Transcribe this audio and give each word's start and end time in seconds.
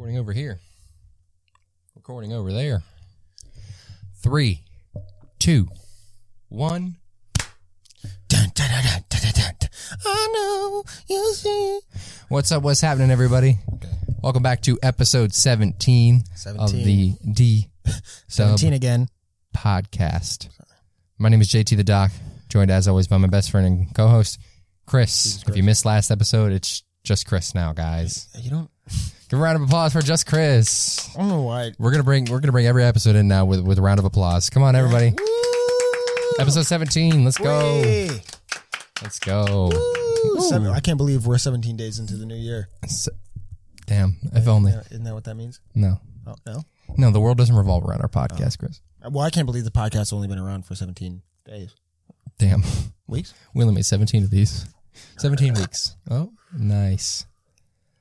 Recording 0.00 0.18
over 0.18 0.32
here. 0.32 0.58
Recording 1.94 2.32
over 2.32 2.54
there. 2.54 2.82
Three, 4.22 4.64
two, 5.38 5.68
one. 6.48 6.96
Dun, 8.26 8.48
dun, 8.54 8.70
dun, 8.70 9.04
dun, 9.10 9.20
dun, 9.20 9.54
dun. 9.60 9.68
I 10.06 10.28
know 10.32 10.84
you 11.06 11.34
see. 11.34 11.80
What's 12.30 12.50
up? 12.50 12.62
What's 12.62 12.80
happening, 12.80 13.10
everybody? 13.10 13.58
Welcome 14.22 14.42
back 14.42 14.62
to 14.62 14.78
episode 14.82 15.34
17, 15.34 16.16
of 16.16 16.38
17. 16.38 16.82
the 16.86 17.32
D 17.34 17.68
17 18.28 18.72
again. 18.72 19.06
podcast. 19.54 20.48
My 21.18 21.28
name 21.28 21.42
is 21.42 21.48
JT 21.48 21.76
Tha 21.76 21.84
Doc, 21.84 22.10
joined 22.48 22.70
as 22.70 22.88
always 22.88 23.06
by 23.06 23.18
my 23.18 23.28
best 23.28 23.50
friend 23.50 23.66
and 23.66 23.94
co 23.94 24.08
host, 24.08 24.40
Chris. 24.86 25.44
If 25.46 25.58
you 25.58 25.62
missed 25.62 25.84
last 25.84 26.10
episode, 26.10 26.52
it's 26.52 26.84
just 27.04 27.26
Chris 27.26 27.54
now, 27.54 27.74
guys. 27.74 28.28
You 28.40 28.48
don't. 28.48 28.70
Give 29.30 29.38
a 29.38 29.42
round 29.42 29.56
of 29.56 29.62
applause 29.62 29.92
for 29.92 30.02
just 30.02 30.26
Chris. 30.26 31.08
I 31.14 31.20
don't 31.20 31.28
know 31.28 31.42
why. 31.42 31.70
We're 31.78 31.92
gonna 31.92 32.02
bring 32.02 32.24
we're 32.24 32.40
gonna 32.40 32.50
bring 32.50 32.66
every 32.66 32.82
episode 32.82 33.14
in 33.14 33.28
now 33.28 33.44
with 33.44 33.60
with 33.60 33.78
a 33.78 33.82
round 33.82 34.00
of 34.00 34.04
applause. 34.04 34.50
Come 34.50 34.64
on, 34.64 34.74
everybody. 34.74 35.14
Episode 36.40 36.62
17. 36.66 37.24
Let's 37.24 37.38
go. 37.38 38.08
Let's 39.02 39.20
go. 39.20 39.70
Seven, 40.48 40.68
I 40.68 40.80
can't 40.80 40.96
believe 40.98 41.26
we're 41.26 41.38
17 41.38 41.76
days 41.76 41.98
into 42.00 42.16
the 42.16 42.26
new 42.26 42.34
year. 42.34 42.68
S- 42.82 43.08
Damn. 43.86 44.16
If 44.32 44.48
only. 44.48 44.72
Yeah, 44.72 44.82
Isn't 44.90 45.04
that 45.04 45.14
what 45.14 45.24
that 45.24 45.36
means? 45.36 45.60
No. 45.74 46.00
Oh, 46.26 46.34
no? 46.46 46.62
No, 46.96 47.10
the 47.10 47.20
world 47.20 47.38
doesn't 47.38 47.54
revolve 47.54 47.84
around 47.84 48.00
our 48.02 48.08
podcast, 48.08 48.56
oh. 48.60 48.66
Chris. 48.66 48.80
Well, 49.10 49.24
I 49.24 49.30
can't 49.30 49.46
believe 49.46 49.64
the 49.64 49.70
podcast's 49.70 50.12
only 50.12 50.28
been 50.28 50.38
around 50.38 50.66
for 50.66 50.74
17 50.74 51.22
days. 51.46 51.74
Damn. 52.38 52.62
Weeks? 53.06 53.32
We 53.54 53.62
only 53.62 53.74
made 53.74 53.84
17 53.86 54.24
of 54.24 54.30
these. 54.30 54.66
17 55.18 55.54
weeks. 55.54 55.96
Oh, 56.10 56.32
nice. 56.56 57.26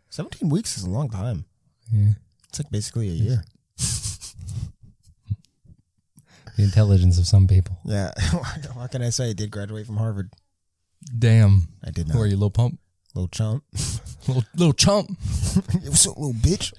17 0.10 0.50
weeks 0.50 0.78
is 0.78 0.84
a 0.84 0.90
long 0.90 1.10
time. 1.10 1.46
Yeah. 1.92 2.14
It's 2.50 2.60
like 2.60 2.72
basically 2.72 3.10
a 3.10 3.14
year. 3.14 3.44
The 6.58 6.66
intelligence 6.66 7.18
of 7.18 7.26
some 7.26 7.48
people. 7.48 7.78
Yeah. 7.86 8.12
what 8.74 8.92
can 8.92 9.02
I 9.02 9.12
say? 9.12 9.30
I 9.30 9.34
did 9.34 9.50
graduate 9.50 9.86
from 9.86 9.96
Harvard. 9.96 10.30
Damn. 11.18 11.70
I 11.82 11.90
did 11.90 12.08
Who 12.08 12.16
not. 12.16 12.20
are 12.20 12.26
you, 12.26 12.34
little 12.36 12.50
pump? 12.50 12.78
Little 13.16 13.30
chump. 13.30 13.64
Little 14.28 14.44
little 14.54 14.74
chump. 14.74 15.10
you 15.82 15.94
so 15.94 16.10
little 16.18 16.34
bitch. 16.34 16.74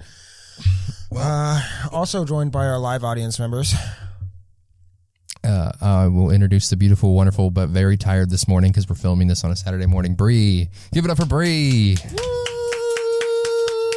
Uh, 1.15 1.61
also 1.91 2.23
joined 2.25 2.51
by 2.51 2.67
our 2.67 2.77
live 2.77 3.03
audience 3.03 3.39
members. 3.39 3.73
Uh, 5.43 5.71
I 5.81 6.07
will 6.07 6.29
introduce 6.29 6.69
the 6.69 6.77
beautiful, 6.77 7.15
wonderful, 7.15 7.49
but 7.49 7.69
very 7.69 7.97
tired 7.97 8.29
this 8.29 8.47
morning 8.47 8.71
because 8.71 8.87
we're 8.87 8.95
filming 8.95 9.27
this 9.29 9.43
on 9.43 9.49
a 9.49 9.55
Saturday 9.55 9.87
morning. 9.87 10.13
Bree, 10.13 10.69
give 10.93 11.05
it 11.05 11.09
up 11.09 11.17
for 11.17 11.25
Bree, 11.25 11.97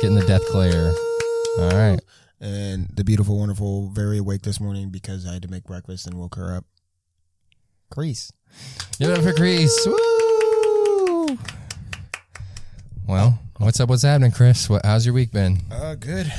getting 0.05 0.19
the 0.19 0.27
death 0.27 0.47
glare. 0.53 0.93
All 1.59 1.71
right, 1.71 1.99
And 2.39 2.91
the 2.93 3.05
beautiful, 3.05 3.39
wonderful, 3.39 3.89
very 3.89 4.19
awake 4.19 4.43
this 4.43 4.61
morning 4.61 4.91
because 4.91 5.27
I 5.27 5.33
had 5.33 5.41
to 5.45 5.49
make 5.49 5.65
breakfast 5.65 6.07
and 6.07 6.19
woke 6.19 6.35
her 6.35 6.55
up. 6.55 6.67
Grease. 7.91 8.31
give 8.99 9.09
it 9.09 9.17
up 9.19 9.25
for 9.25 9.33
Chris. 9.33 9.73
Woo! 9.87 11.39
Well, 13.09 13.39
what's 13.57 13.81
up? 13.81 13.89
What's 13.89 14.03
happening, 14.03 14.33
Chris? 14.33 14.69
What? 14.69 14.85
How's 14.85 15.07
your 15.07 15.15
week 15.15 15.33
been? 15.33 15.61
Uh, 15.73 15.95
good. 15.95 16.31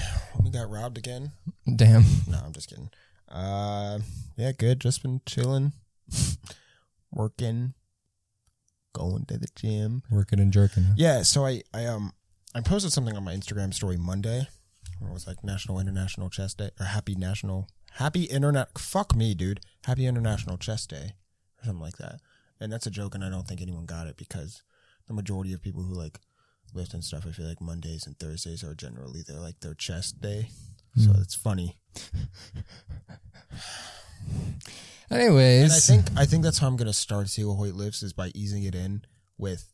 We 0.43 0.51
got 0.51 0.69
robbed 0.69 0.99
again. 0.99 1.31
Damn. 1.75 2.03
No, 2.27 2.37
I'm 2.45 2.53
just 2.53 2.69
kidding. 2.69 2.91
Uh, 3.27 3.97
yeah, 4.37 4.51
good. 4.51 4.79
Just 4.79 5.01
been 5.01 5.21
chilling, 5.25 5.73
working, 7.11 7.73
going 8.93 9.25
to 9.25 9.39
the 9.39 9.47
gym. 9.55 10.03
Working 10.11 10.39
and 10.39 10.53
jerking. 10.53 10.85
Yeah, 10.97 11.23
so 11.23 11.47
I, 11.47 11.63
I 11.73 11.85
um 11.87 12.13
I 12.55 12.61
posted 12.61 12.93
something 12.93 13.17
on 13.17 13.25
my 13.25 13.33
Instagram 13.33 13.73
story 13.73 13.97
Monday. 13.97 14.47
Where 14.99 15.11
it 15.11 15.13
was 15.13 15.27
like 15.27 15.43
National 15.43 15.77
International 15.77 16.29
Chess 16.29 16.53
Day 16.53 16.69
or 16.79 16.85
Happy 16.85 17.15
National 17.15 17.67
Happy 17.95 18.23
Internet 18.23 18.79
fuck 18.79 19.13
me, 19.13 19.33
dude. 19.33 19.59
Happy 19.83 20.05
International 20.05 20.57
Chess 20.57 20.87
Day 20.87 21.15
or 21.59 21.65
something 21.65 21.81
like 21.81 21.97
that. 21.97 22.21
And 22.61 22.71
that's 22.71 22.87
a 22.87 22.91
joke 22.91 23.13
and 23.13 23.25
I 23.25 23.29
don't 23.29 23.45
think 23.45 23.61
anyone 23.61 23.85
got 23.85 24.07
it 24.07 24.15
because 24.15 24.63
the 25.07 25.13
majority 25.13 25.51
of 25.51 25.61
people 25.61 25.83
who 25.83 25.93
like 25.93 26.21
lift 26.73 26.93
and 26.93 27.03
stuff, 27.03 27.25
I 27.27 27.31
feel 27.31 27.45
like 27.45 27.59
Mondays 27.59 28.07
and 28.07 28.17
Thursdays 28.17 28.63
are 28.63 28.73
generally 28.73 29.21
their 29.21 29.39
like 29.39 29.59
their 29.59 29.73
chest 29.73 30.21
day. 30.21 30.47
So 30.95 31.11
hmm. 31.11 31.21
it's 31.21 31.35
funny. 31.35 31.77
Anyways, 35.11 35.63
And 35.63 35.73
I 35.73 35.79
think 35.79 36.05
I 36.17 36.25
think 36.25 36.43
that's 36.43 36.59
how 36.59 36.67
I'm 36.67 36.77
gonna 36.77 36.93
start 36.93 37.27
See 37.27 37.43
What 37.43 37.55
Hoyt 37.55 37.73
lifts 37.75 38.01
is 38.01 38.13
by 38.13 38.31
easing 38.33 38.63
it 38.63 38.75
in 38.75 39.01
with 39.37 39.73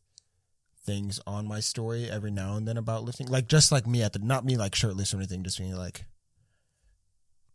things 0.92 1.22
on 1.26 1.48
my 1.48 1.62
story 1.62 2.10
every 2.10 2.32
now 2.32 2.58
and 2.58 2.68
then 2.68 2.76
about 2.76 3.04
lifting. 3.04 3.28
Like 3.28 3.48
just 3.48 3.72
like 3.72 3.88
me 3.88 4.04
at 4.04 4.12
the 4.12 4.20
not 4.20 4.44
me 4.44 4.58
like 4.58 4.76
shirtless 4.76 5.14
or 5.14 5.18
anything, 5.18 5.42
just 5.44 5.58
being 5.58 5.76
like 5.76 6.04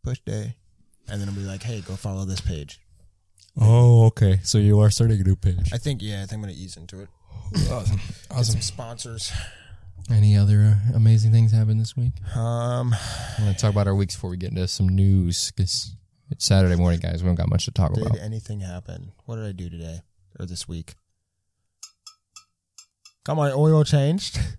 push 0.03 0.19
day. 0.25 0.55
And 1.07 1.21
then 1.21 1.29
I'll 1.29 1.35
be 1.35 1.41
like, 1.41 1.61
hey, 1.61 1.81
go 1.81 1.95
follow 1.95 2.25
this 2.25 2.41
page. 2.41 2.79
Oh, 3.59 4.05
okay. 4.07 4.39
So 4.43 4.57
you 4.57 4.79
are 4.79 4.89
starting 4.89 5.21
a 5.21 5.23
new 5.23 5.35
page. 5.35 5.71
I 5.71 5.77
think 5.77 6.01
yeah, 6.01 6.17
I 6.17 6.25
think 6.25 6.33
I'm 6.33 6.41
gonna 6.41 6.53
ease 6.53 6.77
into 6.77 7.01
it. 7.01 7.09
Awesome. 7.71 7.99
Awesome. 8.31 8.43
some 8.43 8.61
sponsors. 8.61 9.31
Any 10.09 10.35
other 10.35 10.75
uh, 10.75 10.95
amazing 10.95 11.31
things 11.31 11.51
happen 11.51 11.77
this 11.77 11.95
week? 11.95 12.13
Um 12.35 12.95
I'm 13.37 13.43
going 13.43 13.53
to 13.53 13.59
talk 13.59 13.71
about 13.71 13.87
our 13.87 13.95
weeks 13.95 14.15
before 14.15 14.31
we 14.31 14.37
get 14.37 14.49
into 14.49 14.67
some 14.67 14.89
news 14.89 15.51
because 15.51 15.95
it's 16.31 16.45
Saturday 16.45 16.75
morning, 16.75 16.99
guys. 16.99 17.21
We 17.21 17.27
don't 17.27 17.35
got 17.35 17.49
much 17.49 17.65
to 17.65 17.71
talk 17.71 17.93
did 17.93 18.01
about. 18.01 18.15
Did 18.15 18.23
anything 18.23 18.61
happen? 18.61 19.11
What 19.25 19.35
did 19.35 19.45
I 19.45 19.51
do 19.51 19.69
today? 19.69 20.01
Or 20.39 20.45
this 20.45 20.67
week? 20.67 20.95
Got 23.27 23.35
my 23.35 23.51
oil 23.51 23.83
changed. 23.83 24.39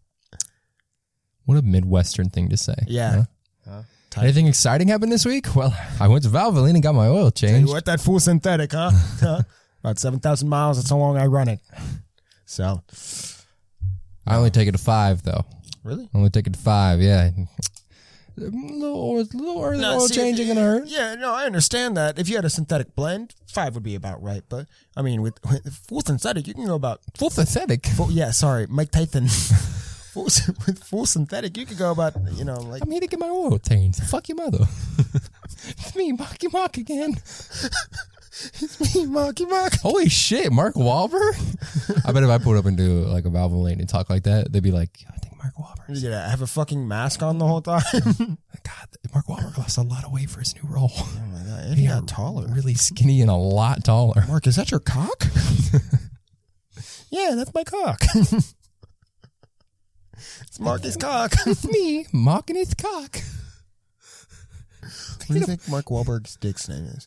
What 1.46 1.56
a 1.56 1.62
Midwestern 1.62 2.28
thing 2.28 2.50
to 2.50 2.58
say. 2.58 2.74
Yeah. 2.86 3.24
Huh? 3.64 3.82
Huh? 4.14 4.20
Anything 4.20 4.48
exciting 4.48 4.88
happened 4.88 5.10
this 5.10 5.24
week? 5.24 5.56
Well, 5.56 5.74
I 6.00 6.06
went 6.08 6.24
to 6.24 6.28
Valvoline 6.28 6.74
and 6.74 6.82
got 6.82 6.94
my 6.94 7.06
oil 7.06 7.30
Tell 7.30 7.48
you 7.48 7.56
changed. 7.56 7.72
what, 7.72 7.86
that 7.86 8.02
full 8.02 8.20
synthetic, 8.20 8.72
huh? 8.72 8.90
Huh? 9.20 9.42
About 9.82 9.98
7,000 9.98 10.46
miles. 10.46 10.76
That's 10.76 10.90
how 10.90 10.98
long 10.98 11.16
I 11.16 11.24
run 11.24 11.48
it. 11.48 11.60
So, 12.44 12.82
I 14.26 14.36
only 14.36 14.50
take 14.50 14.68
it 14.68 14.72
to 14.72 14.78
five, 14.78 15.22
though. 15.22 15.46
really? 15.82 16.04
I 16.12 16.18
only 16.18 16.28
take 16.28 16.46
it 16.46 16.52
to 16.52 16.58
five, 16.58 17.00
yeah. 17.00 17.30
A 18.42 18.46
little, 18.46 19.18
a 19.18 19.22
little 19.22 19.62
early 19.64 19.80
No, 19.80 19.94
oil 19.94 20.08
see, 20.08 20.14
change 20.16 20.38
ain't 20.40 20.48
gonna 20.48 20.60
hurt. 20.60 20.88
Yeah, 20.88 21.14
no, 21.14 21.34
I 21.34 21.44
understand 21.44 21.96
that. 21.96 22.18
If 22.18 22.28
you 22.28 22.36
had 22.36 22.44
a 22.44 22.50
synthetic 22.50 22.94
blend, 22.94 23.34
five 23.46 23.74
would 23.74 23.82
be 23.82 23.94
about 23.94 24.22
right. 24.22 24.42
But, 24.48 24.66
I 24.96 25.02
mean, 25.02 25.22
with, 25.22 25.38
with 25.50 25.72
full 25.74 26.00
synthetic, 26.00 26.46
you 26.46 26.54
can 26.54 26.66
go 26.66 26.74
about, 26.74 27.00
Full 27.16 27.30
synthetic. 27.30 27.86
full, 27.86 28.10
yeah, 28.10 28.30
sorry, 28.30 28.66
Mike 28.68 28.90
Tyson. 28.90 29.28
full, 30.12 30.24
with 30.24 30.82
full 30.84 31.06
synthetic, 31.06 31.56
you 31.56 31.66
could 31.66 31.78
go 31.78 31.90
about, 31.90 32.14
you 32.32 32.44
know, 32.44 32.60
like, 32.60 32.82
I'm 32.82 32.90
here 32.90 33.00
to 33.00 33.06
get 33.06 33.18
my 33.20 33.28
oil 33.28 33.58
changed. 33.58 34.02
Fuck 34.04 34.28
your 34.28 34.36
mother. 34.36 34.64
it's 35.68 35.94
me, 35.96 36.12
Marky 36.12 36.48
Mark 36.48 36.76
again. 36.76 37.14
It's 38.40 38.94
me, 38.94 39.04
Marky 39.06 39.46
Mark. 39.46 39.72
Holy 39.80 40.08
shit, 40.08 40.52
Mark 40.52 40.74
Wahlberg? 40.76 41.34
I 42.04 42.12
bet 42.12 42.22
if 42.22 42.28
I 42.28 42.38
put 42.38 42.56
up 42.56 42.66
into 42.66 42.82
like 43.06 43.24
a 43.24 43.28
Valvoline 43.28 43.78
and 43.78 43.88
talk 43.88 44.10
like 44.10 44.24
that, 44.24 44.52
they'd 44.52 44.62
be 44.62 44.70
like, 44.70 44.90
I 45.08 45.16
think 45.18 45.36
Mark 45.38 45.54
Wahlberg. 45.54 46.02
Yeah, 46.02 46.24
I 46.26 46.28
have 46.28 46.42
a 46.42 46.46
fucking 46.46 46.86
mask 46.86 47.22
on 47.22 47.38
the 47.38 47.46
whole 47.46 47.62
time. 47.62 47.82
God, 47.92 48.88
Mark 49.12 49.26
Wahlberg 49.26 49.56
lost 49.58 49.78
a 49.78 49.82
lot 49.82 50.04
of 50.04 50.12
weight 50.12 50.30
for 50.30 50.40
his 50.40 50.54
new 50.54 50.68
role. 50.68 50.90
oh 50.94 51.22
my 51.30 51.38
god, 51.38 51.64
and 51.66 51.74
he 51.78 51.86
got 51.86 52.06
taller. 52.08 52.46
Really 52.48 52.74
skinny 52.74 53.20
and 53.20 53.30
a 53.30 53.34
lot 53.34 53.84
taller. 53.84 54.24
Mark, 54.28 54.46
is 54.46 54.56
that 54.56 54.70
your 54.70 54.80
cock? 54.80 55.24
yeah, 57.10 57.34
that's 57.34 57.54
my 57.54 57.64
cock. 57.64 58.02
it's 58.14 58.54
Mark's 60.60 60.96
cock. 60.96 61.32
It's 61.46 61.66
me, 61.66 62.06
mocking 62.12 62.56
his 62.56 62.74
cock. 62.74 63.18
What 64.80 65.34
do 65.34 65.40
you 65.40 65.46
think 65.46 65.68
Mark 65.68 65.86
Wahlberg's 65.86 66.36
dick's 66.36 66.68
name 66.68 66.84
is? 66.84 67.06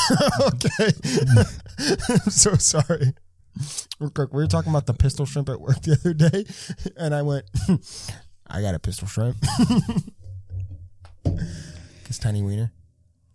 okay. 0.40 0.92
I'm 1.78 2.30
so 2.30 2.54
sorry. 2.54 3.14
Real 3.98 4.10
quick, 4.10 4.32
we 4.32 4.42
were 4.42 4.48
talking 4.48 4.70
about 4.70 4.86
the 4.86 4.94
pistol 4.94 5.26
shrimp 5.26 5.48
at 5.48 5.60
work 5.60 5.80
the 5.82 5.92
other 5.92 6.14
day, 6.14 6.44
and 6.96 7.14
I 7.14 7.22
went, 7.22 7.44
I 8.46 8.60
got 8.62 8.74
a 8.74 8.78
pistol 8.78 9.06
shrimp. 9.06 9.36
His 12.06 12.18
tiny 12.18 12.42
wiener. 12.42 12.72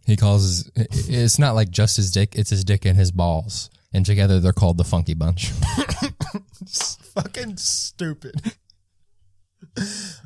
He 0.06 0.16
calls 0.16 0.72
his, 0.76 1.08
it's 1.10 1.38
not 1.38 1.54
like 1.54 1.70
just 1.70 1.98
his 1.98 2.12
dick, 2.12 2.36
it's 2.36 2.50
his 2.50 2.64
dick 2.64 2.86
and 2.86 2.98
his 2.98 3.12
balls. 3.12 3.70
And 3.94 4.06
together 4.06 4.40
they're 4.40 4.54
called 4.54 4.78
the 4.78 4.84
Funky 4.84 5.14
Bunch. 5.14 5.50
Fucking 7.14 7.58
stupid. 7.58 8.54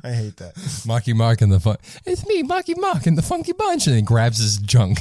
I 0.04 0.12
hate 0.12 0.36
that. 0.38 0.52
Mocky 0.86 1.12
Mark 1.12 1.40
and 1.40 1.52
the 1.52 1.60
fun. 1.60 1.76
It's 2.04 2.26
me, 2.26 2.42
Mocky 2.42 2.74
Mark 2.74 3.06
and 3.06 3.16
the 3.16 3.22
Funky 3.22 3.52
Bunch. 3.52 3.86
And 3.86 3.96
he 3.96 4.02
grabs 4.02 4.38
his 4.38 4.58
junk. 4.58 4.98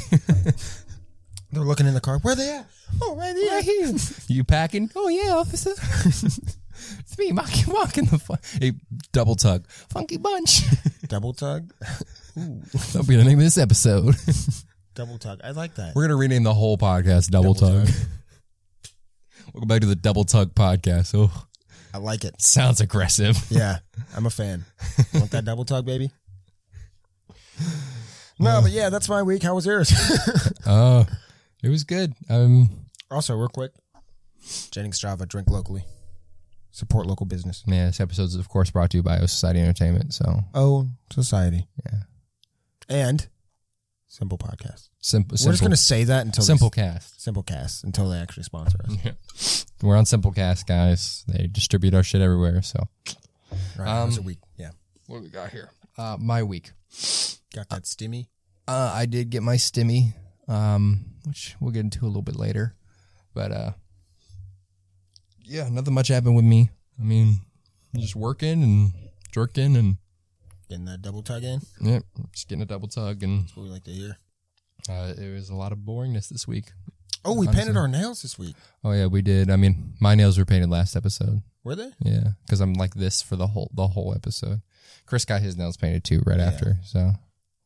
They're 1.51 1.63
looking 1.63 1.86
in 1.86 1.94
the 1.94 2.01
car. 2.01 2.18
Where 2.19 2.33
they 2.36 2.50
at? 2.50 2.65
Oh, 3.01 3.15
right 3.15 3.36
here. 3.36 3.51
right 3.51 3.63
here. 3.63 3.94
You 4.27 4.44
packing? 4.45 4.89
Oh 4.95 5.09
yeah, 5.09 5.33
officer. 5.33 5.71
it's 6.06 7.18
me, 7.18 7.33
Mocky 7.33 7.69
Mark 7.69 7.98
and 7.98 8.07
the 8.07 8.18
fun. 8.18 8.38
Hey, 8.59 8.71
double 9.12 9.36
tug. 9.36 9.68
Funky 9.68 10.18
Bunch. 10.18 10.62
Double 11.07 11.33
tug. 11.33 11.74
Ooh. 12.39 12.62
That'll 12.71 13.03
be 13.03 13.18
the 13.18 13.25
name 13.25 13.38
of 13.38 13.44
this 13.44 13.57
episode. 13.57 14.15
Double 14.95 15.18
tug. 15.18 15.42
I 15.44 15.51
like 15.51 15.75
that. 15.75 15.94
We're 15.94 16.03
gonna 16.03 16.15
rename 16.15 16.44
the 16.44 16.53
whole 16.53 16.77
podcast 16.77 17.30
Double, 17.30 17.53
Double 17.53 17.83
Tug. 17.83 17.88
Tug. 17.88 17.95
Welcome 19.53 19.68
back 19.68 19.81
to 19.81 19.88
the 19.88 19.95
Double 19.95 20.24
Tug 20.24 20.56
podcast. 20.56 21.13
Oh, 21.13 21.48
I 21.94 21.98
like 21.98 22.24
it. 22.24 22.42
Sounds 22.42 22.80
aggressive. 22.80 23.38
Yeah, 23.50 23.80
I'm 24.15 24.25
a 24.25 24.30
fan. 24.30 24.63
Want 25.13 25.31
that 25.31 25.44
double 25.44 25.65
tug, 25.65 25.86
baby? 25.86 26.12
No, 28.39 28.51
uh. 28.51 28.62
but 28.62 28.71
yeah, 28.71 28.89
that's 28.89 29.09
my 29.09 29.21
week. 29.21 29.44
How 29.44 29.53
was 29.53 29.65
yours? 29.65 29.92
Oh, 30.65 31.06
it 31.63 31.69
was 31.69 31.83
good. 31.83 32.13
Um, 32.29 32.69
also, 33.09 33.35
real 33.35 33.47
quick, 33.49 33.71
Jennings 34.71 34.99
Java, 34.99 35.25
drink 35.25 35.49
locally, 35.49 35.85
support 36.71 37.05
local 37.07 37.25
business. 37.25 37.63
yeah, 37.67 37.87
this 37.87 37.99
episode 37.99 38.23
is 38.23 38.35
of 38.35 38.49
course 38.49 38.71
brought 38.71 38.89
to 38.91 38.97
you 38.97 39.03
by 39.03 39.19
O 39.19 39.25
Society 39.25 39.59
Entertainment. 39.59 40.13
So 40.13 40.41
Oh, 40.53 40.87
society. 41.11 41.67
Yeah. 41.85 41.99
And 42.89 43.27
simple 44.07 44.37
podcast. 44.37 44.89
simple, 44.99 45.33
We're 45.33 45.37
just 45.37 45.43
simple, 45.59 45.65
gonna 45.67 45.77
say 45.77 46.03
that 46.05 46.25
until 46.25 46.43
Simplecast. 46.43 47.19
simple 47.19 47.43
cast 47.43 47.83
until 47.83 48.09
they 48.09 48.17
actually 48.17 48.43
sponsor 48.43 48.77
us. 49.05 49.65
We're 49.81 49.95
on 49.97 50.05
Simplecast, 50.05 50.65
guys. 50.67 51.23
They 51.27 51.47
distribute 51.47 51.93
our 51.93 52.03
shit 52.03 52.21
everywhere. 52.21 52.61
So 52.61 52.87
Right, 53.77 53.79
Um, 53.79 53.85
how 53.87 54.05
was 54.05 54.19
week? 54.19 54.39
Yeah, 54.57 54.71
what 55.07 55.17
do 55.17 55.23
we 55.23 55.29
got 55.29 55.51
here? 55.51 55.71
Uh, 55.97 56.17
my 56.19 56.41
week. 56.43 56.71
got 57.53 57.67
that 57.69 57.83
stimmy. 57.83 58.27
Uh, 58.67 58.91
I 58.93 59.05
did 59.05 59.29
get 59.29 59.43
my 59.43 59.55
stimmy, 59.55 60.13
um, 60.51 61.06
which 61.25 61.56
we'll 61.59 61.71
get 61.71 61.81
into 61.81 62.06
a 62.06 62.07
little 62.07 62.21
bit 62.21 62.36
later. 62.36 62.75
But 63.33 63.51
uh, 63.51 63.71
yeah, 65.44 65.69
nothing 65.69 65.94
much 65.94 66.09
happened 66.09 66.36
with 66.36 66.45
me. 66.45 66.69
I 67.00 67.03
mean, 67.03 67.39
just 67.95 68.15
working 68.15 68.63
and 68.63 68.92
jerking 69.31 69.75
and 69.75 69.98
Getting 70.69 70.86
that 70.86 71.01
double 71.01 71.21
tug 71.21 71.44
in. 71.44 71.59
Yep, 71.81 72.03
just 72.31 72.48
getting 72.48 72.62
a 72.62 72.65
double 72.65 72.88
tug. 72.88 73.24
And 73.24 73.44
That's 73.44 73.57
what 73.57 73.63
we 73.63 73.69
like 73.69 73.83
to 73.83 73.92
hear. 73.92 74.18
uh, 74.89 75.13
it 75.18 75.33
was 75.33 75.50
a 75.50 75.56
lot 75.56 75.74
of 75.74 75.80
boringness 75.80 76.30
this 76.30 76.48
week. 76.48 76.71
Oh, 77.25 77.33
we 77.33 77.45
Honestly. 77.45 77.62
painted 77.65 77.77
our 77.77 77.89
nails 77.89 78.21
this 78.21 78.39
week. 78.39 78.56
Oh 78.81 78.94
yeah, 78.94 79.07
we 79.07 79.21
did. 79.21 79.50
I 79.51 79.57
mean, 79.57 79.95
my 80.00 80.15
nails 80.15 80.38
were 80.38 80.45
painted 80.45 80.69
last 80.69 80.95
episode. 80.95 81.42
Were 81.65 81.75
they? 81.75 81.92
Yeah, 82.00 82.30
because 82.45 82.62
I'm 82.62 82.74
like 82.74 82.94
this 82.95 83.21
for 83.21 83.36
the 83.36 83.48
whole 83.48 83.69
the 83.74 83.88
whole 83.88 84.13
episode. 84.15 84.62
Chris 85.06 85.25
got 85.25 85.42
his 85.42 85.57
nails 85.57 85.75
painted 85.75 86.06
too 86.06 86.21
right 86.25 86.39
after. 86.39 86.77
So 86.86 87.12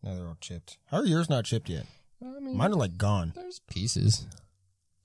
now 0.01 0.15
they're 0.15 0.27
all 0.27 0.37
chipped. 0.41 0.77
How 0.87 0.97
are 0.97 1.05
yours 1.05 1.29
not 1.29 1.45
chipped 1.45 1.69
yet? 1.69 1.85
I 2.25 2.39
mean, 2.39 2.57
Mine 2.57 2.71
are 2.71 2.75
like 2.75 2.97
gone. 2.97 3.33
there's 3.35 3.59
pieces. 3.69 4.25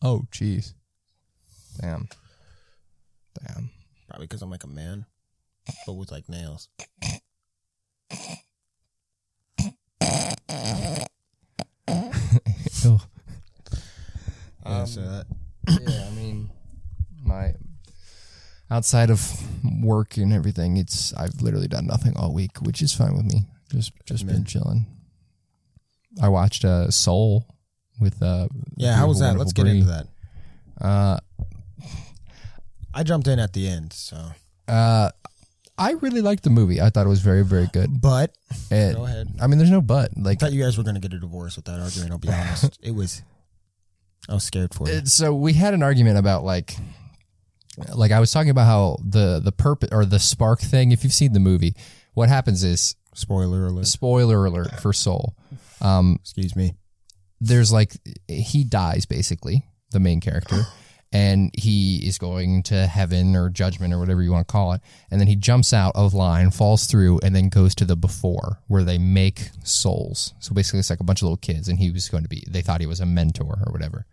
Oh 0.02 0.26
jeez, 0.32 0.72
damn, 1.81 2.08
damn. 3.46 3.70
Probably 4.08 4.26
because 4.26 4.43
I'm 4.43 4.50
like 4.50 4.64
a 4.64 4.69
man, 4.69 5.05
but 5.87 5.93
with 5.94 6.11
like 6.11 6.28
nails. 6.28 6.69
Ew. 12.82 12.99
Yeah, 14.64 14.81
Um, 14.81 14.87
so 14.87 15.00
that, 15.00 15.26
yeah, 15.69 16.06
I 16.11 16.14
mean, 16.14 16.50
my 17.22 17.55
outside 18.70 19.11
of 19.11 19.20
work 19.82 20.17
and 20.17 20.32
everything, 20.32 20.76
it's 20.76 21.12
I've 21.14 21.40
literally 21.43 21.69
done 21.69 21.87
nothing 21.87 22.17
all 22.17 22.32
week, 22.32 22.58
which 22.62 22.82
is 22.82 22.93
fine 22.93 23.17
with 23.17 23.25
me. 23.26 23.46
Just 23.70 23.93
just 24.06 24.26
been 24.26 24.44
chilling. 24.44 24.87
I 26.20 26.28
watched 26.28 26.64
uh, 26.64 26.90
Soul 26.90 27.46
with 28.00 28.22
uh 28.22 28.49
yeah, 28.76 28.94
how 28.96 29.08
was 29.08 29.20
that? 29.20 29.37
Let's 29.38 29.52
get 29.52 29.62
Brie. 29.62 29.78
into 29.81 29.87
that. 29.87 30.06
Uh, 30.81 31.19
I 32.93 33.02
jumped 33.02 33.26
in 33.28 33.38
at 33.38 33.52
the 33.52 33.69
end, 33.69 33.93
so. 33.93 34.17
uh, 34.69 35.11
I 35.78 35.93
really 35.93 36.20
liked 36.20 36.43
the 36.43 36.50
movie. 36.50 36.81
I 36.81 36.90
thought 36.90 37.06
it 37.06 37.08
was 37.08 37.20
very 37.20 37.44
very 37.44 37.69
good. 37.72 38.00
But 38.02 38.34
go 38.70 39.05
ahead. 39.05 39.28
I 39.40 39.46
mean, 39.46 39.58
there's 39.58 39.70
no 39.70 39.81
but. 39.81 40.11
Like, 40.17 40.43
I 40.43 40.46
thought 40.46 40.52
you 40.52 40.62
guys 40.62 40.76
were 40.76 40.84
gonna 40.84 41.00
get 41.00 41.12
a 41.14 41.19
divorce 41.19 41.56
with 41.56 41.64
that 41.67 41.81
argument. 41.81 42.11
I'll 42.12 42.19
be 42.19 42.28
honest. 42.28 42.78
it 42.82 42.94
was. 42.94 43.22
I 44.28 44.34
was 44.34 44.44
scared 44.44 44.75
for 44.75 44.87
you. 44.88 44.94
it- 44.94 45.08
so 45.08 45.34
we 45.34 45.55
had 45.55 45.72
an 45.75 45.82
argument 45.82 46.19
about 46.19 46.44
like, 46.44 46.76
like 47.94 48.11
I 48.12 48.20
was 48.20 48.31
talking 48.31 48.50
about 48.50 48.67
how 48.67 48.99
the 49.02 49.40
the 49.43 49.52
purpose 49.52 49.88
or 49.93 50.05
the 50.05 50.19
spark 50.19 50.61
thing. 50.61 50.93
If 50.93 51.05
you've 51.05 51.12
seen 51.14 51.32
the 51.32 51.40
movie, 51.40 51.75
what 52.14 52.28
happens 52.28 52.62
is 52.64 52.94
Spoiler 53.14 53.67
alert. 53.67 53.87
spoiler 53.87 54.44
alert 54.44 54.81
for 54.81 54.93
Soul. 54.93 55.34
Um, 55.81 56.19
Excuse 56.21 56.55
me. 56.56 56.75
there's 57.41 57.73
like 57.73 57.97
he 58.29 58.65
dies 58.65 59.06
basically 59.06 59.65
the 59.93 60.00
main 60.00 60.21
character 60.21 60.62
and 61.12 61.50
he 61.59 62.06
is 62.06 62.19
going 62.19 62.62
to 62.65 62.87
heaven 62.87 63.35
or 63.35 63.49
judgment 63.50 63.93
or 63.93 63.99
whatever 63.99 64.23
you 64.23 64.31
want 64.31 64.47
to 64.47 64.53
call 64.53 64.73
it 64.73 64.81
and 65.11 65.21
then 65.21 65.27
he 65.27 65.35
jumps 65.37 65.73
out 65.73 65.93
of 65.97 66.15
line 66.15 66.50
falls 66.50 66.87
through 66.87 67.19
and 67.23 67.35
then 67.35 67.49
goes 67.49 67.75
to 67.75 67.85
the 67.85 67.97
before 67.97 68.61
where 68.69 68.85
they 68.85 68.99
make 68.99 69.50
souls. 69.65 70.35
So 70.38 70.55
basically 70.55 70.81
it's 70.81 70.91
like 70.91 71.00
a 71.00 71.05
bunch 71.05 71.21
of 71.21 71.25
little 71.25 71.37
kids 71.37 71.69
and 71.69 71.79
he 71.79 71.91
was 71.91 72.09
going 72.09 72.23
to 72.23 72.29
be 72.29 72.44
they 72.49 72.62
thought 72.62 72.81
he 72.81 72.87
was 72.87 73.00
a 73.00 73.06
mentor 73.06 73.59
or 73.67 73.73
whatever. 73.73 74.06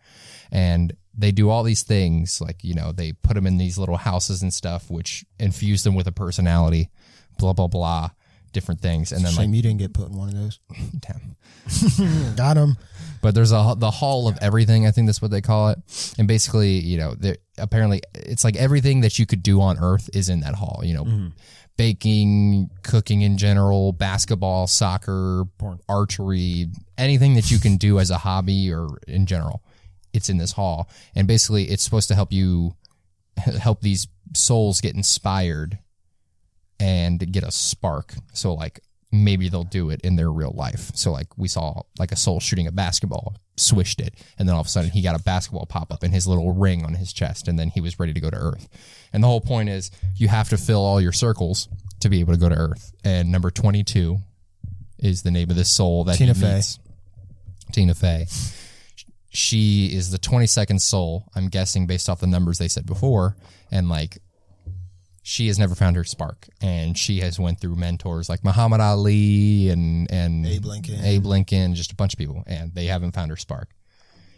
And 0.51 0.95
they 1.17 1.31
do 1.31 1.49
all 1.49 1.63
these 1.63 1.83
things 1.83 2.39
like 2.39 2.63
you 2.63 2.73
know 2.73 2.91
they 2.91 3.11
put 3.11 3.33
them 3.33 3.47
in 3.47 3.57
these 3.57 3.77
little 3.77 3.97
houses 3.97 4.41
and 4.41 4.53
stuff 4.53 4.89
which 4.89 5.25
infuse 5.39 5.83
them 5.83 5.95
with 5.95 6.07
a 6.07 6.11
personality 6.11 6.89
blah 7.39 7.53
blah 7.53 7.67
blah 7.67 8.09
different 8.57 8.81
things 8.81 9.11
and 9.11 9.23
then 9.23 9.31
Shame 9.31 9.51
like 9.51 9.55
you 9.55 9.61
didn't 9.61 9.77
get 9.77 9.93
put 9.93 10.09
in 10.09 10.17
one 10.17 10.29
of 10.29 10.33
those. 10.33 10.59
damn 10.99 11.35
Got 12.35 12.57
him. 12.57 12.75
but 13.21 13.35
there's 13.35 13.51
a 13.51 13.75
the 13.77 13.91
hall 13.91 14.27
of 14.27 14.35
everything. 14.41 14.87
I 14.87 14.91
think 14.91 15.07
that's 15.07 15.21
what 15.21 15.29
they 15.29 15.41
call 15.41 15.69
it. 15.69 16.15
And 16.17 16.27
basically, 16.27 16.79
you 16.79 16.97
know, 16.97 17.15
apparently 17.59 18.01
it's 18.15 18.43
like 18.43 18.55
everything 18.55 19.01
that 19.01 19.19
you 19.19 19.27
could 19.27 19.43
do 19.43 19.61
on 19.61 19.77
Earth 19.79 20.09
is 20.11 20.29
in 20.29 20.39
that 20.39 20.55
hall. 20.55 20.81
You 20.83 20.95
know, 20.95 21.03
mm-hmm. 21.03 21.27
baking, 21.77 22.71
cooking 22.81 23.21
in 23.21 23.37
general, 23.37 23.91
basketball, 23.91 24.65
soccer, 24.65 25.43
Porn. 25.59 25.79
archery, 25.87 26.67
anything 26.97 27.35
that 27.35 27.51
you 27.51 27.59
can 27.59 27.77
do 27.77 27.99
as 27.99 28.09
a 28.09 28.17
hobby 28.17 28.71
or 28.71 28.87
in 29.07 29.27
general, 29.27 29.61
it's 30.13 30.29
in 30.29 30.37
this 30.37 30.53
hall. 30.53 30.89
And 31.15 31.27
basically, 31.27 31.65
it's 31.65 31.83
supposed 31.83 32.07
to 32.07 32.15
help 32.15 32.31
you 32.31 32.75
help 33.37 33.81
these 33.81 34.07
souls 34.33 34.81
get 34.81 34.95
inspired 34.95 35.77
and 36.79 37.31
get 37.31 37.43
a 37.43 37.51
spark. 37.51 38.13
So 38.33 38.53
like 38.53 38.81
maybe 39.11 39.49
they'll 39.49 39.63
do 39.63 39.89
it 39.89 40.01
in 40.01 40.15
their 40.15 40.31
real 40.31 40.53
life. 40.55 40.91
So 40.95 41.11
like 41.11 41.37
we 41.37 41.47
saw 41.47 41.81
like 41.97 42.11
a 42.11 42.15
soul 42.15 42.39
shooting 42.39 42.67
a 42.67 42.71
basketball, 42.71 43.35
swished 43.55 43.99
it, 44.01 44.13
and 44.37 44.47
then 44.47 44.55
all 44.55 44.61
of 44.61 44.67
a 44.67 44.69
sudden 44.69 44.91
he 44.91 45.01
got 45.01 45.19
a 45.19 45.23
basketball 45.23 45.65
pop 45.65 45.91
up 45.91 46.03
in 46.03 46.11
his 46.11 46.27
little 46.27 46.53
ring 46.53 46.83
on 46.83 46.95
his 46.95 47.13
chest, 47.13 47.47
and 47.47 47.57
then 47.57 47.69
he 47.69 47.81
was 47.81 47.99
ready 47.99 48.13
to 48.13 48.19
go 48.19 48.29
to 48.29 48.37
Earth. 48.37 48.67
And 49.13 49.23
the 49.23 49.27
whole 49.27 49.41
point 49.41 49.69
is 49.69 49.91
you 50.15 50.27
have 50.27 50.49
to 50.49 50.57
fill 50.57 50.83
all 50.83 51.01
your 51.01 51.13
circles 51.13 51.69
to 52.01 52.09
be 52.09 52.19
able 52.19 52.33
to 52.33 52.39
go 52.39 52.49
to 52.49 52.55
Earth. 52.55 52.91
And 53.03 53.31
number 53.31 53.49
twenty 53.49 53.83
two 53.83 54.17
is 54.99 55.23
the 55.23 55.31
name 55.31 55.49
of 55.49 55.55
this 55.55 55.69
soul 55.69 56.03
that 56.05 56.17
Tina 56.17 56.33
he 56.33 56.41
Fey. 56.41 56.55
meets. 56.55 56.79
Tina 57.71 57.93
Fey. 57.93 58.27
She 59.29 59.87
is 59.93 60.09
the 60.09 60.17
22nd 60.17 60.81
soul, 60.81 61.25
I'm 61.35 61.49
guessing 61.49 61.85
based 61.85 62.09
off 62.09 62.19
the 62.19 62.27
numbers 62.27 62.57
they 62.57 62.67
said 62.67 62.85
before. 62.87 63.35
And 63.69 63.89
like, 63.89 64.17
she 65.27 65.47
has 65.47 65.59
never 65.59 65.75
found 65.75 65.97
her 65.97 66.05
spark. 66.05 66.47
And 66.61 66.97
she 66.97 67.19
has 67.19 67.37
went 67.37 67.59
through 67.59 67.75
mentors 67.75 68.29
like 68.29 68.45
Muhammad 68.45 68.79
Ali 68.79 69.67
and, 69.67 70.09
and 70.09 70.45
Abe 70.45 70.63
Lincoln. 70.63 71.03
Abe 71.03 71.25
Lincoln, 71.25 71.75
just 71.75 71.91
a 71.91 71.95
bunch 71.95 72.13
of 72.13 72.17
people. 72.17 72.45
And 72.47 72.73
they 72.73 72.85
haven't 72.85 73.11
found 73.11 73.29
her 73.29 73.35
spark. 73.35 73.71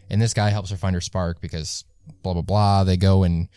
And 0.10 0.20
this 0.20 0.34
guy 0.34 0.50
helps 0.50 0.72
her 0.72 0.78
find 0.78 0.96
her 0.96 1.02
spark 1.02 1.42
because 1.42 1.86
blah, 2.24 2.34
blah, 2.34 2.42
blah. 2.42 2.84
They 2.86 2.98
go 2.98 3.22
and, 3.22 3.50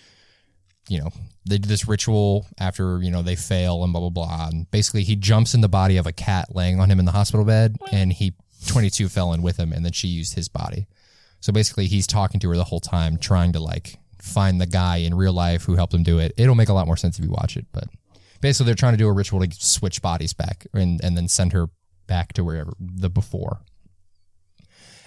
you 0.91 1.01
know, 1.01 1.09
they 1.47 1.57
do 1.57 1.67
this 1.67 1.89
ritual 1.89 2.45
after, 2.61 3.03
you 3.03 3.11
know, 3.11 3.23
they 3.23 3.37
fail 3.37 3.83
and 3.83 3.95
blah, 3.95 4.01
blah, 4.01 4.11
blah. 4.11 4.49
And 4.49 4.71
basically 4.71 5.03
he 5.03 5.17
jumps 5.17 5.55
in 5.55 5.63
the 5.63 5.71
body 5.71 5.97
of 5.97 6.07
a 6.07 6.13
cat 6.13 6.55
laying 6.55 6.81
on 6.81 6.91
him 6.91 6.99
in 6.99 7.07
the 7.07 7.13
hospital 7.13 7.47
bed 7.47 7.77
and 7.91 8.13
he 8.13 8.35
22 8.67 9.09
fell 9.09 9.33
in 9.33 9.41
with 9.41 9.57
him 9.57 9.73
and 9.73 9.87
then 9.87 9.93
she 9.93 10.09
used 10.09 10.35
his 10.35 10.51
body. 10.51 10.87
So 11.41 11.51
basically 11.51 11.87
he's 11.87 12.07
talking 12.07 12.41
to 12.41 12.51
her 12.51 12.57
the 12.57 12.65
whole 12.65 12.81
time, 12.81 13.17
trying 13.17 13.53
to 13.53 13.59
like 13.59 13.97
find 14.23 14.61
the 14.61 14.67
guy 14.67 14.99
in 14.99 15.15
real 15.15 15.33
life 15.33 15.65
who 15.65 15.75
helped 15.75 15.93
him 15.93 16.05
do 16.05 16.19
it. 16.19 16.33
It'll 16.37 16.55
make 16.55 16.69
a 16.69 16.73
lot 16.73 16.87
more 16.87 16.97
sense 16.97 17.19
if 17.19 17.25
you 17.25 17.31
watch 17.31 17.57
it, 17.57 17.67
but 17.73 17.85
basically 18.41 18.67
they're 18.67 18.75
trying 18.77 18.93
to 18.93 18.99
do 18.99 19.09
a 19.09 19.13
ritual 19.13 19.41
to 19.41 19.49
switch 19.53 20.01
bodies 20.01 20.33
back 20.33 20.67
and, 20.73 21.03
and 21.03 21.17
then 21.17 21.29
send 21.29 21.53
her 21.53 21.67
back 22.07 22.33
to 22.35 22.45
wherever 22.45 22.73
the 22.79 23.11
before. 23.11 23.63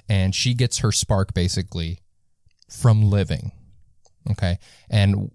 And 0.09 0.35
she 0.35 0.53
gets 0.53 0.79
her 0.79 0.91
spark 0.91 1.33
basically 1.33 1.99
from 2.69 3.09
living. 3.09 3.51
Okay. 4.31 4.59
And 4.89 5.31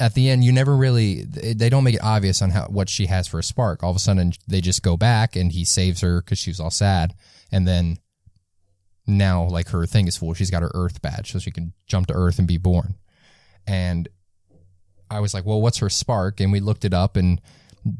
at 0.00 0.14
the 0.14 0.28
end, 0.28 0.42
you 0.42 0.52
never 0.52 0.76
really, 0.76 1.22
they 1.22 1.68
don't 1.68 1.84
make 1.84 1.94
it 1.94 2.02
obvious 2.02 2.42
on 2.42 2.50
how, 2.50 2.66
what 2.66 2.88
she 2.88 3.06
has 3.06 3.28
for 3.28 3.38
a 3.38 3.44
spark. 3.44 3.82
All 3.82 3.90
of 3.90 3.96
a 3.96 4.00
sudden, 4.00 4.32
they 4.48 4.60
just 4.60 4.82
go 4.82 4.96
back 4.96 5.36
and 5.36 5.52
he 5.52 5.64
saves 5.64 6.00
her 6.00 6.20
because 6.20 6.38
she 6.38 6.50
was 6.50 6.58
all 6.58 6.70
sad. 6.70 7.14
And 7.52 7.66
then 7.66 7.98
now, 9.06 9.44
like, 9.44 9.68
her 9.68 9.86
thing 9.86 10.08
is 10.08 10.16
full. 10.16 10.34
She's 10.34 10.50
got 10.50 10.62
her 10.62 10.72
Earth 10.74 11.00
badge 11.00 11.30
so 11.30 11.38
she 11.38 11.50
can 11.52 11.74
jump 11.86 12.08
to 12.08 12.14
Earth 12.14 12.38
and 12.38 12.48
be 12.48 12.58
born. 12.58 12.96
And 13.66 14.08
I 15.10 15.20
was 15.20 15.34
like, 15.34 15.44
well, 15.44 15.60
what's 15.60 15.78
her 15.78 15.88
spark? 15.88 16.40
And 16.40 16.52
we 16.52 16.60
looked 16.60 16.84
it 16.84 16.94
up 16.94 17.16
and 17.16 17.40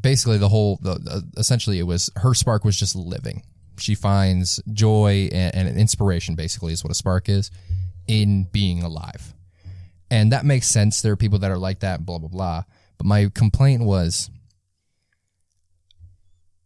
basically 0.01 0.37
the 0.37 0.49
whole, 0.49 0.79
the, 0.81 0.95
the, 0.95 1.23
essentially, 1.37 1.79
it 1.79 1.83
was 1.83 2.09
her 2.17 2.33
spark 2.33 2.63
was 2.65 2.77
just 2.77 2.95
living. 2.95 3.43
She 3.77 3.95
finds 3.95 4.61
joy 4.71 5.29
and, 5.31 5.67
and 5.67 5.77
inspiration, 5.77 6.35
basically, 6.35 6.73
is 6.73 6.83
what 6.83 6.91
a 6.91 6.95
spark 6.95 7.29
is, 7.29 7.51
in 8.07 8.45
being 8.51 8.83
alive. 8.83 9.33
And 10.09 10.31
that 10.31 10.45
makes 10.45 10.67
sense. 10.67 11.01
There 11.01 11.13
are 11.13 11.17
people 11.17 11.39
that 11.39 11.51
are 11.51 11.57
like 11.57 11.79
that, 11.81 12.05
blah, 12.05 12.19
blah, 12.19 12.29
blah. 12.29 12.63
But 12.97 13.07
my 13.07 13.29
complaint 13.33 13.83
was 13.83 14.29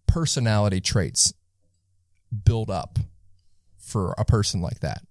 personality 0.08 0.82
traits 0.82 1.34
build 2.44 2.70
up 2.70 3.00
for 3.78 4.14
a 4.18 4.26
person 4.26 4.62
like 4.62 4.82
that. 4.82 5.02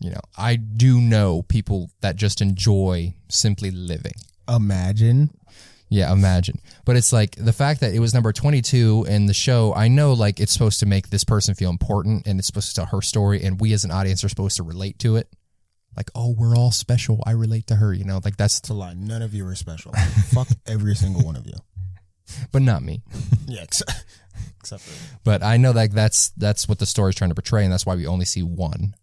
You 0.00 0.10
know, 0.10 0.20
I 0.36 0.56
do 0.56 1.00
know 1.00 1.42
people 1.42 1.90
that 2.00 2.16
just 2.16 2.40
enjoy 2.40 3.14
simply 3.28 3.70
living. 3.70 4.12
Imagine. 4.48 5.30
Yeah, 5.88 6.12
imagine. 6.12 6.60
But 6.84 6.96
it's 6.96 7.12
like 7.12 7.36
the 7.36 7.52
fact 7.52 7.80
that 7.80 7.94
it 7.94 8.00
was 8.00 8.12
number 8.12 8.32
22 8.32 9.06
in 9.08 9.26
the 9.26 9.34
show, 9.34 9.72
I 9.74 9.88
know 9.88 10.12
like 10.12 10.40
it's 10.40 10.52
supposed 10.52 10.80
to 10.80 10.86
make 10.86 11.08
this 11.10 11.24
person 11.24 11.54
feel 11.54 11.70
important 11.70 12.26
and 12.26 12.38
it's 12.38 12.46
supposed 12.46 12.70
to 12.70 12.74
tell 12.74 12.86
her 12.86 13.00
story 13.00 13.42
and 13.44 13.60
we 13.60 13.72
as 13.72 13.84
an 13.84 13.90
audience 13.90 14.22
are 14.24 14.28
supposed 14.28 14.56
to 14.56 14.62
relate 14.64 14.98
to 15.00 15.16
it. 15.16 15.28
Like, 15.96 16.10
oh, 16.14 16.34
we're 16.36 16.56
all 16.56 16.72
special. 16.72 17.22
I 17.24 17.30
relate 17.30 17.68
to 17.68 17.76
her, 17.76 17.94
you 17.94 18.04
know, 18.04 18.20
like 18.22 18.36
that's, 18.36 18.58
It's 18.58 18.68
a 18.68 18.74
lie. 18.74 18.92
None 18.94 19.22
of 19.22 19.32
you 19.32 19.46
are 19.46 19.54
special. 19.54 19.92
Fuck 20.32 20.48
every 20.66 20.94
single 20.94 21.22
one 21.22 21.36
of 21.36 21.46
you. 21.46 21.54
but 22.52 22.62
not 22.62 22.82
me. 22.82 23.02
Yeah, 23.48 23.62
except, 23.62 24.04
except 24.58 24.82
for 24.82 25.18
But 25.22 25.44
I 25.44 25.56
know 25.56 25.70
like 25.70 25.92
that's, 25.92 26.30
that's 26.30 26.68
what 26.68 26.80
the 26.80 26.86
story's 26.86 27.14
trying 27.14 27.30
to 27.30 27.34
portray 27.36 27.62
and 27.62 27.72
that's 27.72 27.86
why 27.86 27.94
we 27.94 28.06
only 28.08 28.24
see 28.24 28.42
one 28.42 28.94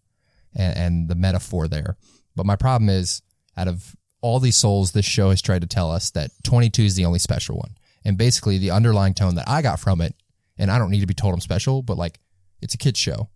and, 0.54 0.76
and 0.76 1.08
the 1.08 1.14
metaphor 1.14 1.68
there. 1.68 1.96
But 2.36 2.46
my 2.46 2.56
problem 2.56 2.88
is 2.88 3.22
out 3.56 3.68
of 3.68 3.94
all 4.20 4.40
these 4.40 4.56
souls, 4.56 4.92
this 4.92 5.04
show 5.04 5.30
has 5.30 5.42
tried 5.42 5.60
to 5.60 5.66
tell 5.66 5.90
us 5.90 6.10
that 6.12 6.30
22 6.44 6.82
is 6.82 6.94
the 6.94 7.04
only 7.04 7.18
special 7.18 7.56
one. 7.56 7.76
And 8.04 8.18
basically 8.18 8.58
the 8.58 8.70
underlying 8.70 9.14
tone 9.14 9.34
that 9.36 9.48
I 9.48 9.62
got 9.62 9.80
from 9.80 10.00
it, 10.00 10.14
and 10.58 10.70
I 10.70 10.78
don't 10.78 10.90
need 10.90 11.00
to 11.00 11.06
be 11.06 11.14
told 11.14 11.34
I'm 11.34 11.40
special, 11.40 11.82
but 11.82 11.96
like 11.96 12.20
it's 12.60 12.74
a 12.74 12.78
kid's 12.78 12.98
show. 12.98 13.28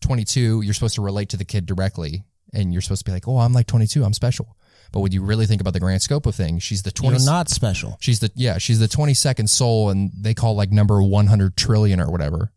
22, 0.00 0.62
you're 0.62 0.74
supposed 0.74 0.94
to 0.94 1.02
relate 1.02 1.28
to 1.30 1.36
the 1.36 1.44
kid 1.44 1.66
directly 1.66 2.24
and 2.52 2.72
you're 2.72 2.82
supposed 2.82 3.04
to 3.04 3.10
be 3.10 3.12
like, 3.12 3.28
oh, 3.28 3.38
I'm 3.38 3.52
like 3.52 3.66
22, 3.66 4.02
I'm 4.02 4.12
special. 4.12 4.56
But 4.92 5.00
when 5.00 5.12
you 5.12 5.22
really 5.22 5.46
think 5.46 5.60
about 5.60 5.72
the 5.72 5.80
grand 5.80 6.02
scope 6.02 6.26
of 6.26 6.34
things, 6.34 6.62
she's 6.62 6.82
the 6.82 6.90
20. 6.90 7.18
you're 7.18 7.26
not 7.26 7.48
special. 7.48 7.96
She's 8.00 8.20
the 8.20 8.32
yeah, 8.34 8.58
she's 8.58 8.80
the 8.80 8.88
22nd 8.88 9.48
soul 9.48 9.90
and 9.90 10.10
they 10.18 10.34
call 10.34 10.56
like 10.56 10.72
number 10.72 11.00
100 11.00 11.56
trillion 11.56 12.00
or 12.00 12.10
whatever. 12.10 12.52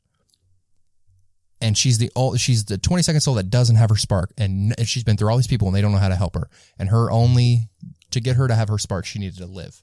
And 1.64 1.78
she's 1.78 1.98
the 1.98 2.12
ol- 2.16 2.36
she's 2.36 2.66
the 2.66 2.78
22nd 2.78 3.22
soul 3.22 3.36
that 3.36 3.50
doesn't 3.50 3.78
have 3.78 3.90
her 3.90 3.96
spark 3.96 4.34
and 4.38 4.76
she's 4.86 5.06
been 5.06 5.16
through 5.16 5.30
all 5.30 5.38
these 5.38 5.48
people 5.48 5.68
and 5.68 5.76
they 5.76 5.82
don't 5.82 5.94
know 5.94 5.98
how 5.98 6.10
to 6.10 6.16
help 6.16 6.36
her. 6.36 6.50
And 6.78 6.90
her 6.90 7.10
only 7.10 7.70
to 8.12 8.20
get 8.20 8.36
her 8.36 8.48
to 8.50 8.54
have 8.54 8.68
her 8.68 8.78
spark, 8.78 9.06
she 9.06 9.18
needed 9.18 9.38
to 9.38 9.46
live. 9.46 9.82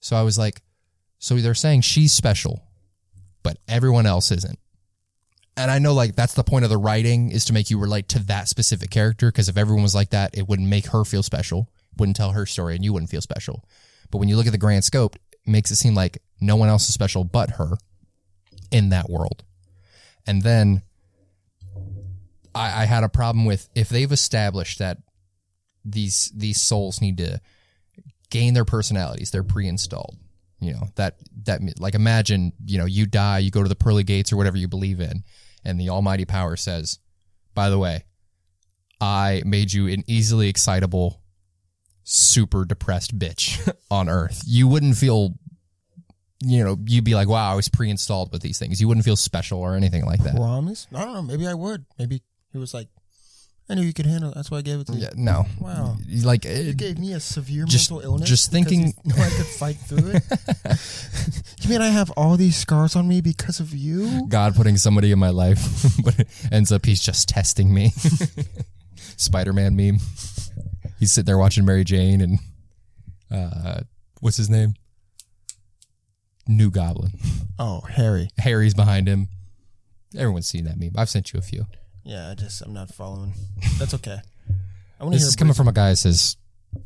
So 0.00 0.16
I 0.16 0.22
was 0.22 0.36
like, 0.38 0.62
so 1.18 1.34
they're 1.36 1.54
saying 1.54 1.80
she's 1.80 2.12
special, 2.12 2.62
but 3.42 3.58
everyone 3.66 4.06
else 4.06 4.30
isn't. 4.30 4.58
And 5.56 5.70
I 5.70 5.78
know 5.80 5.92
like 5.94 6.14
that's 6.14 6.34
the 6.34 6.44
point 6.44 6.64
of 6.64 6.70
the 6.70 6.76
writing 6.76 7.32
is 7.32 7.44
to 7.46 7.52
make 7.52 7.70
you 7.70 7.78
relate 7.78 8.08
to 8.10 8.20
that 8.26 8.46
specific 8.46 8.90
character 8.90 9.26
because 9.26 9.48
if 9.48 9.56
everyone 9.56 9.82
was 9.82 9.94
like 9.94 10.10
that, 10.10 10.36
it 10.36 10.46
wouldn't 10.46 10.68
make 10.68 10.88
her 10.88 11.04
feel 11.04 11.22
special, 11.22 11.68
wouldn't 11.96 12.16
tell 12.16 12.32
her 12.32 12.46
story, 12.46 12.76
and 12.76 12.84
you 12.84 12.92
wouldn't 12.92 13.10
feel 13.10 13.20
special. 13.20 13.64
But 14.10 14.18
when 14.18 14.28
you 14.28 14.36
look 14.36 14.46
at 14.46 14.52
the 14.52 14.58
grand 14.58 14.84
scope, 14.84 15.16
it 15.16 15.50
makes 15.50 15.70
it 15.70 15.76
seem 15.76 15.94
like 15.94 16.22
no 16.40 16.54
one 16.54 16.68
else 16.68 16.86
is 16.88 16.94
special 16.94 17.24
but 17.24 17.52
her 17.52 17.76
in 18.70 18.90
that 18.90 19.10
world. 19.10 19.42
And 20.26 20.42
then 20.42 20.82
I, 22.58 22.82
I 22.82 22.84
had 22.86 23.04
a 23.04 23.08
problem 23.08 23.44
with 23.44 23.68
if 23.74 23.88
they've 23.88 24.10
established 24.10 24.78
that 24.78 24.98
these 25.84 26.32
these 26.34 26.60
souls 26.60 27.00
need 27.00 27.18
to 27.18 27.40
gain 28.30 28.54
their 28.54 28.64
personalities, 28.64 29.30
they're 29.30 29.42
pre-installed. 29.42 30.16
You 30.60 30.72
know 30.72 30.88
that 30.96 31.16
that 31.44 31.60
like 31.78 31.94
imagine 31.94 32.52
you 32.64 32.78
know 32.78 32.84
you 32.84 33.06
die, 33.06 33.38
you 33.38 33.50
go 33.50 33.62
to 33.62 33.68
the 33.68 33.76
pearly 33.76 34.02
gates 34.02 34.32
or 34.32 34.36
whatever 34.36 34.56
you 34.56 34.68
believe 34.68 35.00
in, 35.00 35.22
and 35.64 35.80
the 35.80 35.90
Almighty 35.90 36.24
Power 36.24 36.56
says, 36.56 36.98
"By 37.54 37.70
the 37.70 37.78
way, 37.78 38.04
I 39.00 39.42
made 39.44 39.72
you 39.72 39.86
an 39.88 40.04
easily 40.06 40.48
excitable, 40.48 41.22
super 42.04 42.64
depressed 42.64 43.18
bitch 43.18 43.72
on 43.90 44.08
Earth. 44.08 44.42
You 44.46 44.66
wouldn't 44.66 44.96
feel, 44.96 45.34
you 46.40 46.64
know, 46.64 46.76
you'd 46.86 47.04
be 47.04 47.14
like, 47.14 47.28
wow, 47.28 47.52
I 47.52 47.54
was 47.54 47.68
pre-installed 47.68 48.32
with 48.32 48.42
these 48.42 48.58
things. 48.58 48.80
You 48.80 48.88
wouldn't 48.88 49.04
feel 49.04 49.16
special 49.16 49.60
or 49.60 49.76
anything 49.76 50.04
like 50.04 50.22
that. 50.24 50.34
Promise? 50.34 50.88
Know. 50.90 51.22
Maybe 51.22 51.46
I 51.46 51.54
would. 51.54 51.84
Maybe 51.98 52.22
he 52.52 52.58
was 52.58 52.72
like, 52.74 52.88
I 53.70 53.74
knew 53.74 53.82
you 53.82 53.92
could 53.92 54.06
handle 54.06 54.30
it. 54.30 54.34
That's 54.34 54.50
why 54.50 54.58
I 54.58 54.62
gave 54.62 54.80
it 54.80 54.86
to 54.86 54.94
you. 54.94 55.00
Yeah, 55.02 55.10
no, 55.14 55.44
Wow. 55.60 55.98
like 56.24 56.44
You 56.46 56.72
gave 56.72 56.98
me 56.98 57.12
a 57.12 57.20
severe 57.20 57.66
Just- 57.66 57.90
mental 57.90 58.06
illness. 58.12 58.28
just 58.28 58.50
thinking- 58.50 58.94
you 59.04 59.14
know 59.14 59.22
I 59.22 59.28
could 59.28 59.46
fight 59.46 59.76
through 59.76 60.12
it. 60.14 60.22
you 61.62 61.68
mean 61.68 61.82
I 61.82 61.88
have 61.90 62.10
all 62.12 62.36
these 62.38 62.56
scars 62.56 62.96
on 62.96 63.06
me 63.06 63.20
because 63.20 63.60
of 63.60 63.74
you? 63.74 64.26
God 64.28 64.54
putting 64.54 64.78
somebody 64.78 65.12
in 65.12 65.18
my 65.18 65.28
life, 65.28 65.60
but 66.04 66.18
it 66.18 66.28
ends 66.50 66.72
up 66.72 66.86
he's 66.86 67.02
just 67.02 67.28
testing 67.28 67.72
me. 67.74 67.92
Spider-Man 69.18 69.76
meme. 69.76 69.98
He's 70.98 71.12
sitting 71.12 71.26
there 71.26 71.38
watching 71.38 71.64
Mary 71.66 71.84
Jane 71.84 72.20
and 72.22 72.38
uh, 73.30 73.80
what's 74.20 74.36
his 74.38 74.48
name? 74.48 74.74
New 76.46 76.70
Goblin. 76.70 77.12
Oh, 77.58 77.80
Harry. 77.82 78.30
Harry's 78.38 78.72
behind 78.74 79.06
him. 79.08 79.28
Everyone's 80.16 80.48
seen 80.48 80.64
that 80.64 80.78
meme. 80.78 80.92
I've 80.96 81.10
sent 81.10 81.32
you 81.34 81.38
a 81.38 81.42
few. 81.42 81.66
Yeah, 82.04 82.30
I 82.30 82.34
just 82.34 82.62
I'm 82.62 82.72
not 82.72 82.92
following. 82.94 83.34
That's 83.78 83.94
okay. 83.94 84.18
I 85.00 85.04
want 85.04 85.12
to 85.14 85.16
This 85.16 85.22
hear 85.22 85.28
is 85.28 85.36
coming 85.36 85.54
from 85.54 85.68
a 85.68 85.72
guy 85.72 85.90
that 85.90 85.96
says 85.96 86.36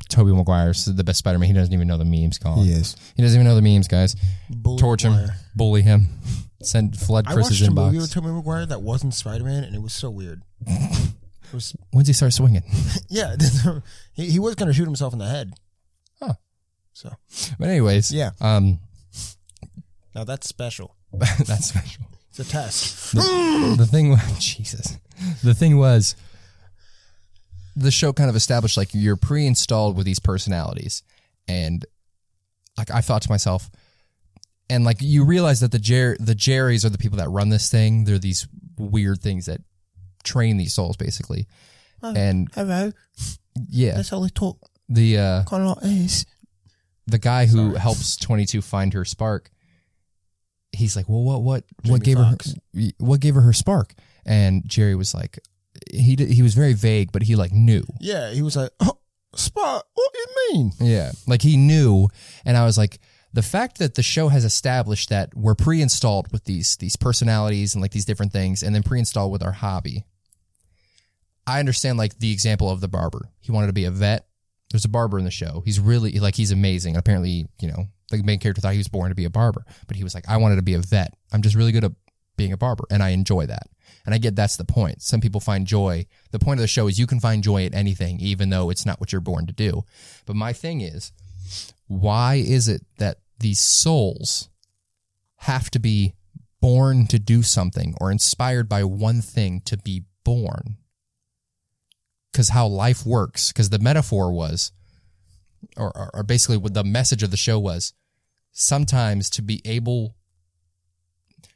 Tobey 0.09 0.31
Maguire's 0.33 0.85
the 0.85 1.03
best 1.03 1.19
Spider-Man. 1.19 1.47
He 1.47 1.53
doesn't 1.53 1.73
even 1.73 1.87
know 1.87 1.97
the 1.97 2.05
memes, 2.05 2.37
Colin. 2.37 2.65
He 2.65 2.71
is. 2.71 2.95
He 3.15 3.21
doesn't 3.23 3.35
even 3.39 3.47
know 3.47 3.55
the 3.55 3.61
memes, 3.61 3.87
guys. 3.87 4.15
Bully 4.49 4.79
Torch 4.79 5.03
him, 5.03 5.13
Maguire. 5.13 5.35
bully 5.55 5.81
him, 5.81 6.07
send 6.61 6.97
flood 6.97 7.25
I 7.27 7.33
Chris's 7.33 7.61
watched 7.61 7.71
a 7.71 7.73
movie 7.73 7.97
with 7.97 8.09
inbox. 8.09 8.13
Tobey 8.13 8.27
Maguire 8.27 8.65
that 8.67 8.81
wasn't 8.81 9.13
Spider 9.13 9.43
Man, 9.43 9.63
and 9.63 9.75
it 9.75 9.81
was 9.81 9.93
so 9.93 10.09
weird. 10.09 10.41
It 11.45 11.57
was 11.57 11.75
When's 11.91 12.07
he 12.07 12.13
start 12.13 12.33
swinging? 12.33 12.63
yeah. 13.09 13.35
he, 14.13 14.27
he 14.31 14.39
was 14.39 14.55
gonna 14.55 14.73
shoot 14.73 14.85
himself 14.85 15.13
in 15.13 15.19
the 15.19 15.27
head. 15.27 15.53
Huh. 16.19 16.33
So 16.93 17.11
But 17.59 17.67
anyways, 17.69 18.11
Yeah. 18.11 18.31
Um, 18.41 18.79
now 20.15 20.23
that's 20.23 20.47
special. 20.49 20.95
that's 21.13 21.67
special. 21.67 22.05
It's 22.35 22.39
a 22.39 22.51
test. 22.51 23.13
the 23.13 23.87
thing 23.89 24.09
was 24.09 24.39
Jesus. 24.39 24.97
The 25.43 25.53
thing 25.53 25.77
was 25.77 26.15
the 27.75 27.91
show 27.91 28.11
kind 28.13 28.29
of 28.29 28.35
established 28.35 28.75
like 28.77 28.89
you're 28.93 29.15
pre-installed 29.15 29.95
with 29.97 30.05
these 30.05 30.19
personalities 30.19 31.01
and 31.47 31.85
like 32.77 32.89
I 32.91 33.01
thought 33.01 33.21
to 33.23 33.29
myself 33.29 33.69
and 34.69 34.83
like 34.83 34.97
you 35.01 35.25
realize 35.25 35.59
that 35.59 35.71
the 35.71 35.79
Jer- 35.79 36.17
the 36.19 36.33
Jerrys 36.35 36.83
are 36.85 36.89
the 36.89 36.97
people 36.97 37.17
that 37.19 37.29
run 37.29 37.49
this 37.49 37.69
thing. 37.69 38.05
They're 38.05 38.17
these 38.19 38.47
weird 38.77 39.21
things 39.21 39.45
that 39.45 39.61
train 40.23 40.57
these 40.57 40.73
souls 40.73 40.97
basically. 40.97 41.47
And 42.01 42.49
Hello. 42.55 42.91
yeah, 43.69 43.95
That's 43.95 44.09
how 44.09 44.19
they 44.21 44.29
talk. 44.29 44.57
the 44.89 45.17
uh 45.19 45.43
Kind 45.45 45.63
of 45.63 45.69
like 45.77 45.81
this. 45.83 46.25
the 47.07 47.19
guy 47.19 47.45
who 47.45 47.75
helps 47.75 48.17
22 48.17 48.61
find 48.61 48.93
her 48.93 49.05
spark 49.05 49.49
he's 50.73 50.95
like 50.95 51.07
well 51.07 51.21
what 51.23 51.41
what 51.41 51.63
what 51.85 52.03
gave 52.03 52.17
Foxx. 52.17 52.55
her 52.75 52.81
what 52.97 53.19
gave 53.19 53.35
her 53.35 53.41
her 53.41 53.53
spark? 53.53 53.93
And 54.25 54.67
jerry 54.67 54.95
was 54.95 55.13
like 55.13 55.39
he 55.91 56.15
did, 56.15 56.29
he 56.29 56.41
was 56.41 56.53
very 56.53 56.73
vague 56.73 57.11
but 57.11 57.23
he 57.23 57.35
like 57.35 57.51
knew. 57.51 57.83
Yeah, 57.99 58.31
he 58.31 58.41
was 58.41 58.55
like, 58.55 58.71
oh, 58.79 58.97
spot. 59.35 59.85
What 59.93 60.13
do 60.13 60.19
you 60.19 60.53
mean? 60.53 60.71
yeah 60.79 61.11
like 61.27 61.41
he 61.41 61.57
knew. 61.57 62.07
And 62.45 62.57
i 62.57 62.65
was 62.65 62.77
like 62.77 62.99
the 63.33 63.41
fact 63.41 63.79
that 63.79 63.95
the 63.95 64.03
show 64.03 64.27
has 64.29 64.45
established 64.45 65.09
that 65.09 65.35
we're 65.35 65.55
pre-installed 65.55 66.31
with 66.31 66.45
these 66.45 66.77
these 66.77 66.95
personalities 66.95 67.73
and 67.73 67.81
like 67.81 67.91
these 67.91 68.05
different 68.05 68.31
things 68.31 68.61
and 68.61 68.75
then 68.75 68.83
pre-installed 68.83 69.31
with 69.31 69.41
our 69.41 69.51
hobby 69.51 70.05
i 71.47 71.59
understand 71.59 71.97
like 71.97 72.19
the 72.19 72.31
example 72.31 72.69
of 72.69 72.79
the 72.81 72.87
barber. 72.87 73.29
He 73.39 73.51
wanted 73.51 73.67
to 73.67 73.73
be 73.73 73.85
a 73.85 73.91
vet. 73.91 74.27
There's 74.71 74.85
a 74.85 74.89
barber 74.89 75.19
in 75.19 75.25
the 75.25 75.31
show. 75.31 75.61
He's 75.65 75.79
really 75.79 76.13
like 76.19 76.35
he's 76.35 76.51
amazing. 76.51 76.95
Apparently 76.95 77.47
you 77.59 77.67
know 77.67 77.87
the 78.19 78.25
main 78.25 78.39
character 78.39 78.61
thought 78.61 78.73
he 78.73 78.77
was 78.77 78.87
born 78.87 79.09
to 79.09 79.15
be 79.15 79.25
a 79.25 79.29
barber 79.29 79.65
but 79.87 79.97
he 79.97 80.03
was 80.03 80.13
like 80.13 80.27
i 80.27 80.37
wanted 80.37 80.55
to 80.55 80.61
be 80.61 80.73
a 80.73 80.79
vet. 80.79 81.13
I'm 81.31 81.41
just 81.41 81.55
really 81.55 81.71
good 81.71 81.83
at 81.83 81.91
being 82.37 82.53
a 82.53 82.57
barber 82.57 82.85
and 82.89 83.03
i 83.03 83.09
enjoy 83.09 83.45
that. 83.45 83.67
And 84.05 84.13
i 84.13 84.17
get 84.17 84.35
that's 84.35 84.57
the 84.57 84.65
point. 84.65 85.01
Some 85.01 85.21
people 85.21 85.39
find 85.39 85.67
joy 85.67 86.05
the 86.31 86.39
point 86.39 86.59
of 86.59 86.63
the 86.63 86.67
show 86.67 86.87
is 86.87 86.99
you 86.99 87.07
can 87.07 87.19
find 87.19 87.43
joy 87.43 87.65
at 87.65 87.73
anything 87.73 88.19
even 88.19 88.49
though 88.49 88.69
it's 88.69 88.85
not 88.85 88.99
what 88.99 89.11
you're 89.11 89.21
born 89.21 89.47
to 89.47 89.53
do. 89.53 89.83
But 90.25 90.35
my 90.35 90.53
thing 90.53 90.81
is 90.81 91.11
why 91.87 92.35
is 92.35 92.67
it 92.67 92.85
that 92.97 93.19
these 93.39 93.59
souls 93.59 94.49
have 95.37 95.69
to 95.71 95.79
be 95.79 96.13
born 96.61 97.05
to 97.07 97.19
do 97.19 97.43
something 97.43 97.93
or 97.99 98.09
inspired 98.09 98.69
by 98.69 98.83
one 98.83 99.21
thing 99.21 99.61
to 99.65 99.77
be 99.77 100.03
born? 100.23 100.77
Because 102.31 102.49
how 102.49 102.65
life 102.65 103.05
works, 103.05 103.51
because 103.51 103.69
the 103.69 103.79
metaphor 103.79 104.31
was, 104.31 104.71
or, 105.77 105.95
or, 105.95 106.09
or 106.13 106.23
basically 106.23 106.57
what 106.57 106.73
the 106.73 106.83
message 106.83 107.21
of 107.21 107.31
the 107.31 107.37
show 107.37 107.59
was, 107.59 107.93
sometimes 108.53 109.29
to 109.31 109.41
be 109.41 109.61
able 109.65 110.15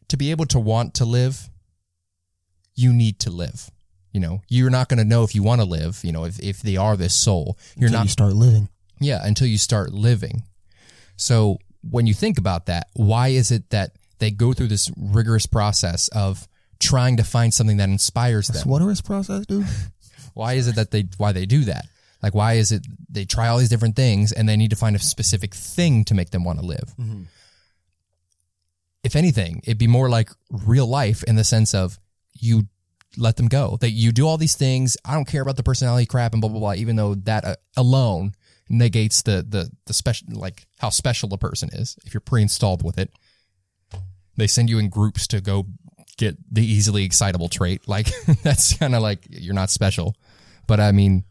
to 0.10 0.18
be 0.18 0.32
able 0.32 0.46
to 0.48 0.60
want 0.60 0.94
to 0.96 1.06
live, 1.06 1.50
you 2.76 2.94
need 2.94 3.20
to 3.20 3.30
live. 3.30 3.70
You 4.14 4.22
know, 4.22 4.42
you're 4.48 4.70
not 4.70 4.90
going 4.90 4.98
to 5.00 5.06
know 5.06 5.24
if 5.24 5.36
you 5.36 5.44
want 5.44 5.62
to 5.62 5.66
live. 5.68 6.00
You 6.04 6.12
know, 6.12 6.26
if, 6.26 6.40
if 6.40 6.62
they 6.62 6.76
are 6.78 6.96
this 6.98 7.14
soul, 7.14 7.58
you're 7.76 7.88
Until 7.88 8.00
not 8.00 8.06
you 8.06 8.10
start 8.10 8.34
living. 8.34 8.70
yeah, 9.00 9.20
until 9.24 9.48
you 9.48 9.58
start 9.58 9.92
living. 9.94 10.44
So 11.18 11.58
when 11.82 12.08
you 12.08 12.14
think 12.14 12.38
about 12.40 12.66
that, 12.68 12.88
why 12.94 13.30
is 13.30 13.52
it 13.52 13.70
that 13.70 13.92
they 14.20 14.32
go 14.32 14.54
through 14.54 14.68
this 14.68 14.90
rigorous 14.98 15.46
process 15.46 16.08
of 16.10 16.48
trying 16.80 17.18
to 17.18 17.24
find 17.24 17.54
something 17.54 17.78
that 17.78 17.90
inspires 17.90 18.48
them? 18.48 18.68
What 18.68 18.82
is 18.84 19.02
process, 19.02 19.46
dude? 19.46 19.66
Why 20.34 20.54
is 20.54 20.68
it 20.68 20.76
that 20.76 20.92
they 20.92 21.06
why 21.18 21.32
they 21.32 21.48
do 21.48 21.64
that? 21.66 21.86
Like 22.22 22.34
why 22.34 22.54
is 22.54 22.72
it 22.72 22.86
they 23.10 23.26
try 23.26 23.48
all 23.48 23.58
these 23.58 23.70
different 23.70 23.96
things 23.96 24.32
and 24.32 24.48
they 24.48 24.58
need 24.58 24.70
to 24.72 24.76
find 24.76 24.96
a 24.96 25.00
specific 25.00 25.54
thing 25.54 26.04
to 26.06 26.14
make 26.14 26.32
them 26.32 26.44
want 26.44 26.60
to 26.60 26.66
live? 26.66 26.94
If 29.04 29.16
anything, 29.16 29.62
it'd 29.64 29.78
be 29.78 29.88
more 29.88 30.10
like 30.10 30.30
real 30.50 30.88
life 30.88 31.24
in 31.24 31.36
the 31.36 31.44
sense 31.44 31.74
of 31.74 32.00
you 32.34 32.64
let 33.18 33.38
them 33.38 33.48
go. 33.48 33.78
That 33.80 33.92
you 33.92 34.12
do 34.12 34.28
all 34.28 34.38
these 34.38 34.56
things. 34.56 34.98
I 35.06 35.14
don't 35.14 35.28
care 35.28 35.42
about 35.42 35.56
the 35.56 35.64
personality 35.64 36.06
crap 36.06 36.34
and 36.34 36.42
blah 36.42 36.50
blah 36.50 36.60
blah. 36.60 36.74
Even 36.74 36.96
though 36.96 37.16
that 37.16 37.46
uh, 37.46 37.56
alone 37.76 38.34
negates 38.70 39.22
the 39.22 39.46
the 39.48 39.72
the 39.86 39.94
special 39.94 40.28
like 40.32 40.68
how 40.80 40.90
special 40.90 41.34
a 41.34 41.38
person 41.38 41.70
is 41.72 41.98
if 42.06 42.14
you're 42.14 42.22
pre-installed 42.22 42.84
with 42.84 42.98
it. 42.98 43.12
They 44.36 44.48
send 44.48 44.70
you 44.70 44.78
in 44.78 44.90
groups 44.90 45.26
to 45.28 45.42
go 45.42 45.66
get 46.18 46.38
the 46.54 46.66
easily 46.66 47.04
excitable 47.04 47.50
trait. 47.50 47.88
Like 47.88 48.10
that's 48.44 48.76
kind 48.78 48.94
of 48.94 49.02
like 49.02 49.26
you're 49.30 49.56
not 49.56 49.70
special. 49.70 50.16
But 50.68 50.80
I 50.80 50.92
mean, 50.92 51.24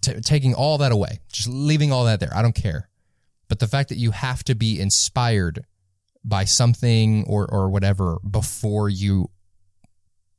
t- 0.00 0.20
taking 0.20 0.54
all 0.54 0.78
that 0.78 0.92
away, 0.92 1.20
just 1.32 1.48
leaving 1.48 1.92
all 1.92 2.04
that 2.04 2.20
there, 2.20 2.32
I 2.34 2.42
don't 2.42 2.54
care. 2.54 2.88
But 3.48 3.58
the 3.58 3.66
fact 3.68 3.88
that 3.90 3.98
you 3.98 4.12
have 4.12 4.42
to 4.44 4.54
be 4.54 4.80
inspired 4.80 5.64
by 6.24 6.44
something 6.44 7.24
or 7.26 7.46
or 7.52 7.68
whatever 7.68 8.18
before 8.28 8.88
you, 8.88 9.30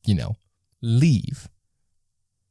you 0.06 0.16
know, 0.16 0.36
leave. 0.82 1.48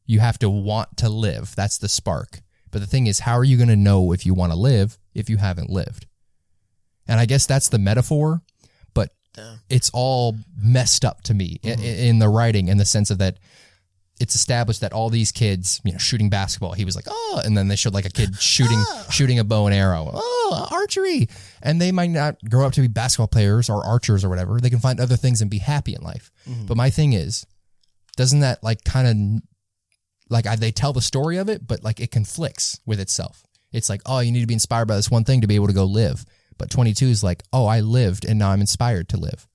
You 0.06 0.20
have 0.20 0.38
to 0.40 0.50
want 0.50 0.96
to 0.98 1.08
live. 1.08 1.54
That's 1.56 1.78
the 1.78 1.88
spark. 1.88 2.40
But 2.70 2.80
the 2.80 2.86
thing 2.86 3.06
is, 3.06 3.20
how 3.20 3.34
are 3.38 3.44
you 3.44 3.56
going 3.56 3.68
to 3.68 3.76
know 3.76 4.12
if 4.12 4.26
you 4.26 4.34
want 4.34 4.52
to 4.52 4.58
live 4.58 4.98
if 5.14 5.30
you 5.30 5.36
haven't 5.38 5.70
lived? 5.70 6.06
And 7.06 7.18
I 7.20 7.24
guess 7.26 7.46
that's 7.46 7.68
the 7.68 7.78
metaphor, 7.78 8.42
but 8.94 9.10
Yeah. 9.36 9.56
it's 9.70 9.90
all 9.94 10.36
messed 10.56 11.04
up 11.04 11.22
to 11.22 11.34
me 11.34 11.58
i- 11.64 11.68
mm-hmm. 11.68 11.82
i- 11.82 11.84
in 11.84 12.18
the 12.18 12.28
writing 12.28 12.68
in 12.68 12.78
the 12.78 12.84
sense 12.84 13.10
of 13.10 13.18
that 13.18 13.38
it's 14.20 14.34
established 14.34 14.82
that 14.82 14.92
all 14.92 15.10
these 15.10 15.32
kids, 15.32 15.80
you 15.84 15.92
know, 15.92 15.98
shooting 15.98 16.30
basketball, 16.30 16.72
he 16.72 16.84
was 16.84 16.94
like, 16.94 17.06
oh, 17.08 17.42
and 17.44 17.56
then 17.56 17.68
they 17.68 17.76
showed 17.76 17.94
like 17.94 18.04
a 18.04 18.10
kid 18.10 18.36
shooting 18.36 18.78
ah. 18.78 19.06
shooting 19.10 19.38
a 19.38 19.44
bow 19.44 19.66
and 19.66 19.74
arrow, 19.74 20.10
oh. 20.12 20.50
oh, 20.52 20.68
archery, 20.70 21.28
and 21.62 21.80
they 21.80 21.92
might 21.92 22.10
not 22.10 22.36
grow 22.48 22.66
up 22.66 22.72
to 22.74 22.80
be 22.80 22.88
basketball 22.88 23.26
players 23.26 23.68
or 23.68 23.84
archers 23.84 24.24
or 24.24 24.28
whatever. 24.28 24.60
They 24.60 24.70
can 24.70 24.78
find 24.78 25.00
other 25.00 25.16
things 25.16 25.40
and 25.40 25.50
be 25.50 25.58
happy 25.58 25.94
in 25.94 26.02
life. 26.02 26.30
Mm-hmm. 26.48 26.66
But 26.66 26.76
my 26.76 26.90
thing 26.90 27.14
is, 27.14 27.46
doesn't 28.16 28.40
that 28.40 28.62
like 28.62 28.84
kind 28.84 29.08
of 29.08 29.42
like 30.30 30.46
I, 30.46 30.56
they 30.56 30.72
tell 30.72 30.92
the 30.92 31.00
story 31.00 31.38
of 31.38 31.48
it, 31.48 31.66
but 31.66 31.82
like 31.82 32.00
it 32.00 32.10
conflicts 32.10 32.80
with 32.86 33.00
itself. 33.00 33.42
It's 33.72 33.88
like, 33.88 34.02
oh, 34.06 34.20
you 34.20 34.32
need 34.32 34.40
to 34.40 34.46
be 34.46 34.54
inspired 34.54 34.88
by 34.88 34.96
this 34.96 35.10
one 35.10 35.24
thing 35.24 35.40
to 35.40 35.46
be 35.46 35.54
able 35.54 35.68
to 35.68 35.72
go 35.72 35.84
live. 35.84 36.24
But 36.58 36.70
22 36.70 37.06
is 37.06 37.24
like, 37.24 37.42
oh, 37.52 37.66
I 37.66 37.80
lived 37.80 38.24
and 38.24 38.38
now 38.38 38.50
I'm 38.50 38.60
inspired 38.60 39.08
to 39.10 39.16
live. 39.16 39.48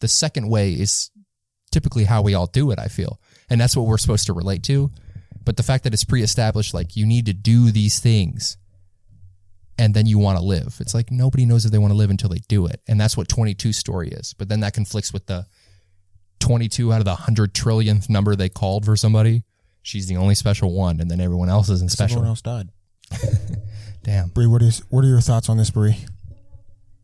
The 0.00 0.08
second 0.08 0.48
way 0.48 0.72
is 0.72 1.10
typically 1.70 2.04
how 2.04 2.22
we 2.22 2.34
all 2.34 2.46
do 2.46 2.70
it, 2.70 2.78
I 2.78 2.86
feel. 2.86 3.20
And 3.50 3.60
that's 3.60 3.76
what 3.76 3.86
we're 3.86 3.98
supposed 3.98 4.26
to 4.26 4.32
relate 4.32 4.62
to. 4.64 4.90
But 5.44 5.56
the 5.56 5.62
fact 5.62 5.84
that 5.84 5.92
it's 5.92 6.04
pre 6.04 6.22
established, 6.22 6.74
like 6.74 6.96
you 6.96 7.06
need 7.06 7.26
to 7.26 7.32
do 7.32 7.70
these 7.70 7.98
things 7.98 8.56
and 9.78 9.94
then 9.94 10.06
you 10.06 10.18
want 10.18 10.38
to 10.38 10.44
live. 10.44 10.76
It's 10.80 10.94
like 10.94 11.10
nobody 11.10 11.44
knows 11.44 11.64
if 11.64 11.72
they 11.72 11.78
want 11.78 11.92
to 11.92 11.96
live 11.96 12.10
until 12.10 12.28
they 12.28 12.40
do 12.48 12.66
it. 12.66 12.80
And 12.86 13.00
that's 13.00 13.16
what 13.16 13.28
22 13.28 13.72
story 13.72 14.08
is. 14.08 14.34
But 14.34 14.48
then 14.48 14.60
that 14.60 14.74
conflicts 14.74 15.12
with 15.12 15.26
the 15.26 15.46
22 16.40 16.92
out 16.92 16.98
of 16.98 17.04
the 17.04 17.12
100 17.12 17.54
trillionth 17.54 18.08
number 18.08 18.36
they 18.36 18.48
called 18.48 18.84
for 18.84 18.96
somebody. 18.96 19.42
She's 19.82 20.06
the 20.06 20.16
only 20.16 20.36
special 20.36 20.72
one, 20.72 21.00
and 21.00 21.10
then 21.10 21.20
everyone 21.20 21.48
else 21.48 21.68
isn't 21.68 21.90
special. 21.90 22.18
Everyone 22.18 22.28
else 22.28 22.42
died. 22.42 22.68
Damn. 24.04 24.28
Bree, 24.28 24.46
what 24.46 24.62
is 24.62 24.78
what 24.90 25.04
are 25.04 25.08
your 25.08 25.20
thoughts 25.20 25.48
on 25.48 25.56
this, 25.56 25.70
Bree? 25.70 25.96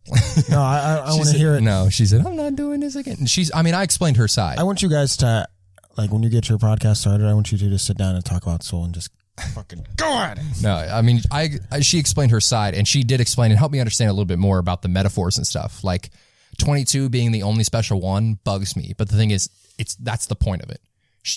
no, 0.49 0.61
I 0.61 0.79
I, 0.79 0.95
I 1.07 1.15
want 1.15 1.29
to 1.31 1.37
hear 1.37 1.57
it. 1.57 1.61
No, 1.61 1.89
she 1.91 2.07
said, 2.07 2.25
I'm 2.25 2.37
not 2.37 2.55
doing 2.55 2.81
this 2.81 2.95
again. 2.95 3.17
And 3.19 3.29
she's, 3.29 3.51
I 3.53 3.63
mean, 3.63 3.75
I 3.75 3.83
explained 3.83 4.17
her 4.19 4.29
side. 4.29 4.59
I 4.59 4.63
want 4.63 4.81
you 4.81 4.89
guys 4.89 5.17
to 5.19 5.49
like 5.99 6.11
when 6.13 6.23
you 6.23 6.31
get 6.31 6.49
your 6.49 6.59
podcast 6.59 6.99
started. 6.99 7.27
I 7.27 7.35
want 7.35 7.53
you 7.53 7.59
to 7.59 7.69
just 7.69 7.87
sit 7.87 7.99
down 7.99 8.15
and 8.15 8.25
talk 8.25 8.45
about 8.45 8.63
soul 8.63 8.85
and 8.85 8.95
just 8.95 9.11
fucking 9.55 9.87
go 9.97 10.19
at 10.19 10.39
it. 10.39 10.45
No, 10.63 10.75
I 10.75 11.03
mean, 11.03 11.21
I, 11.31 11.51
I 11.71 11.81
she 11.81 11.99
explained 11.99 12.31
her 12.31 12.41
side, 12.41 12.75
and 12.75 12.87
she 12.89 13.03
did 13.03 13.21
explain 13.21 13.51
and 13.51 13.59
help 13.59 13.73
me 13.73 13.81
understand 13.81 14.09
a 14.09 14.13
little 14.13 14.25
bit 14.25 14.39
more 14.39 14.59
about 14.59 14.83
the 14.83 14.89
metaphors 14.89 15.37
and 15.37 15.47
stuff. 15.47 15.85
Like 15.85 16.11
twenty 16.59 16.85
two 16.85 17.09
being 17.09 17.33
the 17.33 17.43
only 17.43 17.65
special 17.65 18.01
one 18.01 18.39
bugs 18.45 18.77
me, 18.77 18.95
but 18.97 19.09
the 19.09 19.17
thing 19.17 19.31
is, 19.33 19.51
it's 19.79 19.97
that's 19.97 20.27
the 20.27 20.37
point 20.37 20.63
of 20.63 20.71
it. 20.71 20.81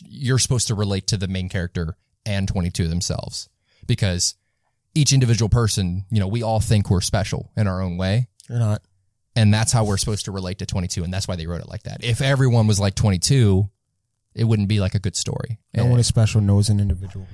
You're 0.05 0.39
supposed 0.39 0.67
to 0.67 0.75
relate 0.75 1.07
to 1.07 1.17
the 1.17 1.27
main 1.27 1.49
character 1.49 1.97
and 2.25 2.47
twenty 2.47 2.69
two 2.69 2.87
themselves 2.87 3.49
because 3.87 4.35
each 4.93 5.11
individual 5.13 5.49
person, 5.49 6.05
you 6.11 6.19
know, 6.19 6.27
we 6.27 6.43
all 6.43 6.59
think 6.59 6.89
we're 6.89 7.01
special 7.01 7.51
in 7.57 7.67
our 7.67 7.81
own 7.81 7.97
way, 7.97 8.27
You're 8.49 8.59
not. 8.59 8.81
and 9.35 9.53
that's 9.53 9.71
how 9.71 9.85
we're 9.85 9.97
supposed 9.97 10.25
to 10.25 10.31
relate 10.31 10.59
to 10.59 10.65
twenty 10.65 10.87
two, 10.87 11.03
and 11.03 11.13
that's 11.13 11.27
why 11.27 11.35
they 11.35 11.47
wrote 11.47 11.61
it 11.61 11.69
like 11.69 11.83
that. 11.83 12.03
If 12.03 12.21
everyone 12.21 12.67
was 12.67 12.79
like 12.79 12.95
twenty 12.95 13.19
two, 13.19 13.69
it 14.35 14.45
wouldn't 14.45 14.69
be 14.69 14.79
like 14.79 14.95
a 14.95 14.99
good 14.99 15.15
story. 15.15 15.59
No 15.73 15.85
one 15.85 15.99
is 15.99 16.07
eh, 16.07 16.09
special. 16.09 16.41
No 16.41 16.55
one's 16.55 16.69
an 16.69 16.79
individual. 16.79 17.27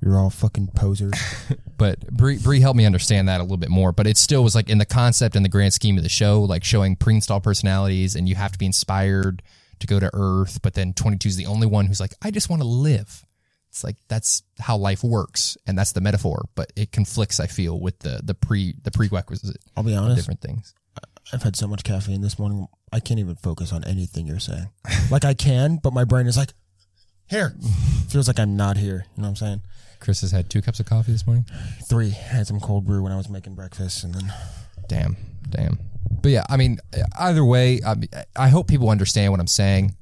You're 0.00 0.18
all 0.18 0.30
fucking 0.30 0.68
posers. 0.74 1.12
but 1.78 2.00
Brie, 2.08 2.38
Brie 2.38 2.60
helped 2.60 2.76
me 2.76 2.84
understand 2.84 3.28
that 3.28 3.40
a 3.40 3.44
little 3.44 3.56
bit 3.56 3.70
more. 3.70 3.92
But 3.92 4.08
it 4.08 4.16
still 4.16 4.42
was 4.42 4.54
like 4.54 4.68
in 4.68 4.78
the 4.78 4.84
concept 4.84 5.36
and 5.36 5.44
the 5.44 5.48
grand 5.48 5.74
scheme 5.74 5.96
of 5.96 6.02
the 6.02 6.08
show, 6.08 6.42
like 6.42 6.64
showing 6.64 6.96
pre-installed 6.96 7.44
personalities, 7.44 8.16
and 8.16 8.28
you 8.28 8.34
have 8.34 8.52
to 8.52 8.58
be 8.58 8.66
inspired 8.66 9.42
to 9.78 9.86
go 9.86 10.00
to 10.00 10.10
Earth. 10.12 10.60
But 10.62 10.74
then 10.74 10.92
22 10.92 11.28
is 11.28 11.36
the 11.36 11.46
only 11.46 11.68
one 11.68 11.86
who's 11.86 12.00
like, 12.00 12.14
I 12.20 12.32
just 12.32 12.50
want 12.50 12.62
to 12.62 12.68
live. 12.68 13.24
It's 13.68 13.84
like 13.84 13.96
that's 14.08 14.42
how 14.58 14.76
life 14.76 15.02
works, 15.02 15.56
and 15.66 15.78
that's 15.78 15.92
the 15.92 16.02
metaphor. 16.02 16.46
But 16.54 16.72
it 16.76 16.92
conflicts, 16.92 17.40
I 17.40 17.46
feel, 17.46 17.80
with 17.80 18.00
the 18.00 18.20
the 18.22 18.34
pre 18.34 18.74
the 18.82 18.90
prerequisite 18.90 19.56
I'll 19.74 19.82
be 19.82 19.94
honest. 19.94 20.16
different 20.16 20.42
things. 20.42 20.74
I've 21.32 21.42
had 21.42 21.56
so 21.56 21.66
much 21.66 21.84
caffeine 21.84 22.20
this 22.20 22.38
morning. 22.38 22.66
I 22.92 23.00
can't 23.00 23.20
even 23.20 23.36
focus 23.36 23.72
on 23.72 23.84
anything 23.84 24.26
you're 24.26 24.38
saying. 24.38 24.70
like 25.10 25.24
I 25.24 25.34
can, 25.34 25.78
but 25.82 25.92
my 25.92 26.04
brain 26.04 26.26
is 26.26 26.36
like, 26.36 26.52
here. 27.28 27.54
Feels 28.08 28.28
like 28.28 28.38
I'm 28.38 28.56
not 28.56 28.76
here. 28.76 29.06
You 29.16 29.22
know 29.22 29.28
what 29.28 29.28
I'm 29.28 29.36
saying? 29.36 29.60
Chris 30.00 30.20
has 30.22 30.32
had 30.32 30.50
two 30.50 30.60
cups 30.60 30.80
of 30.80 30.86
coffee 30.86 31.12
this 31.12 31.26
morning. 31.26 31.46
Three. 31.88 32.08
I 32.08 32.34
had 32.34 32.46
some 32.46 32.60
cold 32.60 32.84
brew 32.84 33.02
when 33.02 33.12
I 33.12 33.16
was 33.16 33.28
making 33.28 33.54
breakfast, 33.54 34.04
and 34.04 34.14
then 34.14 34.32
Damn, 34.88 35.16
damn. 35.48 35.78
But 36.20 36.32
yeah, 36.32 36.44
I 36.50 36.56
mean, 36.56 36.78
either 37.18 37.44
way, 37.44 37.80
I, 37.86 37.94
mean, 37.94 38.08
I 38.36 38.48
hope 38.48 38.68
people 38.68 38.90
understand 38.90 39.32
what 39.32 39.40
I'm 39.40 39.46
saying. 39.46 39.96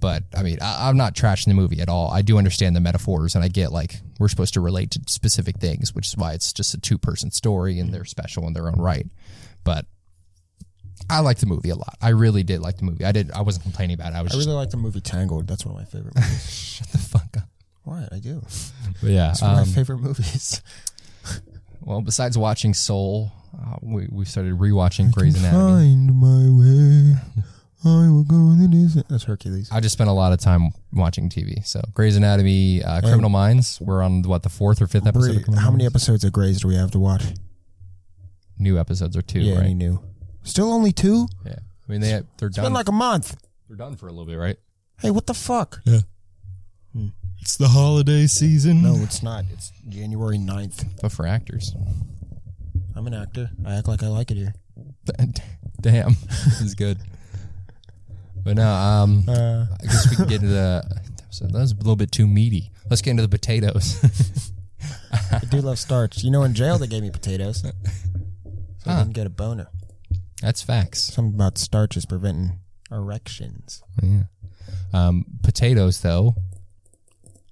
But 0.00 0.24
I 0.34 0.42
mean, 0.42 0.58
I, 0.62 0.88
I'm 0.88 0.96
not 0.96 1.14
trashing 1.14 1.46
the 1.46 1.54
movie 1.54 1.80
at 1.80 1.88
all. 1.88 2.10
I 2.10 2.22
do 2.22 2.38
understand 2.38 2.76
the 2.76 2.80
metaphors, 2.80 3.34
and 3.34 3.44
I 3.44 3.48
get 3.48 3.72
like 3.72 4.00
we're 4.18 4.28
supposed 4.28 4.54
to 4.54 4.60
relate 4.60 4.90
to 4.92 5.00
specific 5.08 5.58
things, 5.58 5.94
which 5.94 6.08
is 6.08 6.16
why 6.16 6.32
it's 6.32 6.52
just 6.52 6.74
a 6.74 6.80
two 6.80 6.98
person 6.98 7.30
story 7.30 7.78
and 7.78 7.92
they're 7.92 8.04
special 8.04 8.46
in 8.46 8.52
their 8.52 8.68
own 8.68 8.80
right. 8.80 9.06
But 9.64 9.86
I 11.08 11.20
liked 11.20 11.40
the 11.40 11.46
movie 11.46 11.70
a 11.70 11.76
lot. 11.76 11.96
I 12.00 12.10
really 12.10 12.42
did 12.42 12.60
like 12.60 12.78
the 12.78 12.84
movie. 12.84 13.04
I 13.04 13.12
did. 13.12 13.30
I 13.30 13.42
wasn't 13.42 13.64
complaining 13.64 13.94
about 13.94 14.12
it. 14.12 14.16
I 14.16 14.22
was 14.22 14.32
I 14.32 14.36
just 14.36 14.46
really 14.46 14.58
like 14.58 14.70
the 14.70 14.76
movie 14.76 15.00
Tangled. 15.00 15.46
That's 15.46 15.64
one 15.64 15.74
of 15.74 15.80
my 15.80 15.86
favorite 15.86 16.14
movies. 16.16 16.52
shut 16.52 16.88
the 16.88 16.98
fuck 16.98 17.36
up. 17.36 17.48
what 17.84 18.12
I 18.12 18.18
do? 18.18 18.42
But 19.00 19.10
yeah. 19.10 19.30
It's 19.30 19.42
one 19.42 19.52
of 19.52 19.58
um, 19.58 19.68
my 19.68 19.74
favorite 19.74 19.98
movies. 19.98 20.62
well, 21.80 22.00
besides 22.00 22.36
watching 22.36 22.74
Soul, 22.74 23.30
uh, 23.54 23.76
we 23.82 24.08
we 24.10 24.24
started 24.24 24.54
rewatching 24.54 25.12
Grey's 25.12 25.38
Anatomy. 25.38 25.62
Find 25.62 26.20
my 26.20 26.50
way. 26.50 27.16
I 27.84 28.08
will 28.10 28.24
go 28.24 28.34
in 28.34 28.58
the 28.58 28.68
distance. 28.68 29.06
That's 29.08 29.24
Hercules. 29.24 29.68
I 29.70 29.78
just 29.78 29.92
spent 29.92 30.10
a 30.10 30.12
lot 30.12 30.32
of 30.32 30.40
time 30.40 30.70
watching 30.92 31.28
TV. 31.28 31.64
So 31.64 31.80
Grey's 31.94 32.16
Anatomy, 32.16 32.82
uh, 32.82 33.00
Criminal 33.00 33.30
Minds. 33.30 33.78
We're 33.80 34.02
on 34.02 34.22
what 34.22 34.42
the 34.42 34.48
fourth 34.48 34.82
or 34.82 34.88
fifth 34.88 35.06
episode. 35.06 35.36
Of 35.36 35.44
Criminal 35.44 35.62
how 35.62 35.70
many 35.70 35.84
Minds? 35.84 35.94
episodes 35.94 36.24
of 36.24 36.32
Grey's 36.32 36.60
do 36.62 36.68
we 36.68 36.74
have 36.74 36.90
to 36.92 36.98
watch? 36.98 37.22
new 38.58 38.78
episodes 38.78 39.16
are 39.16 39.22
two? 39.22 39.40
yeah, 39.40 39.56
right? 39.56 39.64
any 39.64 39.74
new? 39.74 40.00
Still 40.46 40.72
only 40.72 40.92
two? 40.92 41.28
Yeah. 41.44 41.56
I 41.88 41.92
mean, 41.92 42.00
they 42.00 42.22
they're 42.38 42.48
It's 42.48 42.56
done. 42.56 42.64
been 42.66 42.72
like 42.72 42.88
a 42.88 42.92
month. 42.92 43.36
they're 43.68 43.76
done 43.76 43.96
for 43.96 44.06
a 44.08 44.10
little 44.10 44.24
bit, 44.26 44.36
right? 44.36 44.56
Hey, 45.00 45.10
what 45.10 45.26
the 45.26 45.34
fuck? 45.34 45.80
Yeah. 45.84 46.00
It's 47.40 47.56
the 47.58 47.68
holiday 47.68 48.26
season. 48.26 48.82
No, 48.82 48.94
it's 49.02 49.22
not. 49.22 49.44
It's 49.52 49.70
January 49.88 50.38
9th. 50.38 50.84
but 51.02 51.12
for 51.12 51.26
actors. 51.26 51.74
I'm 52.96 53.06
an 53.06 53.14
actor. 53.14 53.50
I 53.64 53.74
act 53.76 53.86
like 53.88 54.02
I 54.02 54.08
like 54.08 54.30
it 54.30 54.36
here. 54.36 54.54
Damn, 55.80 56.14
this 56.28 56.60
is 56.62 56.74
good. 56.74 56.98
But 58.42 58.56
no, 58.56 58.66
um, 58.68 59.24
Uh, 59.28 59.66
I 59.80 59.84
guess 59.84 60.08
we 60.10 60.16
can 60.16 60.26
get 60.26 60.42
into 60.42 60.54
the. 60.54 60.82
So 61.30 61.44
that 61.46 61.52
was 61.52 61.72
a 61.72 61.76
little 61.76 61.94
bit 61.96 62.10
too 62.10 62.26
meaty. 62.26 62.70
Let's 62.88 63.02
get 63.02 63.10
into 63.10 63.22
the 63.22 63.28
potatoes. 63.28 64.00
I 65.30 65.40
do 65.50 65.58
love 65.60 65.78
starch. 65.78 66.24
You 66.24 66.30
know, 66.30 66.42
in 66.44 66.54
jail 66.54 66.78
they 66.78 66.86
gave 66.86 67.02
me 67.02 67.10
potatoes. 67.10 67.60
So 67.60 67.70
I 68.90 69.00
didn't 69.02 69.12
get 69.14 69.26
a 69.26 69.30
boner. 69.30 69.68
That's 70.42 70.62
facts. 70.62 71.02
Something 71.02 71.34
about 71.34 71.58
starch 71.58 71.96
is 71.96 72.06
preventing 72.06 72.60
erections. 72.90 73.82
Yeah. 74.02 74.24
Um, 74.92 75.24
potatoes, 75.42 76.00
though. 76.00 76.34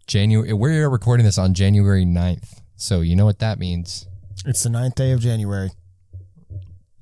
January. 0.07 0.53
We're 0.53 0.89
recording 0.89 1.25
this 1.25 1.39
on 1.39 1.55
January 1.55 2.05
9th. 2.05 2.61
So 2.77 3.01
you 3.01 3.17
know 3.17 3.25
what 3.25 3.39
that 3.39 3.59
means. 3.59 4.07
It's 4.45 4.63
the 4.63 4.69
ninth 4.71 4.95
day 4.97 5.13
of 5.13 5.21
January, 5.21 5.71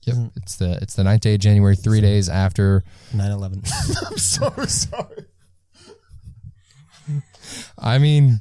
Yep. 0.04 0.32
It's 0.36 0.56
the 0.56 0.78
it's 0.82 0.94
the 0.94 1.04
ninth 1.04 1.22
day 1.22 1.34
of 1.34 1.40
January, 1.40 1.76
three 1.76 2.00
days 2.00 2.28
after 2.28 2.82
9 3.14 3.30
11. 3.30 3.62
I'm 4.10 4.18
so 4.18 4.50
sorry. 4.66 5.26
I 7.78 7.98
mean, 7.98 8.40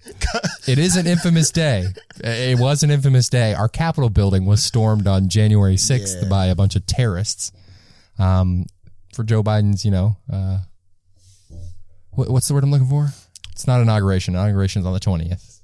it 0.67 0.77
is 0.79 0.95
an 0.95 1.07
infamous 1.07 1.51
day. 1.51 1.85
It 2.23 2.59
was 2.59 2.83
an 2.83 2.91
infamous 2.91 3.29
day. 3.29 3.53
Our 3.53 3.67
Capitol 3.69 4.09
building 4.09 4.45
was 4.45 4.61
stormed 4.63 5.07
on 5.07 5.29
January 5.29 5.75
6th 5.75 6.23
Yeah. 6.23 6.29
by 6.29 6.45
a 6.47 6.55
bunch 6.55 6.75
of 6.75 6.85
terrorists 6.85 7.51
um, 8.19 8.65
for 9.13 9.23
Joe 9.23 9.43
Biden's, 9.43 9.83
you 9.85 9.91
know, 9.91 10.17
uh, 10.31 10.59
what, 12.11 12.29
what's 12.29 12.47
the 12.47 12.53
word 12.53 12.63
I'm 12.63 12.71
looking 12.71 12.87
for? 12.87 13.09
It's 13.51 13.67
not 13.67 13.81
inauguration. 13.81 14.33
Inauguration's 14.35 14.85
on 14.85 14.93
the 14.93 14.99
20th. 14.99 15.59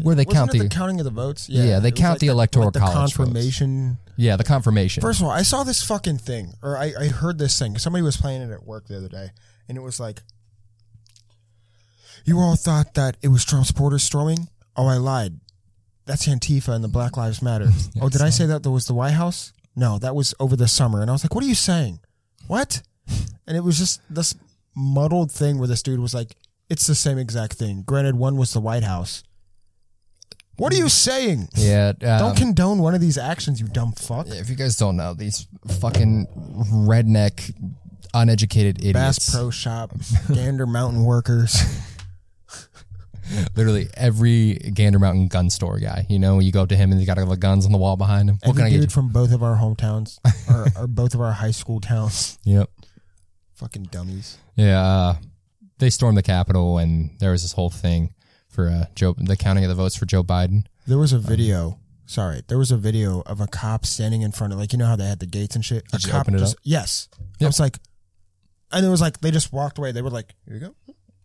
Where 0.00 0.14
they 0.14 0.24
Wasn't 0.24 0.34
count 0.34 0.52
the, 0.52 0.58
the 0.60 0.68
counting 0.70 1.00
of 1.00 1.04
the 1.04 1.10
votes? 1.10 1.50
Yeah, 1.50 1.78
they 1.78 1.88
it 1.88 1.92
was 1.94 2.00
count 2.00 2.20
the 2.20 2.28
the, 2.28 2.32
electoral 2.32 2.66
like 2.66 2.72
the 2.74 2.80
college 2.80 3.14
votes. 3.14 3.16
confirmation. 3.16 3.98
yeah, 4.16 4.36
the 4.36 4.44
confirmation. 4.44 5.02
First 5.02 5.20
of 5.20 5.26
all, 5.26 5.30
I 5.32 5.42
saw 5.42 5.64
this 5.64 5.82
fucking 5.82 6.16
thing, 6.18 6.54
or 6.62 6.78
I, 6.78 6.94
I 6.98 7.06
heard 7.08 7.38
this 7.38 7.58
thing. 7.58 7.76
Somebody 7.76 8.02
was 8.02 8.16
playing 8.16 8.40
it 8.40 8.50
at 8.50 8.64
work 8.64 8.86
the 8.86 8.96
other 8.96 9.08
day, 9.10 9.32
and 9.68 9.76
it 9.76 9.82
was 9.82 10.00
like, 10.00 10.22
you 12.24 12.38
all 12.38 12.56
thought 12.56 12.94
that 12.94 13.16
it 13.22 13.28
was 13.28 13.44
Trump 13.44 13.66
supporters 13.66 14.02
storming. 14.02 14.48
Oh, 14.76 14.86
I 14.86 14.96
lied. 14.96 15.40
That's 16.06 16.26
Antifa 16.26 16.68
and 16.68 16.82
the 16.82 16.88
Black 16.88 17.16
Lives 17.16 17.42
Matter. 17.42 17.68
oh, 18.00 18.08
did 18.08 18.22
I 18.22 18.30
say 18.30 18.46
that 18.46 18.62
there 18.62 18.72
was 18.72 18.86
the 18.86 18.94
White 18.94 19.12
House? 19.12 19.52
No, 19.76 19.98
that 19.98 20.14
was 20.14 20.34
over 20.40 20.56
the 20.56 20.68
summer. 20.68 21.00
And 21.00 21.10
I 21.10 21.12
was 21.12 21.24
like, 21.24 21.34
what 21.34 21.44
are 21.44 21.48
you 21.48 21.54
saying? 21.54 22.00
What? 22.46 22.82
And 23.44 23.56
it 23.56 23.60
was 23.64 23.76
just 23.76 24.00
this 24.08 24.36
muddled 24.76 25.32
thing 25.32 25.58
where 25.58 25.66
this 25.66 25.82
dude 25.82 25.98
was 25.98 26.14
like, 26.14 26.36
it's 26.70 26.86
the 26.86 26.94
same 26.94 27.18
exact 27.18 27.54
thing. 27.54 27.82
Granted, 27.82 28.14
one 28.14 28.36
was 28.36 28.52
the 28.52 28.60
White 28.60 28.84
House. 28.84 29.24
What 30.56 30.72
are 30.72 30.76
you 30.76 30.88
saying? 30.88 31.48
Yeah. 31.56 31.88
Um, 31.88 32.18
Don't 32.18 32.36
condone 32.36 32.78
one 32.78 32.94
of 32.94 33.00
these 33.00 33.18
actions, 33.18 33.60
you 33.60 33.66
dumb 33.66 33.92
fuck. 33.92 34.28
if 34.28 34.48
you 34.48 34.54
guys 34.54 34.76
don't 34.76 34.96
know, 34.96 35.12
these 35.12 35.48
fucking 35.80 36.28
redneck, 36.86 37.52
uneducated 38.14 38.78
idiots. 38.78 39.18
Bass 39.18 39.34
Pro 39.34 39.50
Shop, 39.50 39.92
Gander 40.32 40.64
Mountain 40.66 41.04
Workers. 41.04 41.60
Literally 43.56 43.88
every 43.94 44.54
Gander 44.54 44.98
Mountain 44.98 45.28
gun 45.28 45.50
store 45.50 45.78
guy. 45.78 46.06
You 46.08 46.18
know, 46.18 46.38
you 46.38 46.52
go 46.52 46.62
up 46.62 46.68
to 46.70 46.76
him 46.76 46.90
and 46.90 46.98
he's 47.00 47.06
got 47.06 47.18
all 47.18 47.26
the 47.26 47.36
guns 47.36 47.66
on 47.66 47.72
the 47.72 47.78
wall 47.78 47.96
behind 47.96 48.28
him. 48.28 48.38
What 48.42 48.50
Every 48.50 48.62
can 48.62 48.66
I 48.66 48.70
get? 48.70 48.80
dude 48.80 48.92
from 48.92 49.08
both 49.08 49.32
of 49.32 49.42
our 49.42 49.56
hometowns, 49.56 50.18
or, 50.50 50.82
or 50.82 50.86
both 50.86 51.14
of 51.14 51.20
our 51.20 51.32
high 51.32 51.50
school 51.50 51.80
towns. 51.80 52.38
Yep. 52.44 52.68
Fucking 53.54 53.84
dummies. 53.84 54.38
Yeah. 54.56 54.80
Uh, 54.82 55.14
they 55.78 55.90
stormed 55.90 56.18
the 56.18 56.22
Capitol, 56.22 56.78
and 56.78 57.10
there 57.20 57.30
was 57.30 57.42
this 57.42 57.52
whole 57.52 57.70
thing 57.70 58.12
for 58.48 58.68
uh, 58.68 58.86
Joe, 58.94 59.14
the 59.16 59.36
counting 59.36 59.64
of 59.64 59.68
the 59.68 59.74
votes 59.74 59.96
for 59.96 60.04
Joe 60.06 60.22
Biden. 60.24 60.64
There 60.86 60.98
was 60.98 61.12
a 61.12 61.18
video. 61.18 61.78
Sorry, 62.06 62.42
there 62.48 62.58
was 62.58 62.70
a 62.72 62.76
video 62.76 63.22
of 63.24 63.40
a 63.40 63.46
cop 63.46 63.86
standing 63.86 64.22
in 64.22 64.32
front 64.32 64.52
of, 64.52 64.58
like, 64.58 64.72
you 64.72 64.78
know 64.78 64.86
how 64.86 64.96
they 64.96 65.06
had 65.06 65.20
the 65.20 65.26
gates 65.26 65.54
and 65.54 65.64
shit. 65.64 65.84
A 65.92 65.98
Did 65.98 66.06
you 66.06 66.10
cop 66.12 66.22
open 66.22 66.34
it 66.34 66.38
just, 66.38 66.56
up? 66.56 66.60
Yes. 66.64 67.08
I 67.40 67.46
was 67.46 67.60
like, 67.60 67.78
and 68.72 68.84
it 68.84 68.88
was 68.88 69.00
like 69.00 69.20
they 69.20 69.30
just 69.30 69.52
walked 69.52 69.78
away. 69.78 69.92
They 69.92 70.02
were 70.02 70.10
like, 70.10 70.34
"Here 70.46 70.54
you 70.54 70.60
go." 70.60 70.74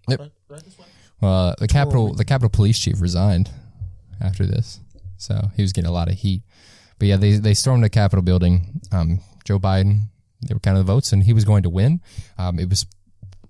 Yep. 0.09 0.19
Right, 0.19 0.31
right 0.49 0.63
this 0.63 0.77
way. 0.77 0.85
Uh, 1.21 1.53
the 1.59 1.67
Capitol, 1.67 2.13
the 2.13 2.25
Capitol 2.25 2.49
Police 2.49 2.79
Chief 2.79 3.01
resigned 3.01 3.49
after 4.21 4.45
this, 4.45 4.79
so 5.17 5.49
he 5.55 5.61
was 5.61 5.73
getting 5.73 5.89
a 5.89 5.93
lot 5.93 6.09
of 6.09 6.15
heat. 6.15 6.43
But 6.99 7.07
yeah, 7.07 7.17
they 7.17 7.37
they 7.37 7.53
stormed 7.53 7.83
the 7.83 7.89
Capitol 7.89 8.21
building. 8.21 8.81
Um, 8.91 9.21
Joe 9.45 9.59
Biden, 9.59 10.01
they 10.47 10.53
were 10.53 10.59
counting 10.59 10.83
the 10.85 10.91
votes, 10.91 11.11
and 11.11 11.23
he 11.23 11.33
was 11.33 11.45
going 11.45 11.63
to 11.63 11.69
win. 11.69 12.01
Um, 12.37 12.59
it 12.59 12.69
was 12.69 12.85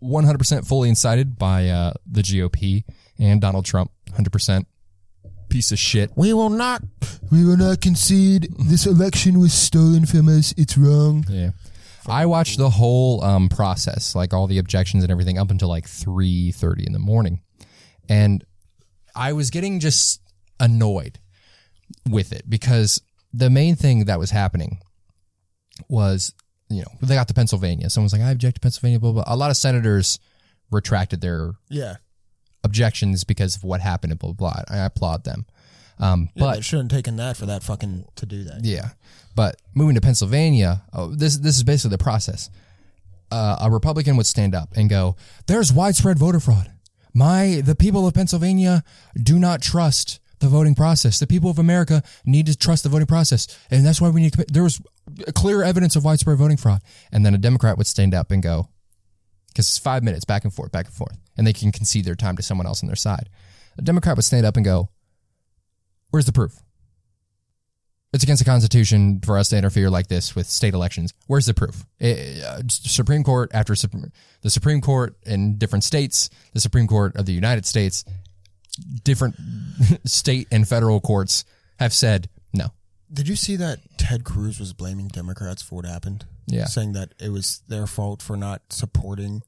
100% 0.01 0.67
fully 0.67 0.89
incited 0.89 1.37
by 1.37 1.69
uh, 1.69 1.93
the 2.09 2.21
GOP 2.21 2.83
and 3.17 3.41
Donald 3.41 3.65
Trump. 3.65 3.91
100% 4.11 4.65
piece 5.49 5.71
of 5.71 5.79
shit. 5.79 6.11
We 6.15 6.33
will 6.33 6.49
not. 6.49 6.83
We 7.31 7.43
will 7.45 7.57
not 7.57 7.81
concede. 7.81 8.53
This 8.59 8.85
election 8.85 9.39
was 9.39 9.53
stolen 9.53 10.05
from 10.05 10.27
us. 10.29 10.53
It's 10.57 10.77
wrong. 10.77 11.25
Yeah. 11.29 11.51
I 12.07 12.25
watched 12.25 12.57
the 12.57 12.69
whole 12.69 13.23
um, 13.23 13.49
process, 13.49 14.15
like 14.15 14.33
all 14.33 14.47
the 14.47 14.59
objections 14.59 15.03
and 15.03 15.11
everything, 15.11 15.37
up 15.37 15.51
until 15.51 15.67
like 15.67 15.87
three 15.87 16.51
thirty 16.53 16.85
in 16.85 16.93
the 16.93 16.99
morning, 16.99 17.41
and 18.09 18.43
I 19.15 19.33
was 19.33 19.49
getting 19.49 19.79
just 19.79 20.21
annoyed 20.59 21.19
with 22.09 22.31
it 22.33 22.49
because 22.49 23.01
the 23.33 23.49
main 23.49 23.75
thing 23.75 24.05
that 24.05 24.19
was 24.19 24.31
happening 24.31 24.79
was, 25.89 26.33
you 26.69 26.81
know, 26.81 26.91
they 27.01 27.15
got 27.15 27.27
to 27.27 27.33
Pennsylvania. 27.33 27.89
Someone's 27.89 28.13
like, 28.13 28.21
"I 28.21 28.31
object 28.31 28.55
to 28.55 28.61
Pennsylvania." 28.61 28.99
Blah 28.99 29.11
blah. 29.13 29.23
A 29.27 29.35
lot 29.35 29.51
of 29.51 29.57
senators 29.57 30.19
retracted 30.71 31.21
their 31.21 31.53
Yeah. 31.69 31.95
objections 32.63 33.23
because 33.23 33.55
of 33.55 33.63
what 33.63 33.81
happened. 33.81 34.11
And 34.11 34.19
blah 34.19 34.33
blah. 34.33 34.51
blah. 34.53 34.63
I 34.69 34.79
applaud 34.85 35.23
them, 35.23 35.45
um, 35.99 36.29
Yeah, 36.35 36.43
but 36.43 36.65
shouldn't 36.65 36.91
have 36.91 36.97
taken 36.97 37.15
that 37.17 37.37
for 37.37 37.45
that 37.45 37.63
fucking 37.63 38.05
to 38.15 38.25
do 38.25 38.43
that. 38.45 38.65
yeah, 38.65 38.89
but 39.35 39.61
moving 39.73 39.95
to 39.95 40.01
Pennsylvania, 40.01 40.83
oh, 40.93 41.13
this 41.15 41.37
this 41.37 41.55
is 41.57 41.63
basically 41.63 41.95
the 41.95 42.03
process. 42.03 42.49
Uh, 43.29 43.57
a 43.61 43.69
Republican 43.71 44.15
would 44.17 44.25
stand 44.25 44.55
up 44.55 44.69
and 44.75 44.89
go, 44.89 45.15
"There's 45.47 45.71
widespread 45.73 46.17
voter 46.17 46.39
fraud. 46.39 46.71
My 47.17 47.61
the 47.61 47.73
people 47.73 48.05
of 48.05 48.13
Pennsylvania 48.13 48.83
do 49.15 49.39
not 49.39 49.59
trust 49.59 50.19
the 50.37 50.47
voting 50.47 50.75
process. 50.75 51.17
The 51.17 51.25
people 51.25 51.49
of 51.49 51.57
America 51.57 52.03
need 52.25 52.45
to 52.45 52.55
trust 52.55 52.83
the 52.83 52.89
voting 52.89 53.07
process, 53.07 53.47
and 53.71 53.83
that's 53.83 53.99
why 53.99 54.09
we 54.09 54.21
need. 54.21 54.33
There 54.33 54.61
was 54.61 54.79
clear 55.33 55.63
evidence 55.63 55.95
of 55.95 56.03
widespread 56.03 56.37
voting 56.37 56.57
fraud." 56.57 56.83
And 57.11 57.25
then 57.25 57.33
a 57.33 57.39
Democrat 57.39 57.75
would 57.75 57.87
stand 57.87 58.13
up 58.13 58.29
and 58.29 58.43
go, 58.43 58.69
because 59.47 59.65
it's 59.67 59.79
five 59.79 60.03
minutes 60.03 60.25
back 60.25 60.43
and 60.43 60.53
forth, 60.53 60.71
back 60.71 60.85
and 60.85 60.93
forth, 60.93 61.17
and 61.35 61.47
they 61.47 61.53
can 61.53 61.71
concede 61.71 62.05
their 62.05 62.13
time 62.13 62.37
to 62.37 62.43
someone 62.43 62.67
else 62.67 62.83
on 62.83 62.87
their 62.87 62.95
side. 62.95 63.29
A 63.79 63.81
Democrat 63.81 64.15
would 64.15 64.23
stand 64.23 64.45
up 64.45 64.55
and 64.55 64.63
go, 64.63 64.89
"Where's 66.11 66.25
the 66.27 66.31
proof?" 66.31 66.61
It's 68.17 68.23
against 68.23 68.43
the 68.43 68.49
Constitution 68.49 69.19
for 69.23 69.37
us 69.37 69.49
to 69.49 69.57
interfere 69.59 69.91
like 69.91 70.07
this 70.07 70.35
with 70.35 70.47
state 70.47 70.73
elections. 70.73 71.13
Where's 71.27 71.45
the 71.45 71.53
proof? 71.53 71.85
Eh, 72.01 72.41
uh, 72.43 72.61
Supreme 72.67 73.23
Court 73.23 73.51
after 73.53 73.75
Sup- 73.75 73.91
the 74.41 74.49
Supreme 74.49 74.81
Court 74.81 75.15
in 75.27 75.59
different 75.59 75.83
states, 75.83 76.31
the 76.51 76.59
Supreme 76.59 76.87
Court 76.87 77.15
of 77.15 77.27
the 77.27 77.31
United 77.31 77.67
States, 77.67 78.03
different 79.03 79.35
state 80.05 80.47
and 80.49 80.67
federal 80.67 80.99
courts 80.99 81.45
have 81.77 81.93
said 81.93 82.27
no. 82.53 82.69
Did 83.13 83.27
you 83.27 83.35
see 83.35 83.55
that 83.57 83.81
Ted 83.99 84.23
Cruz 84.23 84.59
was 84.59 84.73
blaming 84.73 85.09
Democrats 85.09 85.61
for 85.61 85.75
what 85.75 85.85
happened? 85.85 86.25
Yeah. 86.47 86.65
Saying 86.65 86.93
that 86.93 87.13
it 87.19 87.29
was 87.29 87.61
their 87.67 87.85
fault 87.85 88.23
for 88.23 88.35
not 88.35 88.63
supporting 88.71 89.43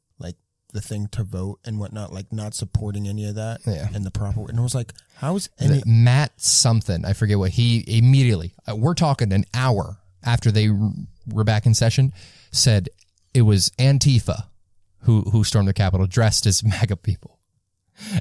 the 0.74 0.82
thing 0.82 1.08
to 1.14 1.24
vote 1.24 1.60
and 1.66 1.80
whatnot, 1.80 2.14
like 2.14 2.32
not 2.32 2.54
supporting 2.54 3.08
any 3.08 3.26
of 3.26 3.36
that 3.36 3.62
Yeah. 3.66 3.90
in 3.94 4.04
the 4.04 4.12
proper. 4.12 4.48
And 4.50 4.60
it 4.60 4.62
was 4.62 4.76
like, 4.76 4.94
how 5.16 5.36
is 5.36 5.50
any? 5.60 5.82
Matt 5.86 6.40
something, 6.40 7.06
I 7.06 7.14
forget 7.14 7.40
what 7.40 7.52
he 7.52 7.84
immediately, 7.88 8.54
uh, 8.70 8.76
we're 8.76 8.94
talking 8.94 9.34
an 9.34 9.46
hour 9.54 9.98
after 10.24 10.52
they 10.52 10.70
were 11.28 11.44
back 11.44 11.66
in 11.66 11.74
session, 11.74 12.14
said 12.52 12.90
it 13.34 13.44
was 13.44 13.70
Antifa 13.80 14.44
who 15.04 15.22
who 15.32 15.44
stormed 15.44 15.68
the 15.68 15.74
Capitol 15.74 16.06
dressed 16.08 16.46
as 16.46 16.64
MAGA 16.64 16.98
people. 16.98 17.40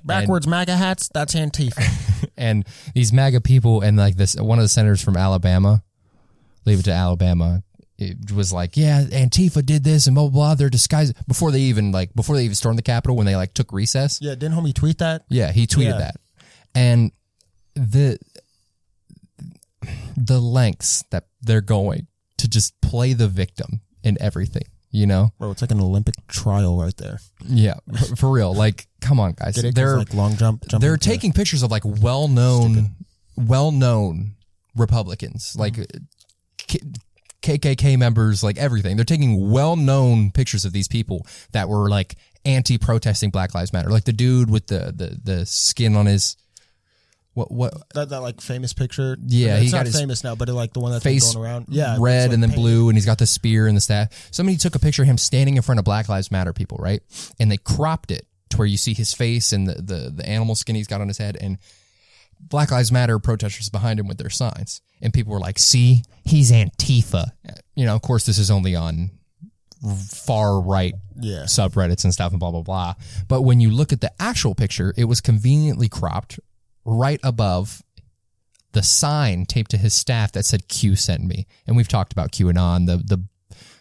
Backwards 0.04 0.46
MAGA 0.46 0.76
hats. 0.76 1.08
That's 1.12 1.34
Antifa. 1.34 2.28
and 2.36 2.64
these 2.94 3.12
MAGA 3.12 3.40
people 3.42 3.80
and 3.80 3.96
like 3.96 4.16
this 4.16 4.34
one 4.36 4.58
of 4.58 4.64
the 4.64 4.68
senators 4.68 5.02
from 5.02 5.16
Alabama, 5.16 5.82
leave 6.64 6.80
it 6.80 6.84
to 6.84 6.92
Alabama, 6.92 7.62
it 7.98 8.30
was 8.32 8.52
like, 8.52 8.76
yeah, 8.76 9.02
Antifa 9.04 9.64
did 9.66 9.82
this 9.84 10.06
and 10.06 10.14
blah 10.14 10.24
blah 10.24 10.30
blah. 10.30 10.54
They're 10.54 10.70
disguised 10.70 11.14
before 11.26 11.50
they 11.50 11.60
even 11.62 11.90
like 11.92 12.14
before 12.14 12.36
they 12.36 12.44
even 12.44 12.54
stormed 12.54 12.78
the 12.78 12.82
Capitol 12.82 13.16
when 13.16 13.26
they 13.26 13.34
like 13.36 13.54
took 13.54 13.72
recess. 13.72 14.20
yeah, 14.22 14.34
didn't 14.36 14.54
homie 14.54 14.74
tweet 14.74 14.98
that? 14.98 15.24
Yeah, 15.28 15.50
he 15.52 15.66
tweeted 15.66 15.84
Yeah. 15.92 15.98
that, 15.98 16.16
and 16.74 17.10
the 17.74 18.18
the 20.16 20.40
lengths 20.40 21.04
that 21.10 21.26
they're 21.42 21.60
going 21.60 22.06
to 22.38 22.48
just 22.48 22.80
play 22.80 23.12
the 23.12 23.28
victim 23.28 23.80
in 24.02 24.16
everything. 24.20 24.64
You 24.90 25.06
know, 25.06 25.32
Bro, 25.38 25.50
it's 25.50 25.60
like 25.60 25.70
an 25.70 25.80
Olympic 25.80 26.14
trial 26.28 26.80
right 26.80 26.96
there. 26.96 27.20
yeah, 27.46 27.74
for, 28.16 28.30
real. 28.30 28.54
Like, 28.54 28.86
come 29.02 29.20
on, 29.20 29.32
guys. 29.32 29.54
Get 29.56 29.64
it? 29.64 29.68
'Cause, 29.68 29.74
They're 29.74 29.98
like 29.98 30.14
long 30.14 30.34
jump. 30.36 30.64
they're 30.80 30.96
taking 30.96 31.32
pictures 31.34 31.62
of 31.62 31.70
like 31.70 31.82
well-known 31.84 32.94
well-known 33.36 34.32
republicans 34.74 35.54
like 35.58 35.74
mm-hmm. 35.74 36.04
K- 36.56 36.80
kkk 37.42 37.96
members 37.96 38.42
like 38.42 38.58
everything 38.58 38.96
they're 38.96 39.04
taking 39.04 39.50
well-known 39.50 40.30
pictures 40.32 40.64
of 40.64 40.72
these 40.72 40.88
people 40.88 41.24
that 41.52 41.68
were 41.68 41.88
like 41.88 42.16
anti-protesting 42.44 43.30
black 43.30 43.54
lives 43.54 43.72
matter 43.72 43.90
like 43.90 44.04
the 44.04 44.12
dude 44.12 44.50
with 44.50 44.66
the 44.66 44.92
the, 44.94 45.18
the 45.22 45.46
skin 45.46 45.94
on 45.94 46.06
his 46.06 46.36
what 47.38 47.52
what 47.52 47.74
that, 47.94 48.08
that 48.08 48.20
like 48.20 48.40
famous 48.40 48.72
picture. 48.72 49.16
Yeah, 49.24 49.56
it's 49.56 49.66
he 49.66 49.70
not 49.70 49.84
got 49.84 49.94
famous 49.94 50.24
now, 50.24 50.34
but 50.34 50.48
it, 50.48 50.54
like 50.54 50.72
the 50.72 50.80
one 50.80 50.90
that's 50.90 51.04
been 51.04 51.14
face 51.14 51.34
going 51.34 51.46
around. 51.46 51.66
Yeah, 51.68 51.96
red 51.98 52.24
like, 52.24 52.34
and 52.34 52.42
then 52.42 52.50
painted. 52.50 52.60
blue 52.60 52.88
and 52.88 52.96
he's 52.96 53.06
got 53.06 53.18
the 53.18 53.26
spear 53.26 53.68
and 53.68 53.76
the 53.76 53.80
staff 53.80 54.28
somebody 54.32 54.56
took 54.56 54.74
a 54.74 54.78
picture 54.78 55.02
of 55.02 55.08
him 55.08 55.18
standing 55.18 55.56
in 55.56 55.62
front 55.62 55.78
of 55.78 55.84
black 55.84 56.08
lives 56.08 56.30
matter 56.30 56.52
people 56.52 56.78
right 56.78 57.00
and 57.38 57.50
they 57.50 57.56
cropped 57.56 58.10
it 58.10 58.26
to 58.50 58.56
where 58.56 58.66
you 58.66 58.76
see 58.76 58.92
his 58.92 59.14
face 59.14 59.52
and 59.52 59.68
the 59.68 59.74
the, 59.74 60.10
the 60.16 60.28
animal 60.28 60.54
skin 60.56 60.74
he's 60.74 60.88
got 60.88 61.00
on 61.00 61.08
his 61.08 61.18
head 61.18 61.36
and 61.40 61.58
black 62.40 62.70
lives 62.70 62.90
matter 62.90 63.18
protesters 63.18 63.68
behind 63.68 64.00
him 64.00 64.06
with 64.08 64.18
their 64.18 64.30
signs 64.30 64.80
and 65.02 65.12
people 65.12 65.32
were 65.32 65.40
like 65.40 65.58
see 65.58 66.02
he's 66.24 66.50
antifa 66.50 67.32
you 67.74 67.84
know 67.84 67.94
of 67.94 68.02
course 68.02 68.24
this 68.26 68.38
is 68.38 68.50
only 68.50 68.74
on 68.74 69.10
far 70.10 70.60
right 70.60 70.94
Yeah, 71.20 71.42
subreddits 71.44 72.04
and 72.04 72.12
stuff 72.12 72.32
and 72.32 72.40
blah 72.40 72.50
blah 72.50 72.62
blah. 72.62 72.94
But 73.28 73.42
when 73.42 73.60
you 73.60 73.70
look 73.70 73.92
at 73.92 74.00
the 74.00 74.10
actual 74.20 74.54
picture, 74.54 74.92
it 74.96 75.04
was 75.04 75.20
conveniently 75.20 75.88
cropped 75.88 76.40
right 76.84 77.20
above 77.22 77.82
the 78.72 78.82
sign 78.82 79.46
taped 79.46 79.70
to 79.70 79.78
his 79.78 79.94
staff 79.94 80.32
that 80.32 80.44
said 80.44 80.68
Q 80.68 80.96
sent 80.96 81.22
me. 81.24 81.46
And 81.66 81.76
we've 81.76 81.88
talked 81.88 82.12
about 82.12 82.32
QAnon. 82.32 82.86
The 82.86 82.96
the 82.96 83.22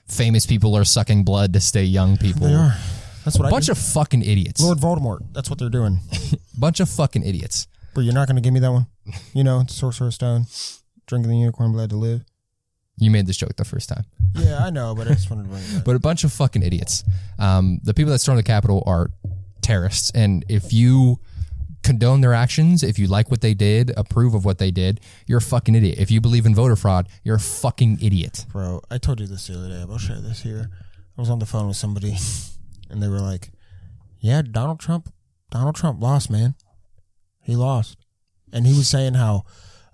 famous 0.08 0.46
people 0.46 0.78
are 0.78 0.84
sucking 0.86 1.24
blood 1.24 1.54
to 1.54 1.60
stay 1.60 1.84
young 1.84 2.17
people. 2.17 2.48
they 2.48 2.54
are. 2.54 2.76
That's 3.26 3.38
what 3.38 3.48
A 3.48 3.52
bunch 3.52 3.70
I 3.70 3.74
of 3.74 3.78
fucking 3.78 4.22
idiots. 4.22 4.62
Lord 4.62 4.78
Voldemort. 4.78 5.34
That's 5.34 5.50
what 5.50 5.60
they're 5.60 5.70
doing. 5.70 6.00
bunch 6.58 6.80
of 6.80 6.89
fucking 6.89 7.24
idiots. 7.24 7.67
But 7.97 8.03
you're 8.03 8.13
not 8.13 8.27
going 8.27 8.36
to 8.36 8.43
give 8.43 8.53
me 8.53 8.60
that 8.60 8.71
one. 8.71 8.86
You 9.33 9.43
know, 9.43 9.63
Sorcerer's 9.67 10.13
Stone, 10.13 10.45
drinking 11.07 11.31
the 11.31 11.38
unicorn 11.38 11.71
blood 11.71 11.89
to 11.89 11.95
live. 11.95 12.23
You 12.97 13.10
made 13.10 13.25
this 13.25 13.38
joke 13.38 13.55
the 13.55 13.65
first 13.65 13.89
time. 13.89 14.05
Yeah, 14.36 14.63
I 14.63 14.69
know, 14.69 14.93
but 14.93 15.07
I 15.07 15.15
just 15.15 15.31
wanted 15.31 15.45
to 15.45 15.49
bring 15.49 15.63
it 15.63 15.77
up. 15.77 15.83
but 15.86 15.95
a 15.95 15.99
bunch 15.99 16.23
of 16.23 16.31
fucking 16.31 16.62
idiots. 16.62 17.03
Um, 17.39 17.79
the 17.81 17.95
people 17.95 18.12
that 18.12 18.19
stormed 18.19 18.38
the 18.38 18.43
Capitol 18.43 18.83
are 18.86 19.10
terrorists, 19.62 20.12
and 20.13 20.45
if 20.47 20.71
you 20.71 21.19
condone 21.81 22.21
their 22.21 22.36
actions, 22.36 22.83
if 22.83 22.99
you 22.99 23.07
like 23.07 23.31
what 23.31 23.41
they 23.41 23.55
did, 23.55 23.91
approve 23.97 24.36
of 24.36 24.45
what 24.45 24.60
they 24.60 24.69
did, 24.69 25.01
you're 25.25 25.39
a 25.39 25.41
fucking 25.41 25.73
idiot. 25.73 25.97
If 25.97 26.12
you 26.12 26.21
believe 26.21 26.45
in 26.45 26.53
voter 26.53 26.75
fraud, 26.75 27.10
you're 27.23 27.38
a 27.38 27.39
fucking 27.39 27.97
idiot. 27.99 28.45
Bro, 28.51 28.81
I 28.91 28.99
told 28.99 29.19
you 29.19 29.25
this 29.25 29.47
the 29.47 29.57
other 29.57 29.69
day. 29.69 29.81
I'll 29.81 29.97
share 29.97 30.21
this 30.21 30.43
here. 30.43 30.69
I 31.17 31.21
was 31.21 31.31
on 31.31 31.39
the 31.39 31.47
phone 31.47 31.67
with 31.67 31.77
somebody, 31.77 32.15
and 32.91 33.01
they 33.01 33.07
were 33.07 33.21
like, 33.21 33.49
"Yeah, 34.19 34.43
Donald 34.43 34.79
Trump, 34.79 35.12
Donald 35.49 35.75
Trump 35.75 35.99
lost, 35.99 36.29
man. 36.29 36.53
He 37.47 37.55
lost." 37.55 37.97
and 38.51 38.65
he 38.65 38.73
was 38.73 38.88
saying 38.88 39.15
how 39.15 39.43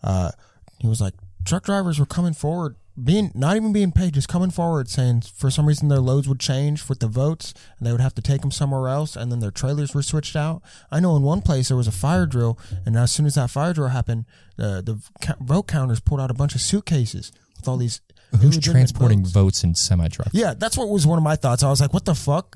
uh, 0.04 0.32
he 0.80 0.88
was 0.88 1.02
like 1.02 1.14
truck 1.46 1.64
drivers 1.64 2.00
were 2.00 2.06
coming 2.06 2.34
forward, 2.34 2.76
being 3.02 3.32
not 3.34 3.56
even 3.56 3.74
being 3.74 3.92
paid, 3.92 4.14
just 4.14 4.28
coming 4.28 4.52
forward 4.52 4.90
saying 4.90 5.22
for 5.22 5.50
some 5.50 5.66
reason 5.66 5.88
their 5.88 6.00
loads 6.00 6.28
would 6.28 6.40
change 6.40 6.88
with 6.88 7.00
the 7.00 7.08
votes, 7.08 7.54
and 7.78 7.88
they 7.88 7.92
would 7.92 8.02
have 8.02 8.16
to 8.16 8.22
take 8.22 8.42
them 8.42 8.52
somewhere 8.52 8.88
else, 8.88 9.16
and 9.16 9.32
then 9.32 9.40
their 9.40 9.52
trailers 9.52 9.94
were 9.94 10.04
switched 10.04 10.36
out. 10.36 10.62
I 10.92 11.00
know 11.00 11.16
in 11.16 11.24
one 11.24 11.42
place 11.42 11.70
there 11.70 11.78
was 11.78 11.88
a 11.88 11.92
fire 11.92 12.26
drill, 12.26 12.60
and 12.86 12.96
as 12.96 13.12
soon 13.12 13.26
as 13.26 13.36
that 13.36 13.50
fire 13.50 13.74
drill 13.74 13.90
happened, 13.90 14.26
the 14.58 14.82
the 14.86 15.36
vote 15.42 15.68
counters 15.68 16.00
pulled 16.00 16.22
out 16.22 16.32
a 16.32 16.36
bunch 16.36 16.56
of 16.56 16.62
suitcases 16.62 17.32
with 17.58 17.68
all 17.68 17.78
these. 17.78 18.02
Who's 18.42 18.58
transporting 18.58 19.20
votes. 19.20 19.32
votes 19.32 19.64
in 19.64 19.76
semi 19.76 20.08
trucks? 20.08 20.32
Yeah, 20.34 20.56
that's 20.58 20.76
what 20.76 20.90
was 20.90 21.06
one 21.06 21.20
of 21.20 21.24
my 21.24 21.36
thoughts. 21.36 21.62
I 21.62 21.70
was 21.70 21.80
like, 21.80 21.94
"What 21.94 22.06
the 22.06 22.16
fuck?" 22.16 22.56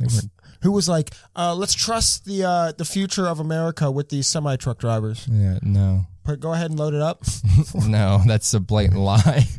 Who 0.63 0.71
was 0.71 0.89
like, 0.89 1.13
uh, 1.35 1.55
"Let's 1.55 1.73
trust 1.73 2.25
the 2.25 2.43
uh, 2.43 2.71
the 2.71 2.85
future 2.85 3.27
of 3.27 3.39
America 3.39 3.91
with 3.91 4.09
these 4.09 4.27
semi 4.27 4.55
truck 4.55 4.79
drivers." 4.79 5.27
Yeah, 5.31 5.59
no, 5.61 6.05
But 6.25 6.39
go 6.39 6.53
ahead 6.53 6.69
and 6.71 6.79
load 6.79 6.93
it 6.93 7.01
up. 7.01 7.23
no, 7.75 8.21
that's 8.25 8.53
a 8.53 8.59
blatant 8.59 8.99
lie. 8.99 9.45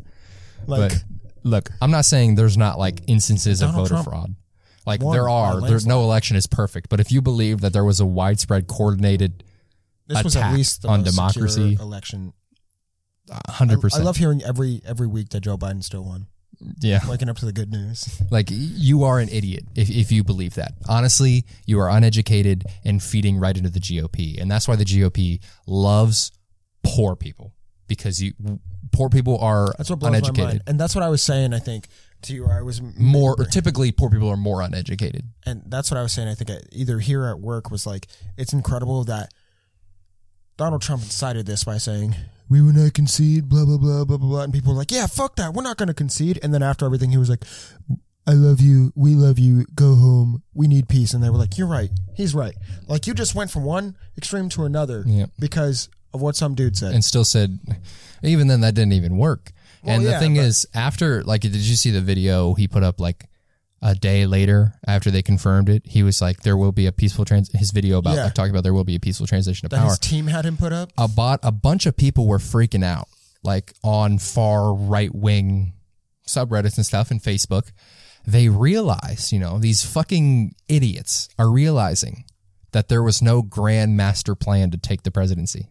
Like, 0.67 0.93
but 0.93 1.05
look, 1.45 1.71
I'm 1.81 1.91
not 1.91 2.05
saying 2.05 2.35
there's 2.35 2.59
not 2.59 2.79
like 2.79 3.01
instances 3.07 3.63
of 3.63 3.71
voter 3.71 3.89
Trump 3.89 4.05
fraud. 4.05 4.35
Like 4.85 5.03
won 5.03 5.15
there 5.15 5.29
are. 5.29 5.61
There's 5.61 5.87
no 5.87 6.03
election 6.03 6.37
is 6.37 6.47
perfect. 6.47 6.89
But 6.91 7.01
if 7.01 7.11
you 7.11 7.23
believe 7.23 7.63
that 7.63 7.73
there 7.73 7.85
was 7.85 8.01
a 8.01 8.07
widespread, 8.07 8.67
coordinated, 8.67 9.45
this 10.07 10.23
was 10.25 10.37
at 10.37 10.53
least 10.53 10.83
the 10.83 10.89
on 10.89 11.05
democracy. 11.05 11.79
election. 11.81 12.33
hundred 13.49 13.81
I, 13.95 13.99
I 13.99 14.03
love 14.03 14.17
hearing 14.17 14.43
every 14.43 14.81
every 14.85 15.07
week 15.07 15.31
that 15.31 15.41
Joe 15.41 15.57
Biden 15.57 15.83
still 15.83 16.05
won. 16.05 16.27
Yeah, 16.81 17.01
Waking 17.09 17.29
up 17.29 17.37
to 17.39 17.47
the 17.47 17.53
good 17.53 17.71
news. 17.71 18.21
like 18.31 18.49
you 18.51 19.05
are 19.05 19.21
an 19.21 19.29
idiot 19.29 19.65
if 19.77 19.91
if 19.91 20.11
you 20.11 20.25
believe 20.25 20.55
that. 20.55 20.73
Honestly, 20.89 21.45
you 21.67 21.79
are 21.81 21.89
uneducated 21.89 22.65
and 22.85 23.03
feeding 23.03 23.39
right 23.39 23.57
into 23.57 23.71
the 23.71 23.81
GOP, 23.81 24.41
and 24.41 24.51
that's 24.51 24.67
why 24.67 24.77
the 24.77 24.85
GOP 24.85 25.41
loves 25.67 26.33
poor 26.83 27.15
people 27.15 27.55
because 27.87 28.23
you 28.23 28.33
poor 28.93 29.09
people 29.09 29.39
are 29.39 29.75
That's 29.79 29.91
what 29.91 29.99
blows 30.01 30.23
my 30.23 30.45
mind, 30.45 30.63
and 30.67 30.79
that's 30.79 30.95
what 30.95 31.05
I 31.05 31.09
was 31.09 31.23
saying. 31.23 31.55
I 31.55 31.59
think 31.59 31.87
to 32.23 32.35
you, 32.35 32.47
I 32.47 32.63
was 32.63 32.83
More 32.83 33.37
typically, 33.51 33.93
poor 33.93 34.11
people 34.11 34.29
are 34.29 34.37
more 34.37 34.61
uneducated. 34.61 35.25
and 35.47 35.63
that's 35.67 35.91
what 35.91 35.99
I 35.99 36.03
was 36.03 36.13
saying. 36.13 36.29
I 36.29 36.35
think 36.35 36.51
at, 36.51 36.63
either 36.73 36.99
here 36.99 37.23
or 37.23 37.31
at 37.31 37.41
work 37.41 37.71
was 37.71 37.87
like 37.87 38.09
it's 38.37 38.53
incredible 38.53 39.05
that 39.05 39.33
Donald 40.57 40.83
Trump 40.83 41.03
incited 41.03 41.47
this 41.47 41.63
by 41.65 41.79
saying 41.79 42.17
we 42.49 42.61
will 42.63 42.73
not 42.73 42.95
concede, 42.95 43.49
blah 43.49 43.65
blah 43.65 43.79
blah 43.79 44.05
blah 44.05 44.17
blah, 44.17 44.29
blah. 44.29 44.43
and 44.43 44.53
people 44.53 44.73
were 44.73 44.79
like, 44.79 44.91
"Yeah, 44.91 45.07
fuck 45.07 45.37
that, 45.37 45.55
we're 45.55 45.63
not 45.63 45.77
going 45.77 45.89
to 45.89 45.95
concede." 45.95 46.39
And 46.43 46.53
then 46.55 46.63
after 46.63 46.87
everything, 46.87 47.11
he 47.11 47.17
was 47.19 47.29
like, 47.31 47.45
"I 48.27 48.33
love 48.33 48.61
you, 48.61 48.93
we 48.95 49.15
love 49.15 49.39
you, 49.39 49.65
go 49.75 49.95
home, 49.95 50.43
we 50.55 50.67
need 50.69 50.89
peace." 50.89 51.15
And 51.15 51.23
they 51.23 51.31
were 51.31 51.39
like, 51.39 51.59
"You're 51.59 51.67
right, 51.69 51.91
he's 52.15 52.35
right." 52.35 52.55
Like 52.87 53.07
you 53.07 53.15
just 53.15 53.35
went 53.35 53.51
from 53.51 53.65
one 53.65 53.97
extreme 54.17 54.49
to 54.51 54.65
another 54.65 55.05
Yeah. 55.07 55.27
because 55.39 55.89
of 56.15 56.21
what 56.23 56.37
some 56.37 56.55
dude 56.55 56.77
said. 56.77 56.95
and 56.95 57.05
still 57.05 57.25
said 57.25 57.59
even 58.23 58.49
then 58.49 58.63
that 58.63 58.75
didn't 58.75 58.95
even 58.95 59.19
work 59.19 59.53
and 59.85 60.03
the 60.05 60.11
yeah, 60.11 60.19
thing 60.19 60.35
but- 60.37 60.45
is 60.45 60.67
after 60.73 61.23
like 61.23 61.43
did 61.43 61.55
you 61.55 61.77
see 61.77 61.91
the 61.91 62.01
video 62.01 62.55
he 62.55 62.67
put 62.67 62.83
up 62.83 62.99
like 62.99 63.27
a 63.81 63.95
day 63.95 64.27
later 64.27 64.75
after 64.87 65.11
they 65.11 65.23
confirmed 65.23 65.69
it 65.69 65.83
he 65.87 66.03
was 66.03 66.21
like 66.21 66.41
there 66.41 66.57
will 66.57 66.73
be 66.73 66.87
a 66.87 66.93
peaceful 66.93 67.25
trans 67.25 67.51
his 67.53 67.71
video 67.71 67.99
about 67.99 68.17
Yeah. 68.17 68.25
like 68.25 68.35
talking 68.35 68.51
about 68.51 68.65
there 68.65 68.75
will 68.75 68.85
be 68.85 68.97
a 68.97 69.01
peaceful 69.01 69.27
transition 69.27 69.67
of 69.67 69.71
that 69.71 69.79
power 69.79 69.91
his 69.91 69.99
team 70.01 70.27
had 70.27 70.45
him 70.45 70.57
put 70.57 70.73
up. 70.73 70.91
a 70.99 71.07
bot 71.07 71.41
a 71.43 71.53
bunch 71.53 71.87
of 71.87 71.97
people 71.97 72.27
were 72.27 72.39
freaking 72.39 72.85
out 72.85 73.09
like 73.45 73.73
on 73.85 74.19
far 74.19 74.75
right 74.75 75.15
wing 75.15 75.75
subreddits 76.27 76.77
and 76.77 76.85
stuff 76.85 77.11
and 77.13 77.23
facebook 77.23 77.71
they 78.27 78.49
realize 78.49 79.33
you 79.33 79.39
know 79.39 79.59
these 79.59 79.85
fucking 79.85 80.55
idiots 80.69 81.29
are 81.39 81.49
realizing 81.51 82.25
that 82.73 82.89
there 82.89 83.03
was 83.03 83.23
no 83.23 83.43
grand 83.43 83.97
master 83.97 84.35
plan 84.35 84.71
to 84.73 84.77
take 84.77 85.05
the 85.05 85.11
presidency 85.11 85.69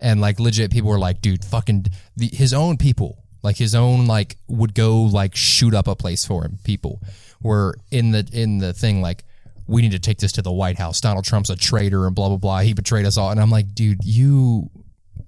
and 0.00 0.20
like 0.20 0.40
legit 0.40 0.70
people 0.72 0.90
were 0.90 0.98
like 0.98 1.20
dude 1.22 1.44
fucking 1.44 1.86
the, 2.16 2.26
his 2.28 2.52
own 2.52 2.76
people 2.76 3.23
like 3.44 3.58
his 3.58 3.74
own 3.74 4.06
like 4.06 4.38
would 4.48 4.74
go 4.74 5.02
like 5.02 5.36
shoot 5.36 5.74
up 5.74 5.86
a 5.86 5.94
place 5.94 6.24
for 6.24 6.44
him 6.44 6.58
people. 6.64 7.00
Were 7.42 7.76
in 7.90 8.10
the 8.10 8.26
in 8.32 8.58
the 8.58 8.72
thing 8.72 9.02
like 9.02 9.22
we 9.66 9.82
need 9.82 9.92
to 9.92 9.98
take 9.98 10.18
this 10.18 10.32
to 10.32 10.42
the 10.42 10.50
white 10.50 10.78
house. 10.78 11.00
Donald 11.00 11.26
trump's 11.26 11.50
a 11.50 11.56
traitor 11.56 12.06
and 12.06 12.14
blah 12.16 12.28
blah 12.28 12.38
blah. 12.38 12.60
He 12.60 12.72
betrayed 12.72 13.04
us 13.04 13.18
all. 13.18 13.30
And 13.30 13.38
i'm 13.38 13.50
like 13.50 13.74
dude 13.74 14.02
you 14.02 14.70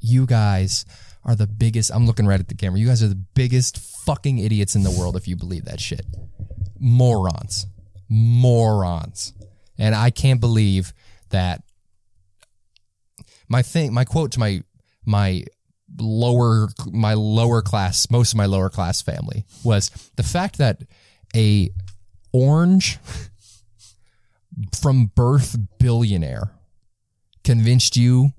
you 0.00 0.24
guys 0.24 0.86
are 1.24 1.36
the 1.36 1.46
biggest 1.46 1.90
i'm 1.92 2.06
looking 2.06 2.26
right 2.26 2.40
at 2.40 2.48
the 2.48 2.54
camera. 2.54 2.80
You 2.80 2.86
guys 2.86 3.02
are 3.02 3.08
the 3.08 3.14
biggest 3.34 3.78
fucking 4.06 4.38
idiots 4.38 4.74
in 4.74 4.82
the 4.82 4.90
world 4.90 5.14
if 5.14 5.28
you 5.28 5.36
believe 5.36 5.66
that 5.66 5.78
shit. 5.78 6.06
Morons. 6.80 7.66
Morons. 8.08 9.34
And 9.78 9.94
i 9.94 10.08
can't 10.08 10.40
believe 10.40 10.94
that. 11.28 11.62
My 13.46 13.60
thing 13.60 13.92
my 13.92 14.06
quote 14.06 14.32
to 14.32 14.40
my 14.40 14.62
my 15.04 15.44
lower 15.98 16.68
my 16.92 17.14
lower 17.14 17.62
class 17.62 18.10
most 18.10 18.32
of 18.32 18.36
my 18.36 18.46
lower 18.46 18.68
class 18.70 19.00
family 19.02 19.44
was 19.64 19.90
the 20.16 20.22
fact 20.22 20.58
that 20.58 20.82
a 21.34 21.70
orange 22.32 22.98
from 24.78 25.06
birth 25.14 25.56
billionaire 25.78 26.50
convinced 27.44 27.96
you 27.96 28.30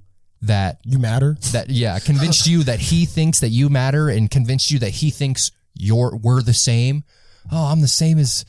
that 0.42 0.80
You 0.84 1.00
matter. 1.00 1.38
that 1.52 1.70
yeah 1.70 1.98
convinced 2.00 2.48
you 2.48 2.64
that 2.64 2.80
he 2.80 3.06
thinks 3.06 3.40
that 3.40 3.50
you 3.50 3.70
matter 3.70 4.10
and 4.10 4.30
convinced 4.30 4.70
you 4.72 4.80
that 4.80 4.90
he 4.92 5.10
thinks 5.10 5.52
you're 5.74 6.16
we're 6.16 6.42
the 6.42 6.54
same. 6.54 7.04
Oh 7.52 7.66
i'm 7.66 7.82
the 7.82 7.88
same 7.88 8.18
as 8.20 8.46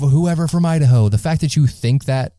whoever 0.00 0.48
from 0.48 0.64
idaho. 0.66 1.08
The 1.08 1.18
fact 1.18 1.40
that 1.42 1.56
you 1.56 1.66
think 1.66 2.04
that 2.06 2.34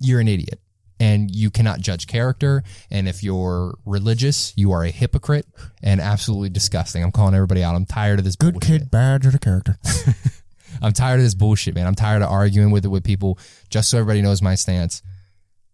you're 0.00 0.20
an 0.20 0.28
idiot 0.28 0.60
and 0.98 1.34
you 1.34 1.50
cannot 1.50 1.80
judge 1.80 2.06
character 2.06 2.62
and 2.90 3.08
if 3.08 3.22
you're 3.22 3.76
religious 3.84 4.52
you 4.56 4.72
are 4.72 4.82
a 4.84 4.90
hypocrite 4.90 5.46
and 5.82 6.00
absolutely 6.00 6.48
disgusting 6.48 7.02
i'm 7.02 7.12
calling 7.12 7.34
everybody 7.34 7.62
out 7.62 7.74
i'm 7.74 7.84
tired 7.86 8.18
of 8.18 8.24
this 8.24 8.36
Good 8.36 8.54
bullshit. 8.54 8.82
kid, 8.82 8.90
bad 8.90 9.26
or 9.26 9.30
the 9.30 9.38
character. 9.38 9.78
i'm 10.82 10.92
tired 10.92 11.16
of 11.16 11.24
this 11.24 11.34
bullshit 11.34 11.74
man 11.74 11.86
i'm 11.86 11.94
tired 11.94 12.22
of 12.22 12.30
arguing 12.30 12.70
with 12.70 12.84
it 12.84 12.88
with 12.88 13.04
people 13.04 13.38
just 13.70 13.90
so 13.90 13.98
everybody 13.98 14.22
knows 14.22 14.40
my 14.42 14.54
stance 14.54 15.02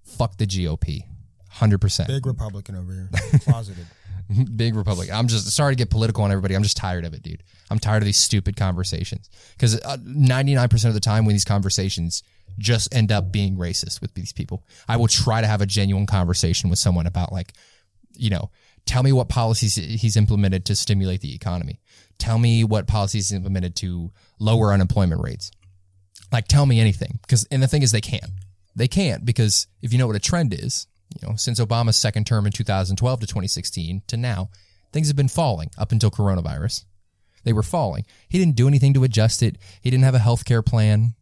fuck 0.03 0.37
the 0.39 0.47
gop 0.47 1.05
100% 1.59 2.07
Big 2.07 2.25
Republican 2.27 2.77
over 2.77 2.93
here. 2.93 3.11
Closeted. 3.41 3.87
big 4.57 4.75
republic. 4.75 5.11
I'm 5.13 5.29
just 5.29 5.51
sorry 5.51 5.75
to 5.75 5.77
get 5.77 5.91
political 5.91 6.25
on 6.25 6.31
everybody. 6.31 6.55
I'm 6.55 6.63
just 6.63 6.77
tired 6.77 7.05
of 7.05 7.15
it 7.15 7.23
dude. 7.23 7.43
I'm 7.71 7.79
tired 7.79 8.03
of 8.03 8.07
these 8.07 8.19
stupid 8.19 8.57
conversations. 8.57 9.31
Because 9.53 9.81
uh, 9.83 9.97
99% 9.99 10.85
of 10.87 10.95
the 10.95 11.01
time 11.01 11.25
when 11.25 11.35
these 11.35 11.45
conversations 11.45 12.23
just 12.59 12.95
end 12.95 13.11
up 13.11 13.33
being 13.33 13.57
racist 13.57 14.03
with 14.03 14.13
these 14.13 14.31
people 14.31 14.63
i 14.87 14.95
will 14.95 15.09
try 15.09 15.41
to 15.41 15.47
have 15.47 15.63
a 15.63 15.67
genuine 15.67 16.05
conversation 16.05 16.69
with 16.69 16.79
someone 16.79 17.07
about 17.07 17.33
like 17.33 17.55
you 18.15 18.29
know 18.29 18.51
tell 18.87 19.03
me 19.03 19.13
what 19.13 19.29
policies 19.29 19.75
he's 19.77 20.17
implemented 20.17 20.65
to 20.67 20.77
stimulate 20.77 21.21
the 21.21 21.35
economy. 21.35 21.81
Tell 22.19 22.39
me 22.39 22.65
what 22.65 22.87
policies 22.87 23.29
he's 23.29 23.37
implemented 23.37 23.77
to 23.77 24.13
lower 24.39 24.73
unemployment 24.73 25.23
rates. 25.23 25.51
Like 26.31 26.49
tell 26.49 26.67
me 26.67 26.81
anything. 26.81 27.19
Because 27.23 27.47
and 27.51 27.63
the 27.63 27.69
thing 27.69 27.83
is 27.83 27.93
they 27.93 28.01
can't 28.01 28.31
they 28.75 28.89
can't 28.89 29.25
because 29.25 29.67
if 29.83 29.93
you 29.93 29.99
know 29.99 30.07
what 30.07 30.17
a 30.17 30.21
trend 30.21 30.55
is 30.55 30.87
you 31.21 31.29
know 31.29 31.35
since 31.37 31.61
obama's 31.61 31.97
second 31.97 32.27
term 32.27 32.47
in 32.47 32.53
2012 32.53 33.21
to 33.21 33.27
2016 33.27 34.03
to 34.07 34.17
now 34.17 34.49
things 34.93 35.09
have 35.09 35.17
been 35.17 35.29
falling 35.29 35.71
up 35.79 35.93
until 35.93 36.11
coronavirus 36.11 36.85
they 37.45 37.53
were 37.53 37.63
falling 37.63 38.05
he 38.29 38.39
didn't 38.39 38.57
do 38.57 38.69
anything 38.69 38.95
to 38.95 39.05
adjust 39.05 39.43
it 39.43 39.57
he 39.81 39.91
didn't 39.91 40.05
have 40.05 40.15
a 40.15 40.19
health 40.19 40.45
care 40.45 40.63
plan 40.63 41.15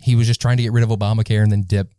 he 0.00 0.16
was 0.16 0.26
just 0.26 0.40
trying 0.40 0.56
to 0.56 0.62
get 0.62 0.72
rid 0.72 0.82
of 0.82 0.90
obamacare 0.90 1.42
and 1.42 1.52
then 1.52 1.62
dip 1.62 1.92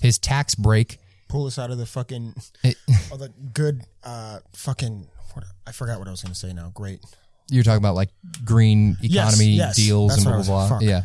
his 0.00 0.18
tax 0.18 0.54
break 0.54 0.98
Pull 1.28 1.46
us 1.46 1.58
out 1.58 1.72
of 1.72 1.78
the 1.78 1.86
fucking. 1.86 2.34
it, 2.62 2.76
Oh, 3.12 3.16
the 3.16 3.30
good 3.52 3.82
uh 4.04 4.38
fucking 4.54 5.08
what, 5.32 5.44
I 5.66 5.72
forgot 5.72 5.98
what 5.98 6.06
I 6.06 6.12
was 6.12 6.22
going 6.22 6.32
to 6.32 6.38
say 6.38 6.52
now. 6.52 6.70
Great. 6.72 7.00
you're 7.50 7.64
talking 7.64 7.78
about 7.78 7.96
like 7.96 8.10
green 8.44 8.96
economy 9.02 9.46
yes. 9.46 9.74
deals 9.76 10.10
That's 10.12 10.24
and 10.24 10.46
blah 10.46 10.68
blah 10.68 10.78
blah 10.78 10.78
yeah 10.88 11.02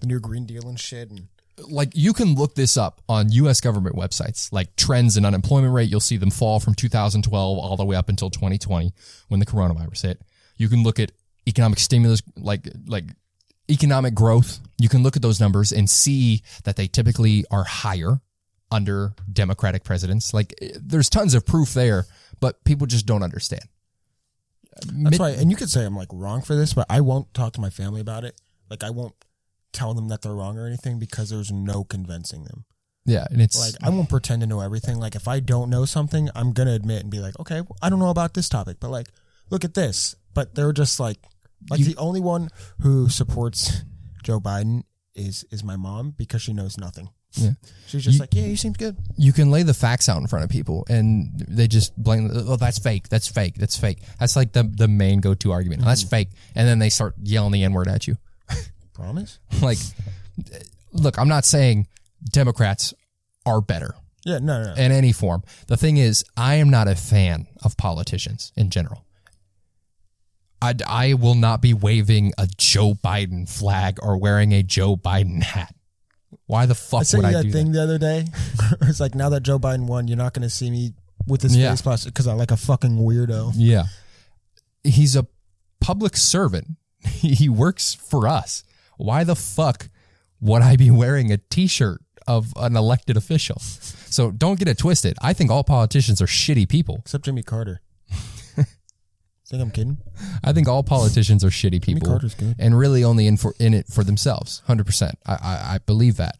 The 0.00 0.06
new 0.06 0.20
green 0.20 0.44
deal 0.44 0.68
and 0.68 0.78
shit 0.78 1.10
and 1.10 1.28
like 1.68 1.90
you 1.94 2.12
can 2.12 2.34
look 2.34 2.54
this 2.54 2.76
up 2.76 3.00
on 3.08 3.30
US 3.32 3.60
government 3.60 3.96
websites, 3.96 4.52
like 4.52 4.74
trends 4.76 5.16
in 5.16 5.24
unemployment 5.24 5.72
rate. 5.72 5.90
You'll 5.90 6.00
see 6.00 6.16
them 6.16 6.30
fall 6.30 6.60
from 6.60 6.74
2012 6.74 7.58
all 7.58 7.76
the 7.76 7.84
way 7.84 7.96
up 7.96 8.08
until 8.08 8.30
2020 8.30 8.92
when 9.28 9.40
the 9.40 9.46
coronavirus 9.46 10.02
hit. 10.02 10.22
You 10.56 10.68
can 10.68 10.82
look 10.82 10.98
at 10.98 11.12
economic 11.48 11.78
stimulus, 11.78 12.22
like, 12.36 12.68
like 12.86 13.04
economic 13.70 14.14
growth. 14.14 14.60
You 14.78 14.88
can 14.88 15.02
look 15.02 15.16
at 15.16 15.22
those 15.22 15.40
numbers 15.40 15.72
and 15.72 15.88
see 15.88 16.42
that 16.64 16.76
they 16.76 16.86
typically 16.86 17.44
are 17.50 17.64
higher 17.64 18.20
under 18.70 19.14
Democratic 19.32 19.84
presidents. 19.84 20.34
Like 20.34 20.54
eh, 20.60 20.72
there's 20.80 21.08
tons 21.08 21.34
of 21.34 21.46
proof 21.46 21.74
there, 21.74 22.06
but 22.40 22.64
people 22.64 22.86
just 22.86 23.06
don't 23.06 23.22
understand. 23.22 23.62
That's 24.86 25.20
why 25.20 25.30
and 25.30 25.50
you 25.50 25.56
could 25.56 25.70
say 25.70 25.84
I'm 25.84 25.96
like 25.96 26.08
wrong 26.12 26.42
for 26.42 26.56
this, 26.56 26.74
but 26.74 26.86
I 26.90 27.00
won't 27.00 27.32
talk 27.32 27.52
to 27.54 27.60
my 27.60 27.70
family 27.70 28.00
about 28.00 28.24
it. 28.24 28.40
Like 28.68 28.82
I 28.82 28.90
won't 28.90 29.14
tell 29.74 29.92
them 29.92 30.08
that 30.08 30.22
they're 30.22 30.34
wrong 30.34 30.58
or 30.58 30.66
anything 30.66 30.98
because 30.98 31.28
there's 31.30 31.52
no 31.52 31.84
convincing 31.84 32.44
them. 32.44 32.64
Yeah. 33.04 33.26
And 33.30 33.42
it's 33.42 33.60
Like 33.60 33.74
I 33.82 33.90
won't 33.90 34.08
pretend 34.08 34.40
to 34.40 34.46
know 34.46 34.60
everything. 34.60 34.98
Like 34.98 35.14
if 35.14 35.28
I 35.28 35.40
don't 35.40 35.68
know 35.68 35.84
something, 35.84 36.30
I'm 36.34 36.52
going 36.52 36.68
to 36.68 36.74
admit 36.74 37.02
and 37.02 37.10
be 37.10 37.20
like, 37.20 37.38
"Okay, 37.38 37.60
I 37.82 37.90
don't 37.90 37.98
know 37.98 38.08
about 38.08 38.32
this 38.32 38.48
topic, 38.48 38.78
but 38.80 38.90
like 38.90 39.08
look 39.50 39.64
at 39.64 39.74
this." 39.74 40.16
But 40.32 40.54
they're 40.54 40.72
just 40.72 40.98
like 40.98 41.18
like 41.70 41.80
You- 41.80 41.86
the 41.86 41.96
only 41.96 42.20
one 42.20 42.48
who 42.80 43.08
supports 43.10 43.82
Joe 44.22 44.40
Biden 44.40 44.84
is 45.14 45.44
is 45.50 45.62
my 45.62 45.76
mom 45.76 46.14
because 46.16 46.40
she 46.40 46.52
knows 46.54 46.78
nothing. 46.78 47.10
Yeah. 47.34 47.50
She's 47.88 48.04
just 48.04 48.14
You- 48.14 48.20
like, 48.20 48.34
yeah, 48.34 48.44
he 48.44 48.56
seems 48.56 48.76
good. 48.76 48.96
you 49.16 49.32
can 49.32 49.50
lay 49.50 49.64
the 49.64 49.74
facts 49.74 50.08
out 50.08 50.20
in 50.20 50.26
front 50.28 50.44
of 50.44 50.50
people 50.50 50.86
and 50.88 51.32
they 51.48 51.66
just 51.66 51.96
blame 51.96 52.30
oh 52.32 52.56
that's 52.56 52.78
fake 52.78 53.08
that's 53.08 53.26
fake 53.28 53.56
that's 53.56 53.76
fake 53.76 53.98
that's 54.20 54.36
like 54.36 54.52
the 54.52 54.62
the 54.62 54.86
main 54.86 55.20
go-to 55.20 55.50
argument 55.50 55.82
oh, 55.82 55.86
that's 55.86 56.02
mm-hmm. 56.02 56.10
fake 56.10 56.28
and 56.54 56.68
then 56.68 56.78
they 56.78 56.88
start 56.88 57.14
yelling 57.22 57.50
the 57.52 57.64
n-word 57.64 57.88
at 57.88 58.06
you 58.06 58.16
Promise? 58.94 59.38
like 59.62 59.78
look 60.92 61.18
i'm 61.18 61.28
not 61.28 61.44
saying 61.44 61.86
democrats 62.30 62.94
are 63.46 63.60
better 63.60 63.94
Yeah, 64.24 64.38
no, 64.38 64.62
no, 64.62 64.74
no. 64.74 64.80
in 64.80 64.90
any 64.92 65.12
form 65.12 65.42
the 65.68 65.76
thing 65.76 65.96
is 65.96 66.24
i 66.36 66.54
am 66.56 66.70
not 66.70 66.88
a 66.88 66.94
fan 66.94 67.46
of 67.62 67.76
politicians 67.76 68.52
in 68.56 68.70
general 68.70 69.04
I, 70.62 70.74
I 70.86 71.12
will 71.14 71.34
not 71.34 71.60
be 71.60 71.74
waving 71.74 72.32
a 72.38 72.48
Joe 72.56 72.94
Biden 72.94 73.46
flag 73.46 73.98
or 74.02 74.16
wearing 74.16 74.52
a 74.52 74.62
Joe 74.62 74.96
Biden 74.96 75.42
hat. 75.42 75.74
Why 76.46 76.64
the 76.64 76.72
I 76.72 76.76
fuck 76.76 77.04
sent 77.04 77.22
would 77.22 77.32
you 77.32 77.36
I 77.38 77.42
that 77.42 77.46
do 77.48 77.52
thing 77.52 77.72
that? 77.72 77.78
the 77.78 77.82
other 77.82 77.98
day. 77.98 78.24
it's 78.82 78.98
like 78.98 79.14
now 79.14 79.28
that 79.28 79.42
Joe 79.42 79.58
Biden 79.58 79.86
won, 79.86 80.08
you're 80.08 80.16
not 80.16 80.32
going 80.32 80.42
to 80.44 80.48
see 80.48 80.70
me 80.70 80.94
with 81.26 81.42
this 81.42 81.54
Yeah. 81.54 81.68
face 81.70 81.82
plastic 81.82 82.14
because 82.14 82.26
I'm 82.26 82.38
like 82.38 82.50
a 82.50 82.56
fucking 82.56 82.96
weirdo. 82.96 83.52
Yeah. 83.56 83.84
He's 84.84 85.16
a 85.16 85.26
public 85.80 86.16
servant. 86.16 86.68
He 87.04 87.50
works 87.50 87.92
for 87.94 88.26
us. 88.26 88.64
Why 88.96 89.24
the 89.24 89.36
fuck 89.36 89.88
would 90.40 90.62
I 90.62 90.76
be 90.76 90.90
wearing 90.90 91.32
a 91.32 91.38
t-shirt 91.38 92.00
of 92.26 92.52
an 92.56 92.76
elected 92.76 93.16
official? 93.16 93.58
So 93.58 94.30
don't 94.30 94.58
get 94.58 94.68
it 94.68 94.78
twisted. 94.78 95.16
I 95.20 95.32
think 95.32 95.50
all 95.50 95.64
politicians 95.64 96.22
are 96.22 96.26
shitty 96.26 96.68
people. 96.68 96.98
Except 97.00 97.24
Jimmy 97.24 97.42
Carter. 97.42 97.80
Think 99.46 99.62
I'm 99.62 99.70
kidding? 99.70 99.98
I 100.42 100.52
think 100.52 100.68
all 100.68 100.82
politicians 100.82 101.44
are 101.44 101.48
shitty 101.48 101.82
people. 101.82 102.00
Jimmy 102.00 102.00
Carter's 102.00 102.34
good. 102.34 102.56
And 102.58 102.76
really 102.76 103.04
only 103.04 103.26
in 103.26 103.36
for 103.36 103.54
in 103.60 103.74
it 103.74 103.86
for 103.86 104.02
themselves. 104.02 104.62
Hundred 104.66 104.86
percent. 104.86 105.18
I, 105.26 105.32
I 105.34 105.74
I 105.74 105.78
believe 105.84 106.16
that. 106.16 106.38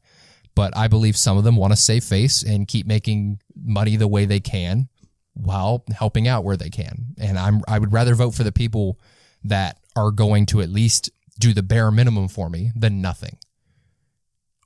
But 0.54 0.76
I 0.76 0.88
believe 0.88 1.16
some 1.16 1.36
of 1.36 1.44
them 1.44 1.56
want 1.56 1.72
to 1.72 1.76
save 1.76 2.04
face 2.04 2.42
and 2.42 2.66
keep 2.66 2.86
making 2.86 3.40
money 3.54 3.96
the 3.96 4.08
way 4.08 4.24
they 4.24 4.40
can 4.40 4.88
while 5.34 5.84
helping 5.94 6.26
out 6.28 6.44
where 6.44 6.56
they 6.56 6.70
can. 6.70 7.14
And 7.18 7.38
I'm 7.38 7.62
I 7.68 7.78
would 7.78 7.92
rather 7.92 8.14
vote 8.14 8.34
for 8.34 8.42
the 8.42 8.52
people 8.52 8.98
that 9.44 9.78
are 9.94 10.10
going 10.10 10.46
to 10.46 10.60
at 10.60 10.70
least 10.70 11.10
do 11.38 11.52
the 11.52 11.62
bare 11.62 11.90
minimum 11.90 12.28
for 12.28 12.48
me 12.48 12.72
than 12.76 13.00
nothing. 13.00 13.38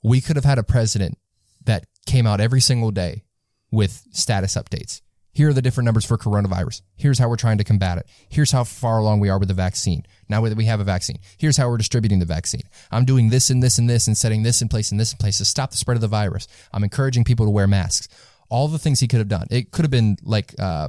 We 0.02 0.20
could 0.20 0.36
have 0.36 0.44
had 0.44 0.58
a 0.58 0.62
president 0.62 1.18
that 1.64 1.86
came 2.06 2.26
out 2.26 2.40
every 2.40 2.60
single 2.60 2.90
day 2.90 3.24
with 3.70 4.04
status 4.12 4.54
updates. 4.54 5.00
Here 5.32 5.50
are 5.50 5.52
the 5.52 5.62
different 5.62 5.84
numbers 5.84 6.04
for 6.04 6.18
coronavirus. 6.18 6.82
Here's 6.96 7.18
how 7.18 7.28
we're 7.28 7.36
trying 7.36 7.58
to 7.58 7.64
combat 7.64 7.98
it. 7.98 8.08
Here's 8.28 8.50
how 8.50 8.64
far 8.64 8.98
along 8.98 9.20
we 9.20 9.28
are 9.28 9.38
with 9.38 9.48
the 9.48 9.54
vaccine. 9.54 10.04
Now 10.28 10.42
that 10.42 10.56
we 10.56 10.64
have 10.64 10.80
a 10.80 10.84
vaccine, 10.84 11.18
here's 11.36 11.56
how 11.56 11.68
we're 11.68 11.76
distributing 11.76 12.18
the 12.18 12.24
vaccine. 12.24 12.62
I'm 12.90 13.04
doing 13.04 13.28
this 13.28 13.48
and 13.48 13.62
this 13.62 13.78
and 13.78 13.88
this 13.88 14.08
and 14.08 14.16
setting 14.16 14.42
this 14.42 14.62
in 14.62 14.68
place 14.68 14.90
and 14.90 14.98
this 14.98 15.12
in 15.12 15.18
place 15.18 15.38
to 15.38 15.44
stop 15.44 15.70
the 15.70 15.76
spread 15.76 15.96
of 15.96 16.00
the 16.00 16.08
virus. 16.08 16.48
I'm 16.72 16.82
encouraging 16.82 17.22
people 17.24 17.46
to 17.46 17.50
wear 17.50 17.68
masks. 17.68 18.08
All 18.48 18.66
the 18.66 18.78
things 18.78 18.98
he 18.98 19.06
could 19.06 19.20
have 19.20 19.28
done. 19.28 19.46
It 19.50 19.70
could 19.70 19.84
have 19.84 19.90
been 19.90 20.16
like, 20.22 20.54
uh, 20.58 20.88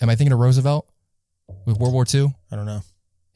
am 0.00 0.10
I 0.10 0.16
thinking 0.16 0.32
of 0.32 0.40
Roosevelt 0.40 0.90
with 1.66 1.78
World 1.78 1.94
War 1.94 2.04
II? 2.12 2.34
I 2.50 2.56
don't 2.56 2.66
know. 2.66 2.80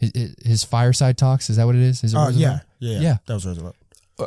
His, 0.03 0.35
his- 0.45 0.65
fireside 0.65 1.17
talks. 1.17 1.49
Is 1.49 1.57
that 1.57 1.65
what 1.65 1.75
it 1.75 1.83
is? 1.83 2.03
Is 2.05 2.13
it 2.13 2.17
uh, 2.17 2.27
Roosevelt? 2.27 2.61
yeah, 2.81 2.91
yeah. 2.93 3.01
Yeah. 3.01 3.17
That 3.27 3.35
was 3.35 3.47
Roosevelt. 3.47 3.77
Uh, 4.19 4.27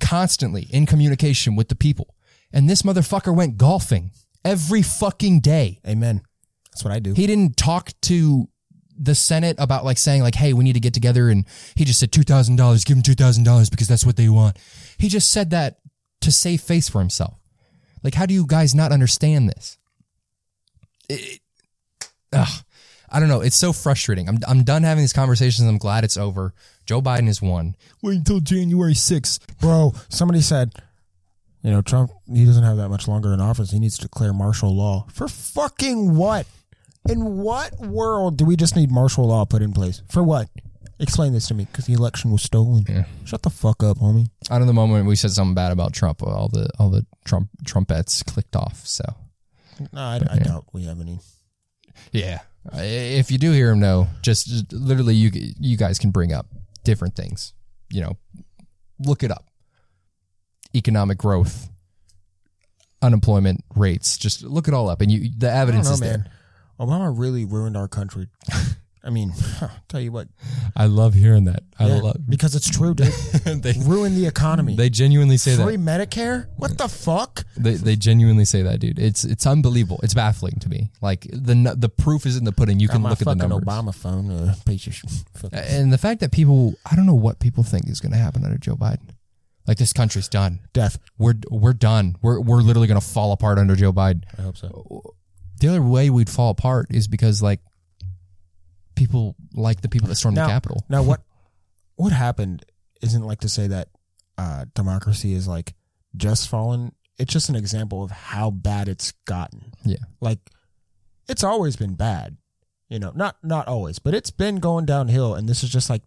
constantly 0.00 0.66
in 0.70 0.86
communication 0.86 1.54
with 1.56 1.68
the 1.68 1.76
people. 1.76 2.14
And 2.52 2.68
this 2.68 2.82
motherfucker 2.82 3.34
went 3.34 3.56
golfing 3.56 4.10
every 4.44 4.82
fucking 4.82 5.40
day. 5.40 5.80
Amen. 5.86 6.22
That's 6.72 6.82
what 6.84 6.92
I 6.92 6.98
do. 6.98 7.12
He 7.14 7.26
didn't 7.26 7.56
talk 7.56 7.92
to 8.02 8.48
the 8.98 9.14
Senate 9.14 9.56
about 9.58 9.84
like 9.84 9.98
saying 9.98 10.22
like, 10.22 10.34
"Hey, 10.34 10.52
we 10.52 10.64
need 10.64 10.74
to 10.74 10.80
get 10.80 10.94
together," 10.94 11.30
and 11.30 11.46
he 11.74 11.84
just 11.84 12.00
said 12.00 12.12
two 12.12 12.22
thousand 12.22 12.56
dollars. 12.56 12.84
Give 12.84 12.96
him 12.96 13.02
two 13.02 13.14
thousand 13.14 13.44
dollars 13.44 13.70
because 13.70 13.88
that's 13.88 14.04
what 14.04 14.16
they 14.16 14.28
want. 14.28 14.58
He 14.98 15.08
just 15.08 15.30
said 15.32 15.50
that 15.50 15.78
to 16.22 16.32
save 16.32 16.60
face 16.60 16.88
for 16.88 16.98
himself. 16.98 17.38
Like, 18.02 18.14
how 18.14 18.26
do 18.26 18.34
you 18.34 18.46
guys 18.46 18.74
not 18.74 18.92
understand 18.92 19.48
this? 19.48 19.78
It, 21.08 21.40
ugh, 22.32 22.64
I 23.10 23.20
don't 23.20 23.28
know. 23.28 23.40
It's 23.40 23.56
so 23.56 23.72
frustrating. 23.72 24.28
I'm 24.28 24.38
I'm 24.46 24.62
done 24.64 24.82
having 24.84 25.02
these 25.02 25.12
conversations. 25.12 25.66
I'm 25.68 25.78
glad 25.78 26.04
it's 26.04 26.16
over. 26.16 26.54
Joe 26.86 27.02
Biden 27.02 27.26
has 27.26 27.42
won. 27.42 27.76
Wait 28.02 28.18
until 28.18 28.40
January 28.40 28.94
sixth. 28.94 29.58
Bro, 29.60 29.94
somebody 30.08 30.40
said, 30.40 30.72
you 31.62 31.70
know, 31.70 31.82
Trump, 31.82 32.10
he 32.32 32.44
doesn't 32.44 32.62
have 32.64 32.76
that 32.78 32.88
much 32.88 33.08
longer 33.08 33.32
in 33.34 33.40
office. 33.40 33.70
He 33.70 33.78
needs 33.80 33.96
to 33.98 34.02
declare 34.02 34.32
martial 34.32 34.74
law. 34.74 35.06
For 35.12 35.28
fucking 35.28 36.16
what? 36.16 36.46
In 37.08 37.38
what 37.38 37.78
world 37.80 38.36
do 38.36 38.44
we 38.44 38.56
just 38.56 38.76
need 38.76 38.90
martial 38.90 39.26
law 39.26 39.44
put 39.44 39.62
in 39.62 39.72
place? 39.72 40.02
For 40.10 40.22
what? 40.22 40.48
Explain 40.98 41.32
this 41.32 41.48
to 41.48 41.54
me, 41.54 41.64
because 41.64 41.86
the 41.86 41.94
election 41.94 42.30
was 42.30 42.42
stolen. 42.42 42.84
Shut 43.24 43.42
the 43.42 43.48
fuck 43.48 43.82
up, 43.82 43.96
homie. 43.98 44.28
Out 44.50 44.60
of 44.60 44.66
the 44.66 44.74
moment 44.74 45.06
we 45.06 45.16
said 45.16 45.30
something 45.30 45.54
bad 45.54 45.72
about 45.72 45.94
Trump, 45.94 46.22
all 46.22 46.48
the 46.48 46.68
all 46.78 46.90
the 46.90 47.06
Trump 47.24 47.48
trumpets 47.64 48.22
clicked 48.22 48.54
off. 48.54 48.86
So 48.86 49.04
No, 49.92 50.00
I, 50.00 50.20
I 50.30 50.38
doubt 50.38 50.66
we 50.74 50.84
have 50.84 51.00
any. 51.00 51.18
yeah, 52.12 52.40
if 52.74 53.30
you 53.30 53.38
do 53.38 53.52
hear 53.52 53.70
him, 53.70 53.80
no, 53.80 54.08
just, 54.22 54.46
just 54.46 54.72
literally 54.72 55.14
you 55.14 55.30
you 55.58 55.76
guys 55.76 55.98
can 55.98 56.10
bring 56.10 56.32
up 56.32 56.46
different 56.84 57.16
things. 57.16 57.52
You 57.90 58.02
know, 58.02 58.16
look 58.98 59.22
it 59.22 59.30
up. 59.30 59.46
Economic 60.74 61.18
growth, 61.18 61.68
unemployment 63.02 63.64
rates, 63.74 64.16
just 64.16 64.42
look 64.42 64.68
it 64.68 64.74
all 64.74 64.88
up, 64.88 65.00
and 65.00 65.10
you 65.10 65.30
the 65.36 65.50
evidence 65.50 65.88
know, 65.88 65.94
is 65.94 66.00
man. 66.00 66.10
there. 66.78 66.86
Obama 66.86 67.12
really 67.16 67.44
ruined 67.44 67.76
our 67.76 67.88
country. 67.88 68.28
I 69.02 69.10
mean, 69.10 69.32
tell 69.88 70.00
you 70.00 70.12
what, 70.12 70.28
I 70.76 70.86
love 70.86 71.14
hearing 71.14 71.44
that. 71.44 71.62
I 71.78 71.86
yeah, 71.86 72.00
love 72.00 72.16
because 72.28 72.54
it's 72.54 72.68
true, 72.68 72.94
dude. 72.94 73.06
they 73.44 73.72
Ruin 73.78 74.14
the 74.14 74.26
economy. 74.26 74.76
they 74.76 74.90
genuinely 74.90 75.38
say 75.38 75.56
Free 75.56 75.76
that. 75.76 76.10
Medicare? 76.10 76.48
What 76.56 76.76
the 76.76 76.88
fuck? 76.88 77.44
They, 77.56 77.74
they 77.74 77.96
genuinely 77.96 78.44
say 78.44 78.62
that, 78.62 78.78
dude. 78.80 78.98
It's 78.98 79.24
it's 79.24 79.46
unbelievable. 79.46 80.00
It's 80.02 80.12
baffling 80.12 80.58
to 80.60 80.68
me. 80.68 80.90
Like 81.00 81.26
the 81.32 81.74
the 81.76 81.88
proof 81.88 82.26
is 82.26 82.36
in 82.36 82.44
the 82.44 82.52
pudding. 82.52 82.78
You 82.78 82.88
Got 82.88 82.94
can 82.94 83.02
look 83.04 83.12
at 83.12 83.26
the 83.26 83.34
numbers. 83.34 83.60
Obama 83.60 83.94
phone. 83.94 84.30
Uh, 84.30 84.54
piece 84.66 84.86
of 84.86 85.52
And 85.52 85.92
the 85.92 85.98
fact 85.98 86.20
that 86.20 86.32
people, 86.32 86.74
I 86.90 86.94
don't 86.94 87.06
know 87.06 87.14
what 87.14 87.38
people 87.38 87.64
think 87.64 87.88
is 87.88 88.00
going 88.00 88.12
to 88.12 88.18
happen 88.18 88.44
under 88.44 88.58
Joe 88.58 88.76
Biden. 88.76 89.10
Like 89.66 89.78
this 89.78 89.92
country's 89.92 90.28
done. 90.28 90.60
Death. 90.72 90.98
We're 91.16 91.34
we're 91.50 91.72
done. 91.72 92.16
We're 92.22 92.40
we're 92.40 92.60
literally 92.60 92.88
going 92.88 93.00
to 93.00 93.06
fall 93.06 93.32
apart 93.32 93.58
under 93.58 93.76
Joe 93.76 93.92
Biden. 93.92 94.24
I 94.36 94.42
hope 94.42 94.56
so. 94.56 95.14
The 95.60 95.68
other 95.68 95.82
way 95.82 96.10
we'd 96.10 96.30
fall 96.30 96.50
apart 96.50 96.86
is 96.90 97.06
because 97.06 97.42
like 97.42 97.60
people 99.00 99.34
like 99.54 99.80
the 99.80 99.88
people 99.88 100.08
that 100.08 100.16
stormed 100.16 100.36
Now- 100.36 100.46
the 100.46 100.52
Capitol. 100.52 100.84
Now, 100.90 101.02
what 101.02 101.22
what 101.96 102.12
happened 102.12 102.64
isn't 103.00 103.22
like 103.24 103.40
to 103.40 103.48
say 103.48 103.66
that 103.68 103.88
uh, 104.36 104.66
democracy 104.74 105.32
is 105.32 105.48
like 105.48 105.74
just 106.16 106.48
fallen. 106.50 106.92
It's 107.18 107.32
just 107.32 107.48
an 107.48 107.56
example 107.56 108.02
of 108.02 108.10
how 108.10 108.50
bad 108.50 108.88
it's 108.88 109.12
gotten. 109.26 109.72
Yeah. 109.84 110.04
Like 110.20 110.38
it's 111.28 111.42
always 111.44 111.76
been 111.76 111.94
bad, 111.94 112.36
you 112.90 112.98
know. 112.98 113.12
Not 113.14 113.36
not 113.42 113.68
always, 113.68 113.98
but 113.98 114.14
it's 114.14 114.30
been 114.30 114.56
going 114.56 114.84
downhill, 114.86 115.34
and 115.34 115.48
this 115.48 115.62
is 115.64 115.70
just 115.70 115.88
like 115.90 116.02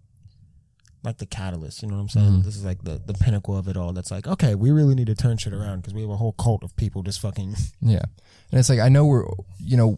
like 1.04 1.18
the 1.18 1.26
catalyst. 1.26 1.82
You 1.82 1.88
know 1.90 1.96
what 1.96 2.02
I'm 2.02 2.10
saying? 2.10 2.32
Mhm. 2.32 2.44
This 2.44 2.56
is 2.56 2.64
like 2.66 2.84
the 2.84 3.02
the 3.06 3.14
pinnacle 3.14 3.58
of 3.58 3.68
it 3.68 3.76
all. 3.78 3.92
That's 3.94 4.12
like 4.12 4.28
okay, 4.28 4.54
we 4.56 4.70
really 4.72 4.94
need 4.96 5.08
to 5.08 5.16
turn 5.16 5.38
shit 5.38 5.54
around 5.54 5.82
because 5.82 5.94
we 5.94 6.02
have 6.02 6.10
a 6.12 6.18
whole 6.18 6.34
cult 6.34 6.64
of 6.64 6.76
people 6.76 7.02
just 7.04 7.22
fucking. 7.22 7.56
Yeah. 7.82 8.06
And 8.52 8.60
it's 8.60 8.70
like 8.70 8.80
I 8.80 8.90
know 8.90 9.06
we're 9.06 9.26
you 9.60 9.78
know 9.78 9.98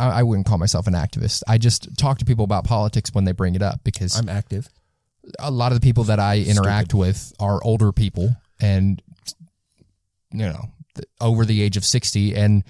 I, 0.00 0.20
I 0.20 0.22
wouldn't 0.22 0.46
call 0.46 0.58
myself 0.58 0.86
an 0.86 0.94
activist. 0.94 1.42
I 1.46 1.58
just 1.58 1.96
talk 1.98 2.18
to 2.18 2.24
people 2.24 2.44
about 2.44 2.64
politics 2.64 3.10
when 3.12 3.24
they 3.24 3.32
bring 3.32 3.54
it 3.54 3.62
up 3.62 3.80
because 3.84 4.18
I'm 4.18 4.28
active. 4.28 4.68
a 5.38 5.50
lot 5.50 5.72
of 5.72 5.80
the 5.80 5.84
people 5.84 6.04
that 6.04 6.18
I 6.18 6.38
interact 6.40 6.94
with 6.94 7.32
are 7.38 7.62
older 7.62 7.92
people 7.92 8.34
and 8.60 9.02
you 10.32 10.46
know 10.46 10.64
over 11.20 11.44
the 11.44 11.62
age 11.62 11.76
of 11.76 11.84
60 11.84 12.34
and 12.34 12.64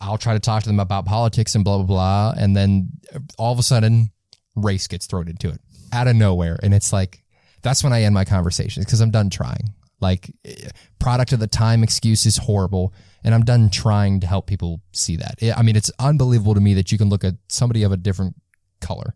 I'll 0.00 0.18
try 0.18 0.34
to 0.34 0.40
talk 0.40 0.62
to 0.64 0.68
them 0.68 0.80
about 0.80 1.06
politics 1.06 1.54
and 1.54 1.64
blah 1.64 1.78
blah 1.78 1.86
blah 1.86 2.34
and 2.36 2.56
then 2.56 2.90
all 3.38 3.52
of 3.52 3.58
a 3.58 3.62
sudden 3.62 4.10
race 4.56 4.86
gets 4.88 5.06
thrown 5.06 5.28
into 5.28 5.48
it 5.48 5.60
out 5.92 6.06
of 6.08 6.16
nowhere 6.16 6.58
and 6.62 6.74
it's 6.74 6.92
like 6.92 7.22
that's 7.62 7.84
when 7.84 7.92
I 7.92 8.02
end 8.02 8.14
my 8.14 8.24
conversations 8.24 8.84
because 8.84 9.00
I'm 9.00 9.10
done 9.10 9.30
trying 9.30 9.74
like 10.00 10.30
eh, 10.44 10.68
product 10.98 11.32
of 11.32 11.38
the 11.38 11.46
time 11.46 11.82
excuse 11.82 12.26
is 12.26 12.36
horrible 12.36 12.92
and 13.24 13.34
I'm 13.34 13.44
done 13.44 13.70
trying 13.70 14.20
to 14.20 14.26
help 14.26 14.46
people 14.46 14.80
see 14.92 15.16
that 15.16 15.38
I 15.56 15.62
mean 15.62 15.76
it's 15.76 15.90
unbelievable 15.98 16.54
to 16.54 16.60
me 16.60 16.74
that 16.74 16.92
you 16.92 16.98
can 16.98 17.08
look 17.08 17.24
at 17.24 17.34
somebody 17.48 17.82
of 17.82 17.92
a 17.92 17.96
different 17.96 18.36
color 18.80 19.14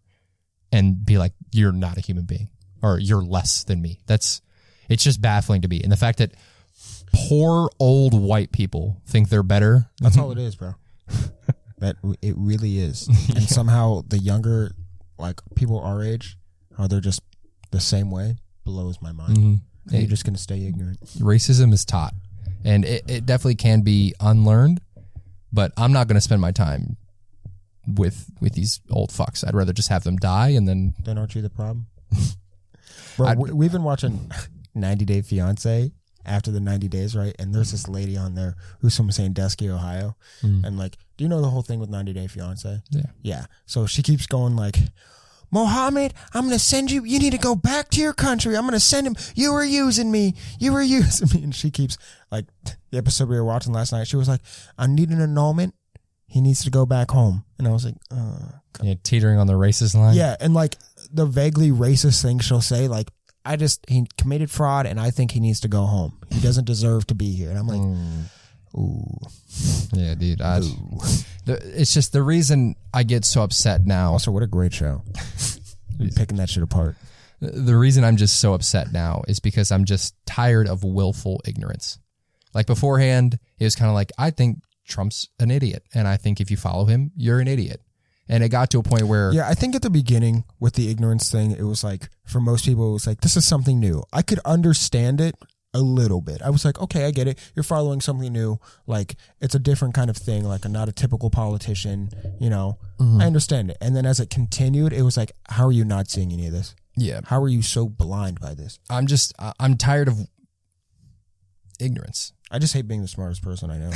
and 0.73 1.05
be 1.05 1.19
like 1.19 1.33
you're 1.53 1.73
not 1.73 1.97
a 1.97 2.01
human 2.01 2.25
being 2.25 2.49
or 2.83 2.99
you're 2.99 3.23
less 3.23 3.65
than 3.65 3.81
me. 3.83 4.01
That's 4.07 4.43
it's 4.89 5.03
just 5.03 5.21
baffling 5.21 5.63
to 5.63 5.69
me. 5.69 5.83
And 5.83 5.91
the 5.91 5.97
fact 5.97 6.19
that 6.19 6.33
poor 7.13 7.71
old 7.79 8.15
white 8.15 8.53
people 8.53 9.01
think 9.07 9.29
they're 9.29 9.43
better. 9.43 9.87
That's 10.01 10.19
all 10.19 10.31
it 10.33 10.39
is, 10.39 10.57
bro. 10.57 10.75
that 11.79 11.97
it 12.23 12.35
really 12.37 12.79
is. 12.79 13.09
And 13.37 13.43
somehow 13.49 14.03
the 14.07 14.19
younger, 14.19 14.73
like 15.19 15.41
people 15.55 15.79
our 15.81 16.03
age, 16.03 16.37
how 16.77 16.87
they're 16.87 17.01
just 17.01 17.21
the 17.71 17.81
same 17.81 18.11
way 18.11 18.37
blows 18.65 19.01
my 19.01 19.13
mind. 19.13 19.37
Mhm. 19.37 19.61
And 19.91 20.01
you're 20.01 20.11
just 20.11 20.25
gonna 20.25 20.39
stay 20.39 20.65
ignorant. 20.67 21.01
Racism 21.19 21.73
is 21.73 21.85
taught, 21.85 22.15
and 22.65 22.85
it, 22.85 23.05
it 23.09 23.27
definitely 23.27 23.55
can 23.57 23.83
be 23.83 24.15
unlearned. 24.21 24.81
But 25.53 25.73
I'm 25.77 25.93
not 25.93 26.07
going 26.09 26.17
to 26.17 26.21
spend 26.21 26.41
my 26.41 26.53
time 26.53 26.97
with 27.87 28.31
with 28.41 28.55
these 28.55 28.81
old 28.91 29.11
fucks. 29.11 29.47
I'd 29.47 29.55
rather 29.55 29.73
just 29.73 29.89
have 29.89 30.05
them 30.05 30.17
die 30.17 30.49
and 30.51 30.67
then 30.69 30.95
Then 31.05 31.19
aren't 31.19 31.35
you 31.35 31.43
the 31.43 31.51
problem? 31.51 31.87
Bro, 33.17 33.27
I'd- 33.29 33.41
we, 33.41 33.53
we've 33.53 33.73
been 33.73 33.85
watching 33.85 34.31
90 34.75 35.05
Day 35.05 35.23
Fiance. 35.23 35.93
after 36.27 36.51
the 36.51 36.61
90 36.61 36.89
days, 36.89 37.15
right? 37.17 37.35
And 37.39 37.55
there's 37.55 37.71
this 37.71 37.87
lady 37.89 38.17
on 38.17 38.35
there 38.35 38.57
who's 38.81 38.97
from 38.97 39.11
Sandusky, 39.13 39.71
Ohio. 39.71 40.17
Mm. 40.43 40.65
And 40.67 40.77
like, 40.79 40.97
do 41.17 41.23
you 41.25 41.29
know 41.31 41.41
the 41.41 41.49
whole 41.51 41.63
thing 41.63 41.79
with 41.79 41.89
90 41.89 42.13
Day 42.13 42.27
Fiance? 42.27 42.83
Yeah. 42.91 43.03
Yeah. 43.23 43.47
So 43.67 43.87
she 43.87 44.03
keeps 44.03 44.27
going 44.27 44.57
like, 44.57 44.77
Mohammed, 45.51 46.13
I'm 46.35 46.43
going 46.43 46.53
to 46.53 46.59
send 46.59 46.91
you, 46.91 47.05
you 47.05 47.19
need 47.19 47.33
to 47.33 47.39
go 47.39 47.55
back 47.55 47.89
to 47.91 48.01
your 48.01 48.13
country. 48.13 48.57
I'm 48.57 48.63
going 48.63 48.73
to 48.73 48.81
send 48.81 49.07
him, 49.07 49.15
you 49.35 49.53
were 49.53 49.65
using 49.65 50.11
me. 50.11 50.35
You 50.59 50.73
were 50.73 50.83
using 50.99 51.29
me. 51.35 51.45
And 51.45 51.55
she 51.55 51.71
keeps 51.71 51.97
like, 52.31 52.47
the 52.91 52.99
episode 52.99 53.29
we 53.29 53.37
were 53.37 53.45
watching 53.45 53.73
last 53.73 53.93
night, 53.93 54.07
she 54.09 54.17
was 54.17 54.29
like, 54.29 54.41
I 54.79 54.87
need 54.87 55.11
an 55.11 55.21
annulment. 55.21 55.75
He 56.27 56.41
needs 56.41 56.65
to 56.65 56.71
go 56.71 56.85
back 56.87 57.11
home. 57.11 57.45
And 57.59 57.67
I 57.69 57.71
was 57.71 57.85
like, 57.85 57.95
uh, 58.11 58.39
Yeah, 58.83 58.95
teetering 59.03 59.39
on 59.39 59.47
the 59.47 59.53
racist 59.55 59.95
line. 59.95 60.17
yeah, 60.17 60.35
and 60.41 60.53
like 60.55 60.77
the 61.13 61.25
vaguely 61.25 61.71
racist 61.71 62.21
thing 62.21 62.41
she'll 62.41 62.61
say, 62.61 62.89
like, 62.89 63.09
I 63.45 63.55
just 63.55 63.85
he 63.89 64.07
committed 64.19 64.51
fraud, 64.51 64.87
and 64.87 64.99
I 64.99 65.11
think 65.13 65.31
he 65.31 65.39
needs 65.39 65.61
to 65.61 65.69
go 65.69 65.87
home. 65.87 66.19
He 66.33 66.41
doesn't 66.41 66.65
deserve 66.65 67.07
to 67.07 67.15
be 67.15 67.31
here. 67.33 67.49
And 67.49 67.57
I'm 67.57 67.69
like, 67.69 67.81
ooh. 68.77 69.05
Yeah, 69.93 70.15
dude. 70.15 70.41
I, 70.41 70.61
it's 71.47 71.95
just 71.95 72.13
the 72.13 72.23
reason 72.23 72.77
I 72.93 73.03
get 73.03 73.25
so 73.25 73.43
upset 73.43 73.87
now. 73.87 74.13
Also, 74.13 74.31
what 74.31 74.43
a 74.43 74.47
great 74.47 74.73
show. 74.73 75.03
Be 75.99 76.11
picking 76.15 76.37
that 76.39 76.51
shit 76.51 76.63
apart. 76.63 76.97
The 77.41 77.77
reason 77.77 78.05
I'm 78.05 78.17
just 78.17 78.41
so 78.41 78.55
upset 78.55 78.93
now 78.93 79.23
is 79.29 79.41
because 79.41 79.71
I'm 79.71 79.85
just 79.85 80.15
tired 80.27 80.69
of 80.69 80.85
willful 80.85 81.41
ignorance. 81.47 81.99
Like 82.55 82.67
beforehand, 82.67 83.39
it 83.59 83.65
was 83.65 83.77
kind 83.77 83.89
of 83.91 83.95
like, 83.95 84.11
I 84.19 84.31
think 84.31 84.59
Trump's 84.87 85.29
an 85.39 85.51
idiot. 85.51 85.83
And 85.95 86.09
I 86.09 86.17
think 86.17 86.41
if 86.41 86.51
you 86.51 86.57
follow 86.57 86.87
him, 86.87 87.13
you're 87.17 87.41
an 87.41 87.49
idiot. 87.49 87.81
And 88.29 88.43
it 88.43 88.49
got 88.49 88.71
to 88.71 88.79
a 88.79 88.83
point 88.83 89.05
where, 89.05 89.33
Yeah, 89.33 89.49
I 89.49 89.55
think 89.55 89.75
at 89.77 89.83
the 89.83 89.91
beginning 89.91 90.45
with 90.59 90.75
the 90.75 90.91
ignorance 90.91 91.31
thing, 91.31 91.53
it 91.53 91.63
was 91.63 91.85
like 91.85 92.09
for 92.27 92.41
most 92.41 92.65
people, 92.65 92.91
it 92.91 92.93
was 92.95 93.07
like 93.07 93.21
this 93.21 93.37
is 93.37 93.47
something 93.47 93.79
new. 93.79 94.03
I 94.13 94.23
could 94.23 94.41
understand 94.45 95.21
it 95.21 95.37
a 95.77 95.81
little 95.83 96.21
bit. 96.21 96.43
I 96.43 96.51
was 96.51 96.65
like, 96.65 96.81
okay, 96.81 97.05
I 97.05 97.11
get 97.11 97.29
it. 97.29 97.39
You're 97.55 97.63
following 97.63 98.01
something 98.01 98.33
new. 98.33 98.59
Like 98.87 99.17
it's 99.41 99.55
a 99.55 99.59
different 99.59 99.95
kind 99.95 100.11
of 100.11 100.17
thing. 100.17 100.45
Like 100.45 100.65
I'm 100.65 100.73
not 100.73 100.89
a 100.89 100.93
typical 100.93 101.31
politician. 101.31 102.11
You 102.41 102.51
know, 102.51 102.79
mm-hmm. 102.99 103.21
I 103.21 103.27
understand 103.27 103.71
it. 103.71 103.79
And 103.81 103.95
then 103.95 104.07
as 104.07 104.21
it 104.21 104.31
continued, 104.31 104.93
it 104.93 105.03
was 105.03 105.17
like, 105.17 105.33
how 105.49 105.67
are 105.67 105.73
you 105.73 105.85
not 105.85 106.09
seeing 106.09 106.33
any 106.33 106.47
of 106.47 106.53
this? 106.53 106.75
yeah, 106.97 107.21
How 107.25 107.43
are 107.43 107.49
you 107.49 107.61
so 107.61 107.89
blind 107.89 108.41
by 108.41 108.55
this? 108.55 108.79
I'm 108.89 109.07
just, 109.07 109.35
I'm 109.61 109.77
tired 109.77 110.09
of 110.09 110.19
ignorance. 111.79 112.33
I 112.51 112.59
just 112.59 112.73
hate 112.73 112.89
being 112.89 113.03
the 113.03 113.09
smartest 113.09 113.43
person 113.43 113.71
I 113.71 113.77
know. 113.77 113.91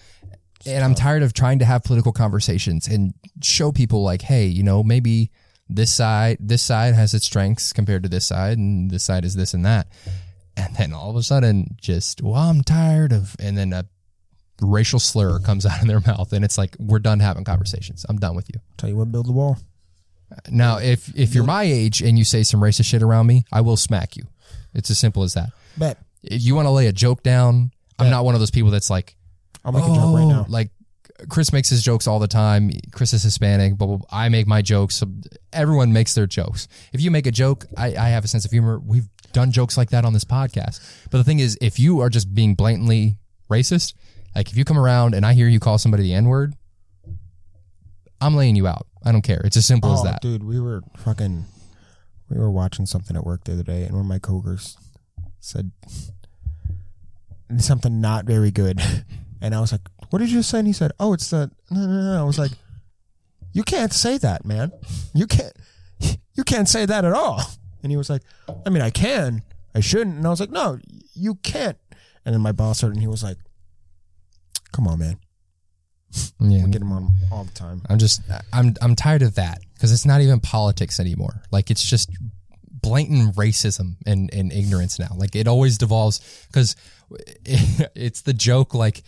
and 0.66 0.84
I'm 0.84 0.94
tired 0.94 1.22
of 1.22 1.32
trying 1.32 1.60
to 1.60 1.64
have 1.64 1.82
political 1.82 2.12
conversations 2.12 2.86
and 2.88 3.14
show 3.42 3.72
people 3.72 4.02
like, 4.02 4.20
hey, 4.20 4.46
you 4.46 4.62
know, 4.62 4.82
maybe 4.82 5.30
this 5.68 5.92
side 5.92 6.36
this 6.38 6.62
side 6.62 6.94
has 6.94 7.12
its 7.12 7.26
strengths 7.26 7.72
compared 7.72 8.02
to 8.04 8.08
this 8.08 8.26
side, 8.26 8.58
and 8.58 8.90
this 8.90 9.02
side 9.02 9.24
is 9.24 9.34
this 9.34 9.54
and 9.54 9.64
that. 9.64 9.88
And 10.56 10.74
then 10.76 10.92
all 10.92 11.10
of 11.10 11.16
a 11.16 11.22
sudden, 11.22 11.76
just 11.80 12.22
well, 12.22 12.34
I'm 12.34 12.62
tired 12.62 13.12
of, 13.12 13.36
and 13.38 13.58
then 13.58 13.72
a 13.72 13.84
racial 14.62 14.98
slur 14.98 15.38
comes 15.38 15.66
out 15.66 15.82
of 15.82 15.86
their 15.86 16.00
mouth, 16.00 16.32
and 16.32 16.44
it's 16.44 16.58
like 16.58 16.76
we're 16.78 16.98
done 16.98 17.20
having 17.20 17.44
conversations. 17.44 18.06
I'm 18.08 18.18
done 18.18 18.34
with 18.34 18.48
you. 18.52 18.60
Tell 18.76 18.88
you 18.88 18.96
what, 18.96 19.12
build 19.12 19.26
the 19.26 19.32
wall. 19.32 19.58
Now, 20.50 20.78
if 20.78 21.14
if 21.16 21.34
you're 21.34 21.44
my 21.44 21.62
age 21.62 22.02
and 22.02 22.18
you 22.18 22.24
say 22.24 22.42
some 22.42 22.60
racist 22.60 22.86
shit 22.86 23.02
around 23.02 23.26
me, 23.26 23.44
I 23.52 23.60
will 23.60 23.76
smack 23.76 24.16
you. 24.16 24.24
It's 24.74 24.90
as 24.90 24.98
simple 24.98 25.22
as 25.22 25.34
that. 25.34 25.50
Bet. 25.76 25.98
If 26.22 26.42
you 26.42 26.54
want 26.54 26.66
to 26.66 26.70
lay 26.70 26.88
a 26.88 26.92
joke 26.92 27.22
down, 27.22 27.70
I'm 27.98 28.10
not 28.10 28.24
one 28.24 28.34
of 28.34 28.40
those 28.40 28.50
people 28.50 28.70
that's 28.70 28.90
like, 28.90 29.16
I'll 29.64 29.72
make 29.72 29.84
a 29.84 29.86
joke 29.86 29.96
right 29.96 30.24
oh, 30.24 30.28
now. 30.28 30.46
Oh, 30.48 30.50
Like 30.50 30.70
Chris 31.28 31.52
makes 31.52 31.68
his 31.68 31.82
jokes 31.82 32.06
all 32.06 32.18
the 32.18 32.28
time. 32.28 32.70
Chris 32.92 33.12
is 33.12 33.22
Hispanic, 33.22 33.78
but 33.78 34.00
I 34.10 34.28
make 34.28 34.46
my 34.46 34.60
jokes. 34.62 35.02
Everyone 35.52 35.92
makes 35.92 36.14
their 36.14 36.26
jokes. 36.26 36.68
If 36.92 37.00
you 37.00 37.10
make 37.10 37.26
a 37.26 37.30
joke, 37.30 37.64
I, 37.76 37.86
I 37.96 38.08
have 38.10 38.24
a 38.24 38.28
sense 38.28 38.44
of 38.44 38.50
humor. 38.50 38.78
We've 38.78 39.08
done 39.32 39.50
jokes 39.52 39.76
like 39.76 39.90
that 39.90 40.04
on 40.04 40.12
this 40.12 40.24
podcast. 40.24 40.80
But 41.10 41.18
the 41.18 41.24
thing 41.24 41.38
is, 41.38 41.56
if 41.60 41.78
you 41.78 42.00
are 42.00 42.08
just 42.10 42.34
being 42.34 42.54
blatantly 42.54 43.16
racist, 43.50 43.94
like 44.34 44.50
if 44.50 44.56
you 44.56 44.64
come 44.64 44.78
around 44.78 45.14
and 45.14 45.24
I 45.24 45.32
hear 45.32 45.48
you 45.48 45.58
call 45.60 45.78
somebody 45.78 46.02
the 46.02 46.12
N 46.14 46.26
word, 46.26 46.54
I'm 48.20 48.34
laying 48.36 48.56
you 48.56 48.66
out. 48.66 48.86
I 49.04 49.12
don't 49.12 49.22
care. 49.22 49.40
It's 49.44 49.56
as 49.56 49.66
simple 49.66 49.92
as 49.94 50.00
Oh, 50.00 50.04
that. 50.04 50.20
dude, 50.22 50.42
we 50.44 50.58
were 50.60 50.82
fucking, 50.98 51.44
we 52.28 52.38
were 52.38 52.50
watching 52.50 52.86
something 52.86 53.16
at 53.16 53.24
work 53.24 53.44
the 53.44 53.52
other 53.52 53.62
day, 53.62 53.82
and 53.84 53.92
one 53.92 54.00
of 54.02 54.06
my 54.06 54.18
coworkers 54.18 54.76
said 55.40 55.70
something 57.58 58.00
not 58.00 58.24
very 58.24 58.50
good, 58.50 58.80
and 59.40 59.54
I 59.54 59.60
was 59.60 59.72
like, 59.72 59.82
"What 60.10 60.18
did 60.20 60.30
you 60.30 60.42
say?" 60.42 60.58
And 60.58 60.66
he 60.66 60.72
said, 60.72 60.92
"Oh, 61.00 61.12
it's 61.12 61.30
the 61.30 61.50
no, 61.70 61.80
no, 61.86 62.02
no." 62.14 62.20
I 62.20 62.24
was 62.24 62.38
like, 62.38 62.52
"You 63.52 63.62
can't 63.62 63.92
say 63.92 64.18
that, 64.18 64.44
man. 64.44 64.72
You 65.14 65.26
can't, 65.26 65.52
you 66.34 66.44
can't 66.44 66.68
say 66.68 66.86
that 66.86 67.04
at 67.04 67.12
all." 67.12 67.40
And 67.82 67.90
he 67.92 67.96
was 67.96 68.10
like, 68.10 68.22
"I 68.66 68.70
mean, 68.70 68.82
I 68.82 68.90
can, 68.90 69.42
I 69.74 69.80
shouldn't." 69.80 70.16
And 70.16 70.26
I 70.26 70.30
was 70.30 70.40
like, 70.40 70.50
"No, 70.50 70.78
you 71.14 71.36
can't." 71.36 71.78
And 72.24 72.34
then 72.34 72.42
my 72.42 72.52
boss 72.52 72.80
heard, 72.80 72.88
it 72.88 72.92
and 72.94 73.00
he 73.00 73.06
was 73.08 73.22
like, 73.22 73.36
"Come 74.72 74.88
on, 74.88 74.98
man, 74.98 75.18
Yeah. 76.40 76.64
we 76.64 76.70
get 76.70 76.82
him 76.82 76.92
on 76.92 77.14
all 77.30 77.44
the 77.44 77.52
time." 77.52 77.82
I'm 77.88 77.98
just 77.98 78.22
I'm 78.52 78.74
I'm 78.82 78.96
tired 78.96 79.22
of 79.22 79.34
that 79.36 79.60
because 79.74 79.92
it's 79.92 80.04
not 80.06 80.20
even 80.20 80.40
politics 80.40 80.98
anymore. 81.00 81.42
Like 81.52 81.70
it's 81.70 81.84
just 81.88 82.10
blatant 82.82 83.34
racism 83.36 83.96
and, 84.06 84.32
and 84.32 84.52
ignorance 84.52 84.98
now. 84.98 85.08
Like 85.16 85.34
it 85.34 85.48
always 85.48 85.76
devolves 85.78 86.20
because 86.46 86.76
it's 87.44 88.22
the 88.22 88.32
joke 88.32 88.74
like, 88.74 89.02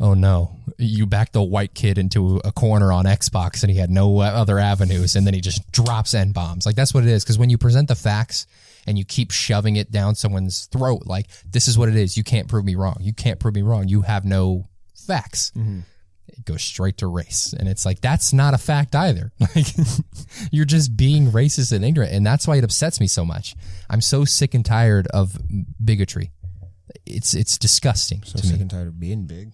oh 0.00 0.14
no, 0.14 0.56
you 0.78 1.06
backed 1.06 1.32
the 1.32 1.42
white 1.42 1.74
kid 1.74 1.98
into 1.98 2.40
a 2.44 2.52
corner 2.52 2.92
on 2.92 3.04
Xbox 3.04 3.62
and 3.62 3.70
he 3.70 3.78
had 3.78 3.90
no 3.90 4.18
other 4.20 4.58
avenues 4.58 5.16
and 5.16 5.26
then 5.26 5.34
he 5.34 5.40
just 5.40 5.70
drops 5.72 6.14
N 6.14 6.32
bombs. 6.32 6.66
Like 6.66 6.76
that's 6.76 6.94
what 6.94 7.04
it 7.04 7.10
is. 7.10 7.24
Because 7.24 7.38
when 7.38 7.50
you 7.50 7.58
present 7.58 7.88
the 7.88 7.94
facts 7.94 8.46
and 8.86 8.98
you 8.98 9.04
keep 9.04 9.30
shoving 9.30 9.76
it 9.76 9.90
down 9.90 10.14
someone's 10.14 10.66
throat, 10.66 11.02
like 11.06 11.26
this 11.50 11.68
is 11.68 11.76
what 11.76 11.88
it 11.88 11.96
is. 11.96 12.16
You 12.16 12.24
can't 12.24 12.48
prove 12.48 12.64
me 12.64 12.74
wrong. 12.74 12.96
You 13.00 13.12
can't 13.12 13.40
prove 13.40 13.54
me 13.54 13.62
wrong. 13.62 13.88
You 13.88 14.02
have 14.02 14.24
no 14.24 14.68
facts 14.94 15.52
mm-hmm. 15.56 15.80
it 16.26 16.44
goes 16.44 16.60
straight 16.62 16.98
to 16.98 17.06
race 17.06 17.54
and 17.58 17.66
it's 17.66 17.86
like 17.86 18.02
that's 18.02 18.34
not 18.34 18.52
a 18.52 18.58
fact 18.58 18.94
either 18.94 19.32
like 19.40 19.68
you're 20.52 20.66
just 20.66 20.98
being 20.98 21.30
racist 21.30 21.72
and 21.72 21.82
ignorant 21.82 22.12
and 22.12 22.26
that's 22.26 22.46
why 22.46 22.56
it 22.56 22.64
upsets 22.64 23.00
me 23.00 23.06
so 23.06 23.24
much 23.24 23.56
i'm 23.88 24.02
so 24.02 24.26
sick 24.26 24.52
and 24.52 24.66
tired 24.66 25.06
of 25.06 25.38
bigotry 25.82 26.30
it's 27.06 27.34
it's 27.34 27.58
disgusting 27.58 28.22
So 28.24 28.38
sick 28.38 28.56
me 28.56 28.62
and 28.62 28.70
tired 28.70 28.88
of 28.88 29.00
being 29.00 29.26
big. 29.26 29.52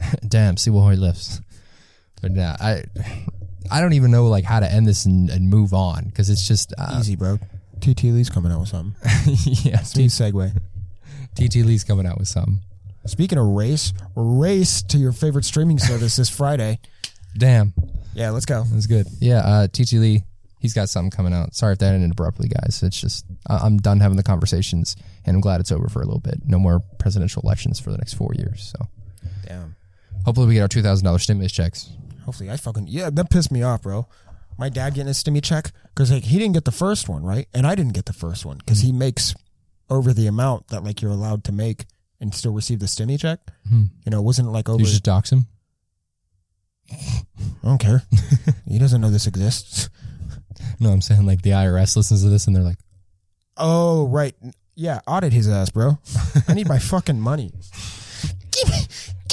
damn 0.28 0.56
see 0.56 0.70
what 0.70 0.90
he 0.90 0.96
lifts 0.96 1.40
but 2.22 2.32
nah, 2.32 2.56
i 2.60 2.82
i 3.70 3.80
don't 3.80 3.92
even 3.94 4.10
know 4.10 4.26
like 4.28 4.44
how 4.44 4.60
to 4.60 4.70
end 4.70 4.86
this 4.86 5.06
and, 5.06 5.30
and 5.30 5.48
move 5.50 5.72
on 5.74 6.04
because 6.06 6.30
it's 6.30 6.46
just 6.46 6.72
uh, 6.78 6.96
Easy, 6.98 7.16
bro. 7.16 7.38
TT 7.80 8.04
Lee's 8.04 8.30
coming 8.30 8.50
out 8.50 8.60
with 8.60 8.68
something. 8.70 8.94
yeah 9.62 9.80
Smooth 9.80 10.10
segue. 10.10 10.50
tt 11.34 11.56
lee's 11.56 11.84
coming 11.84 12.06
out 12.06 12.18
with 12.18 12.28
something 12.28 12.58
Speaking 13.06 13.38
of 13.38 13.46
race, 13.46 13.92
race 14.16 14.82
to 14.82 14.98
your 14.98 15.12
favorite 15.12 15.44
streaming 15.44 15.78
service 15.78 16.16
this 16.16 16.28
Friday. 16.28 16.80
damn 17.38 17.72
Yeah, 18.14 18.30
let's 18.30 18.46
go. 18.46 18.64
That's 18.64 18.86
good. 18.86 19.06
Yeah, 19.20 19.38
uh, 19.38 19.66
TT 19.68 19.92
Lee, 19.94 20.22
he's 20.58 20.74
got 20.74 20.88
something 20.88 21.10
coming 21.10 21.32
out. 21.32 21.54
Sorry 21.54 21.74
if 21.74 21.78
that 21.80 21.94
ended 21.94 22.10
abruptly, 22.10 22.48
guys. 22.48 22.82
It's 22.82 23.00
just 23.00 23.24
I- 23.48 23.58
I'm 23.58 23.76
done 23.78 24.00
having 24.00 24.16
the 24.16 24.22
conversations, 24.24 24.96
and 25.24 25.36
I'm 25.36 25.40
glad 25.40 25.60
it's 25.60 25.70
over 25.70 25.88
for 25.88 26.00
a 26.02 26.04
little 26.04 26.18
bit. 26.20 26.40
No 26.46 26.58
more 26.58 26.80
presidential 26.98 27.42
elections 27.42 27.78
for 27.78 27.90
the 27.92 27.98
next 27.98 28.14
four 28.14 28.32
years. 28.34 28.72
So 28.76 28.88
Damn. 29.46 29.76
Hopefully 30.26 30.48
we 30.48 30.54
get 30.54 30.60
our 30.60 30.68
two 30.68 30.82
thousand 30.82 31.06
dollars 31.06 31.22
stimulus 31.22 31.52
checks. 31.52 31.90
Hopefully, 32.24 32.50
I 32.50 32.58
fucking 32.58 32.88
yeah. 32.88 33.08
That 33.08 33.30
pissed 33.30 33.50
me 33.50 33.62
off, 33.62 33.82
bro. 33.82 34.06
My 34.58 34.68
dad 34.68 34.94
getting 34.94 35.08
a 35.08 35.12
stimmy 35.12 35.42
check 35.42 35.70
because 35.94 36.12
like 36.12 36.24
he 36.24 36.38
didn't 36.38 36.54
get 36.54 36.66
the 36.66 36.72
first 36.72 37.08
one, 37.08 37.22
right? 37.22 37.48
And 37.54 37.66
I 37.66 37.74
didn't 37.74 37.94
get 37.94 38.04
the 38.04 38.12
first 38.12 38.44
one 38.44 38.58
because 38.58 38.80
he 38.80 38.90
mm-hmm. 38.90 38.98
makes 38.98 39.34
over 39.88 40.12
the 40.12 40.26
amount 40.26 40.68
that 40.68 40.84
like 40.84 41.00
you're 41.00 41.10
allowed 41.10 41.44
to 41.44 41.52
make 41.52 41.86
and 42.20 42.34
still 42.34 42.52
receive 42.52 42.80
the 42.80 42.86
stimmy 42.86 43.18
check. 43.18 43.38
Mm-hmm. 43.66 43.84
You 44.04 44.10
know, 44.10 44.18
it 44.18 44.24
wasn't 44.24 44.52
like 44.52 44.68
over. 44.68 44.80
You 44.80 44.86
just 44.86 45.04
dox 45.04 45.32
him. 45.32 45.46
I 46.90 47.68
don't 47.68 47.78
care. 47.78 48.02
he 48.68 48.78
doesn't 48.78 49.00
know 49.00 49.10
this 49.10 49.26
exists. 49.26 49.88
No, 50.80 50.90
I'm 50.90 51.00
saying 51.00 51.26
like 51.26 51.42
the 51.42 51.50
IRS 51.50 51.96
listens 51.96 52.22
to 52.22 52.28
this 52.28 52.46
and 52.46 52.54
they're 52.54 52.62
like, 52.62 52.78
Oh, 53.56 54.06
right. 54.08 54.34
Yeah, 54.74 55.00
audit 55.06 55.32
his 55.32 55.48
ass, 55.48 55.70
bro. 55.70 55.98
I 56.48 56.54
need 56.54 56.68
my 56.68 56.78
fucking 56.80 57.20
money. 57.20 57.52
give 58.50 58.68
me, 58.70 58.78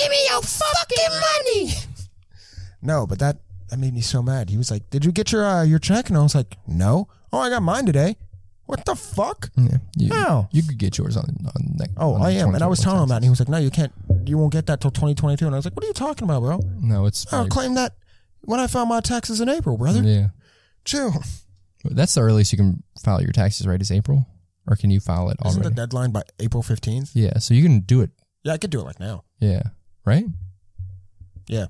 give 0.03 0.11
me 0.11 0.27
your 0.29 0.41
fucking 0.41 1.19
money. 1.27 1.73
No, 2.81 3.07
but 3.07 3.19
that 3.19 3.37
that 3.69 3.79
made 3.79 3.93
me 3.93 4.01
so 4.01 4.21
mad. 4.21 4.49
He 4.49 4.57
was 4.57 4.69
like, 4.69 4.89
"Did 4.89 5.05
you 5.05 5.11
get 5.11 5.31
your 5.31 5.45
uh, 5.45 5.63
your 5.63 5.79
check?" 5.79 6.09
And 6.09 6.17
I 6.17 6.21
was 6.21 6.35
like, 6.35 6.57
"No." 6.67 7.07
Oh, 7.31 7.39
I 7.39 7.49
got 7.49 7.63
mine 7.63 7.85
today. 7.85 8.17
What 8.65 8.85
the 8.85 8.95
fuck? 8.95 9.49
yeah, 9.57 9.77
you, 9.97 10.13
How? 10.13 10.47
you 10.51 10.63
could 10.63 10.77
get 10.77 10.97
yours 10.97 11.17
on. 11.17 11.25
on 11.25 11.75
like, 11.77 11.89
Oh, 11.97 12.13
on 12.13 12.21
I 12.21 12.31
am. 12.31 12.53
And 12.55 12.63
I 12.63 12.67
was 12.67 12.79
2021 12.79 12.83
telling 12.83 13.03
him 13.03 13.09
that, 13.09 13.15
and 13.17 13.23
he 13.25 13.29
was 13.29 13.39
like, 13.39 13.49
"No, 13.49 13.57
you 13.57 13.69
can't. 13.71 13.91
You 14.25 14.37
won't 14.37 14.53
get 14.53 14.65
that 14.67 14.79
till 14.81 14.91
2022." 14.91 15.45
And 15.45 15.53
I 15.55 15.57
was 15.57 15.65
like, 15.65 15.75
"What 15.75 15.83
are 15.83 15.87
you 15.87 15.93
talking 15.93 16.23
about, 16.25 16.41
bro? 16.41 16.59
No, 16.79 17.05
it's 17.05 17.31
I'll 17.33 17.47
claim 17.47 17.73
that 17.75 17.95
when 18.41 18.59
I 18.59 18.67
file 18.67 18.85
my 18.85 19.01
taxes 19.01 19.41
in 19.41 19.49
April, 19.49 19.77
brother. 19.77 20.01
yeah. 20.01 20.27
Chill." 20.85 21.13
That's 21.85 22.13
the 22.15 22.21
earliest 22.21 22.53
you 22.53 22.57
can 22.57 22.83
file 23.03 23.21
your 23.21 23.33
taxes, 23.33 23.67
right? 23.67 23.81
Is 23.81 23.91
April, 23.91 24.25
or 24.67 24.75
can 24.77 24.89
you 24.91 25.01
file 25.01 25.29
it 25.29 25.37
Isn't 25.45 25.59
already? 25.61 25.75
the 25.75 25.81
deadline 25.81 26.11
by 26.11 26.21
April 26.39 26.63
15th? 26.63 27.11
yeah, 27.13 27.39
so 27.39 27.53
you 27.53 27.61
can 27.63 27.81
do 27.81 27.99
it. 28.01 28.11
Yeah, 28.43 28.53
I 28.53 28.57
could 28.57 28.69
do 28.69 28.79
it 28.79 28.85
like 28.85 28.99
now. 29.01 29.23
Yeah, 29.39 29.63
right. 30.05 30.25
Yeah. 31.47 31.67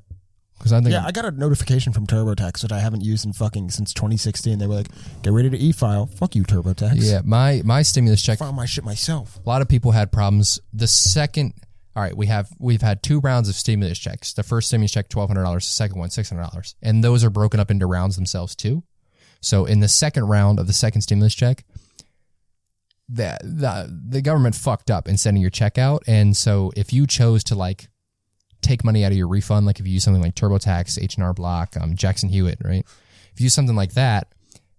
because 0.58 0.72
I 0.74 0.80
think 0.80 0.92
Yeah, 0.92 1.06
I 1.06 1.12
got 1.12 1.26
a 1.26 1.32
notification 1.32 1.94
from 1.94 2.06
TurboTax 2.08 2.62
that 2.62 2.72
I 2.72 2.80
haven't 2.80 3.04
used 3.04 3.26
in 3.26 3.34
fucking 3.34 3.72
since 3.72 3.94
2016. 3.94 4.60
They 4.60 4.68
were 4.68 4.76
like, 4.76 4.88
"Get 5.24 5.34
ready 5.34 5.50
to 5.50 5.58
e-file." 5.58 6.06
Fuck 6.06 6.36
you, 6.36 6.44
TurboTax. 6.44 6.94
yeah 6.98 7.22
my 7.26 7.62
my 7.66 7.82
stimulus 7.82 8.22
check. 8.22 8.40
file 8.40 8.54
my 8.54 8.66
shit 8.66 8.84
myself. 8.86 9.40
A 9.46 9.50
lot 9.50 9.62
of 9.62 9.68
people 9.68 9.92
had 9.92 10.12
problems. 10.12 10.60
The 10.72 10.88
second, 10.88 11.54
all 11.96 12.04
right, 12.04 12.16
we 12.16 12.28
have 12.28 12.50
we've 12.60 12.82
had 12.82 13.02
two 13.04 13.20
rounds 13.20 13.50
of 13.50 13.56
stimulus 13.56 13.98
checks. 14.00 14.34
The 14.34 14.44
first 14.44 14.68
stimulus 14.68 14.92
check 14.92 15.10
twelve 15.10 15.30
hundred 15.30 15.44
dollars. 15.44 15.66
The 15.66 15.74
second 15.74 16.00
one 16.00 16.10
six 16.12 16.30
hundred 16.30 16.44
dollars, 16.44 16.76
and 16.82 17.04
those 17.04 17.24
are 17.24 17.30
broken 17.30 17.60
up 17.60 17.70
into 17.72 17.86
rounds 17.88 18.16
themselves 18.16 18.56
too. 18.56 18.84
So 19.42 19.66
in 19.66 19.80
the 19.82 19.90
second 19.90 20.26
round 20.28 20.60
of 20.60 20.68
the 20.68 20.74
second 20.74 21.02
stimulus 21.02 21.36
check, 21.36 21.66
the 23.10 23.38
the 23.44 24.02
the 24.10 24.22
government 24.22 24.56
fucked 24.56 24.90
up 24.90 25.08
in 25.10 25.18
sending 25.18 25.42
your 25.42 25.50
check 25.50 25.78
out, 25.78 26.04
and 26.08 26.38
so 26.38 26.72
if 26.78 26.94
you 26.94 27.06
chose 27.06 27.44
to 27.46 27.56
like 27.56 27.90
take 28.64 28.84
money 28.84 29.04
out 29.06 29.12
of 29.12 29.18
your 29.18 29.28
refund, 29.28 29.66
like 29.66 29.80
if 29.80 29.88
you 29.88 29.94
use 29.94 30.04
something 30.04 30.22
like 30.22 30.36
TurboTax, 30.36 31.02
H 31.02 31.16
and 31.16 31.24
R 31.24 31.34
Block, 31.34 31.76
um, 31.80 31.96
Jackson 31.96 32.30
Hewitt, 32.30 32.60
right? 32.64 32.86
If 33.34 33.40
you 33.40 33.46
use 33.46 33.54
something 33.54 33.76
like 33.76 33.94
that, 33.94 34.28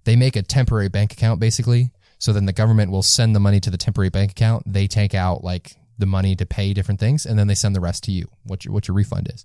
they 0.04 0.16
make 0.16 0.36
a 0.36 0.42
temporary 0.42 0.88
bank 0.88 1.12
account 1.12 1.40
basically. 1.40 1.90
So 2.18 2.32
then 2.32 2.46
the 2.46 2.52
government 2.52 2.90
will 2.90 3.02
send 3.02 3.34
the 3.34 3.40
money 3.40 3.60
to 3.60 3.70
the 3.70 3.76
temporary 3.76 4.10
bank 4.10 4.30
account. 4.30 4.64
They 4.66 4.86
take 4.86 5.14
out 5.14 5.44
like 5.44 5.76
the 5.98 6.06
money 6.06 6.34
to 6.36 6.46
pay 6.46 6.72
different 6.72 7.00
things, 7.00 7.26
and 7.26 7.38
then 7.38 7.46
they 7.46 7.54
send 7.54 7.76
the 7.76 7.80
rest 7.80 8.04
to 8.04 8.12
you. 8.12 8.28
What 8.44 8.64
your 8.64 8.72
what 8.72 8.88
your 8.88 8.96
refund 8.96 9.30
is, 9.32 9.44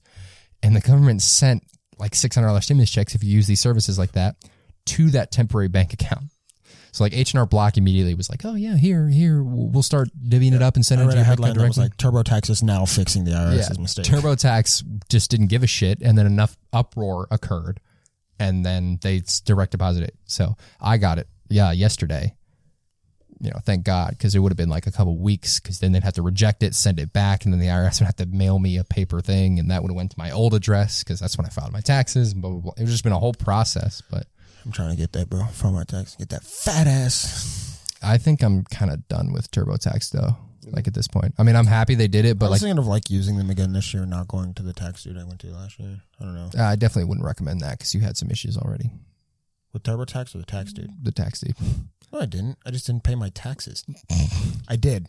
and 0.64 0.76
the 0.76 0.82
government 0.82 1.22
sent 1.22 1.64
like 1.98 2.16
six 2.16 2.36
hundred 2.36 2.48
dollars 2.48 2.66
stimulus 2.66 2.90
checks 2.90 3.16
if 3.16 3.24
you 3.24 3.32
use 3.32 3.48
these 3.48 3.60
services 3.60 4.00
like 4.00 4.14
that 4.14 4.36
to 4.86 5.10
that 5.12 5.32
temporary 5.32 5.68
bank 5.68 5.94
account. 5.94 6.26
So 6.92 7.04
like 7.04 7.14
H 7.14 7.34
and 7.34 7.40
R 7.40 7.46
Block 7.46 7.78
immediately 7.78 8.14
was 8.14 8.30
like, 8.30 8.46
oh 8.46 8.56
yeah, 8.56 8.76
here 8.76 9.08
here 9.10 9.44
we'll 9.44 9.84
start 9.84 10.10
divvying 10.22 10.54
it 10.54 10.62
up 10.62 10.76
and 10.76 10.82
I 10.82 10.86
sending 10.86 11.08
it 11.08 11.12
to 11.12 11.18
your 11.18 11.26
headline 11.26 11.52
account 11.52 11.62
that 11.62 11.68
was 11.68 11.78
like, 11.78 11.98
"TurboTax 11.98 12.50
is 12.50 12.64
now 12.64 12.86
fixing 12.86 13.26
the 13.26 13.32
IRS's 13.32 13.80
mistake." 13.80 14.06
TurboTax 14.06 15.04
just 15.10 15.30
didn't 15.30 15.48
give 15.48 15.64
a 15.64 15.68
shit, 15.68 16.02
and 16.02 16.18
then 16.18 16.26
enough 16.26 16.58
uproar 16.74 17.28
occurred, 17.32 17.80
and 18.40 18.66
then 18.66 19.00
they 19.02 19.22
direct 19.46 19.72
deposited 19.72 20.10
it. 20.10 20.16
So 20.26 20.56
I 20.82 20.98
got 20.98 21.20
it, 21.20 21.28
yeah, 21.50 21.72
yesterday. 21.72 22.36
You 23.42 23.52
know, 23.52 23.60
thank 23.64 23.86
God, 23.86 24.10
because 24.10 24.36
it 24.36 24.40
would 24.40 24.52
have 24.52 24.58
been 24.58 24.68
like 24.68 24.86
a 24.86 24.92
couple 24.92 25.18
weeks, 25.18 25.62
because 25.62 25.80
then 25.80 25.94
they'd 25.94 26.04
have 26.04 26.16
to 26.16 26.22
reject 26.22 26.62
it, 26.62 26.76
send 26.76 27.00
it 27.00 27.14
back, 27.14 27.46
and 27.46 27.54
then 27.54 27.62
the 27.62 27.68
IRS 27.68 28.02
would 28.02 28.08
have 28.08 28.18
to 28.18 28.26
mail 28.26 28.60
me 28.60 28.78
a 28.78 28.84
paper 28.84 29.22
thing, 29.22 29.60
and 29.60 29.72
that 29.72 29.82
would 29.82 29.92
have 29.92 29.96
went 29.96 30.12
to 30.12 30.20
my 30.20 30.30
old 30.30 30.54
address, 30.54 31.06
because 31.06 31.22
that's 31.22 31.38
when 31.38 31.46
I 31.46 31.50
filed 31.50 31.72
my 31.72 31.80
taxes, 31.80 32.34
and 32.34 32.42
blah 32.42 32.52
blah 32.52 32.74
blah. 32.74 32.86
Just 32.86 33.04
been 33.04 33.14
a 33.14 33.20
whole 33.20 33.34
process, 33.34 34.04
but 34.12 34.28
I'm 34.70 34.74
trying 34.74 34.92
to 34.92 34.96
get 34.96 35.14
that, 35.14 35.32
bro. 35.32 35.46
File 35.46 35.72
my 35.72 35.84
tax. 35.84 36.16
Get 36.16 36.30
that 36.30 36.44
fat 36.44 36.86
ass. 36.86 37.82
I 38.04 38.20
think 38.20 38.44
I'm 38.44 38.66
kind 38.66 38.92
of 38.92 39.08
done 39.08 39.34
with 39.34 39.50
TurboTax 39.50 40.12
though. 40.12 40.38
Like 40.72 40.88
at 40.88 40.94
this 40.94 41.08
point, 41.08 41.34
I 41.40 41.42
mean, 41.44 41.56
I'm 41.56 41.66
happy 41.66 41.96
they 41.96 42.08
did 42.08 42.26
it, 42.26 42.30
I 42.32 42.34
but 42.34 42.52
was 42.52 42.62
like, 42.62 42.68
thinking 42.68 42.78
of 42.78 42.86
like 42.86 43.10
using 43.10 43.38
them 43.38 43.50
again 43.50 43.74
this 43.74 43.92
year, 43.96 44.06
not 44.06 44.28
going 44.28 44.54
to 44.54 44.62
the 44.62 44.74
tax 44.74 45.04
dude 45.04 45.18
I 45.18 45.24
went 45.24 45.40
to 45.40 45.48
last 45.48 45.80
year. 45.80 46.02
I 46.20 46.24
don't 46.24 46.36
know 46.36 46.50
I 46.64 46.76
definitely 46.76 47.06
wouldn't 47.10 47.26
recommend 47.26 47.62
that 47.62 47.80
because 47.80 47.96
you 47.96 48.02
had 48.02 48.16
some 48.16 48.30
issues 48.30 48.56
already. 48.58 48.92
with 49.74 49.82
TurboTax 49.82 50.36
or 50.36 50.38
the 50.38 50.46
tax 50.46 50.72
dude. 50.72 50.92
The 51.04 51.12
tax 51.12 51.40
dude. 51.40 51.56
No, 52.14 52.20
I 52.20 52.28
didn't. 52.28 52.60
I 52.64 52.70
just 52.70 52.86
didn't 52.86 53.04
pay 53.04 53.16
my 53.16 53.30
taxes. 53.30 53.84
I 54.68 54.76
did. 54.76 55.08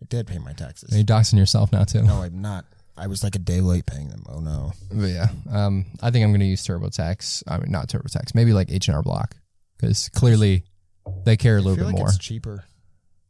I 0.00 0.06
did 0.08 0.28
pay 0.28 0.38
my 0.38 0.52
taxes. 0.52 0.94
Are 0.94 0.98
you 0.98 1.04
doxing 1.04 1.38
yourself 1.38 1.72
now 1.72 1.82
too? 1.82 2.02
No, 2.02 2.22
I'm 2.22 2.40
not. 2.40 2.66
I 2.96 3.06
was 3.06 3.22
like 3.24 3.34
a 3.34 3.38
day 3.38 3.60
late 3.60 3.86
paying 3.86 4.08
them. 4.08 4.24
Oh 4.28 4.40
no. 4.40 4.72
But 4.92 5.06
yeah, 5.06 5.28
um, 5.50 5.86
I 6.02 6.10
think 6.10 6.24
I'm 6.24 6.30
going 6.30 6.40
to 6.40 6.46
use 6.46 6.66
TurboTax. 6.66 7.44
I 7.48 7.58
mean, 7.58 7.70
not 7.70 7.88
TurboTax, 7.88 8.34
maybe 8.34 8.52
like 8.52 8.70
H 8.70 8.88
and 8.88 8.96
R 8.96 9.02
Block 9.02 9.36
because 9.78 10.08
clearly 10.10 10.64
they 11.24 11.36
care 11.36 11.56
a 11.56 11.60
little 11.60 11.76
feel 11.76 11.84
bit 11.86 11.92
like 11.92 11.98
more. 11.98 12.08
it's 12.08 12.18
cheaper. 12.18 12.64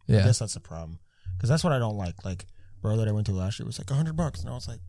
I 0.08 0.12
Yeah, 0.12 0.24
guess 0.24 0.40
that's 0.40 0.54
the 0.54 0.60
problem. 0.60 0.98
Because 1.36 1.48
that's 1.48 1.62
what 1.64 1.72
I 1.72 1.78
don't 1.78 1.96
like. 1.96 2.24
Like, 2.24 2.46
bro 2.82 2.96
that 2.96 3.06
I 3.08 3.12
went 3.12 3.26
to 3.26 3.32
last 3.32 3.58
year 3.60 3.66
was 3.66 3.78
like 3.78 3.90
a 3.90 3.94
hundred 3.94 4.16
bucks, 4.16 4.40
and 4.40 4.50
I 4.50 4.54
was 4.54 4.66
like, 4.68 4.80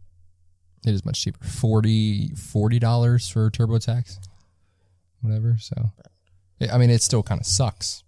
it 0.86 0.94
is 0.94 1.06
much 1.06 1.22
cheaper. 1.22 1.46
40 1.46 2.80
dollars 2.80 3.30
for 3.30 3.50
TurboTax, 3.52 4.18
whatever. 5.22 5.58
So, 5.60 5.76
I 6.72 6.78
mean, 6.80 6.90
it 6.90 7.02
still 7.04 7.22
kind 7.24 7.40
of 7.40 7.46
sucks. 7.46 8.04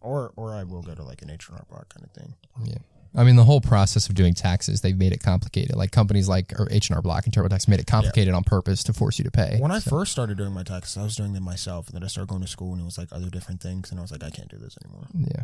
or 0.00 0.32
or 0.36 0.54
I 0.54 0.64
will 0.64 0.82
go 0.82 0.94
to 0.94 1.02
like 1.02 1.22
an 1.22 1.30
H 1.30 1.48
and 1.48 1.56
R 1.58 1.64
Block 1.70 1.88
kind 1.94 2.04
of 2.04 2.12
thing. 2.12 2.34
Yeah. 2.64 2.78
I 3.18 3.24
mean, 3.24 3.36
the 3.36 3.44
whole 3.44 3.60
process 3.60 4.08
of 4.08 4.14
doing 4.14 4.32
taxes, 4.32 4.80
they've 4.80 4.96
made 4.96 5.12
it 5.12 5.22
complicated. 5.22 5.74
Like 5.76 5.90
companies 5.90 6.28
like 6.28 6.52
H 6.70 6.88
and 6.88 6.96
R 6.96 7.02
Block 7.02 7.24
and 7.26 7.34
TurboTax 7.34 7.66
made 7.68 7.80
it 7.80 7.86
complicated 7.86 8.32
on 8.32 8.44
purpose 8.44 8.84
to 8.84 8.92
force 8.92 9.18
you 9.18 9.24
to 9.24 9.30
pay. 9.30 9.56
When 9.58 9.72
I 9.72 9.80
first 9.80 10.12
started 10.12 10.38
doing 10.38 10.52
my 10.52 10.62
taxes, 10.62 10.96
I 10.96 11.02
was 11.02 11.16
doing 11.16 11.32
them 11.32 11.42
myself, 11.42 11.88
and 11.88 11.96
then 11.96 12.04
I 12.04 12.06
started 12.06 12.28
going 12.30 12.42
to 12.42 12.48
school, 12.48 12.72
and 12.72 12.80
it 12.80 12.84
was 12.84 12.96
like 12.96 13.08
other 13.12 13.28
different 13.28 13.60
things, 13.60 13.90
and 13.90 13.98
I 13.98 14.02
was 14.02 14.12
like, 14.12 14.22
I 14.22 14.30
can't 14.30 14.48
do 14.48 14.56
this 14.58 14.76
anymore. 14.84 15.08
Yeah. 15.14 15.42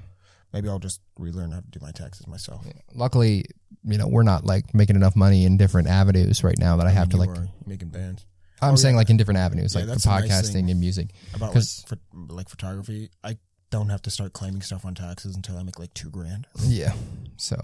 Maybe 0.53 0.69
I'll 0.69 0.79
just 0.79 1.01
relearn 1.19 1.51
how 1.51 1.59
to 1.61 1.67
do 1.67 1.81
my 1.83 1.91
taxes 1.91 2.29
myself. 2.29 2.65
Luckily, 2.95 3.45
you 3.85 3.99
know, 3.99 4.07
we're 4.07 4.23
not 4.23 4.47
like 4.47 4.73
making 4.73 4.95
enough 4.95 5.17
money 5.17 5.45
in 5.45 5.57
different 5.57 5.89
avenues 5.89 6.45
right 6.45 6.57
now 6.59 6.77
that 6.77 6.87
I 6.87 6.91
have 6.91 7.09
to 7.09 7.17
like. 7.17 7.31
making 7.67 7.89
bands 7.89 8.25
I'm 8.63 8.75
Oh, 8.75 8.77
saying 8.77 8.95
yeah. 8.95 8.99
like 8.99 9.11
in 9.11 9.17
different 9.17 9.39
avenues, 9.39 9.75
Yeah, 9.75 9.81
like 9.81 9.87
the 9.89 9.93
that's 9.95 10.07
a 10.07 10.09
nice 10.11 10.31
podcasting 10.31 10.71
and 10.71 10.79
music. 10.79 11.11
about 11.35 11.55
like, 11.57 11.65
pho- 11.65 11.97
like 12.29 12.49
photography. 12.49 13.11
I 13.25 13.37
don't 13.75 13.89
have 13.89 14.03
to 14.03 14.11
start 14.11 14.33
claiming 14.33 14.63
stuff 14.63 14.85
on 14.85 14.95
taxes 14.95 15.35
until 15.35 15.59
I 15.59 15.65
make 15.65 15.81
like 15.81 15.93
two 15.95 16.09
grand, 16.09 16.47
Yeah. 16.63 16.93
So 17.37 17.57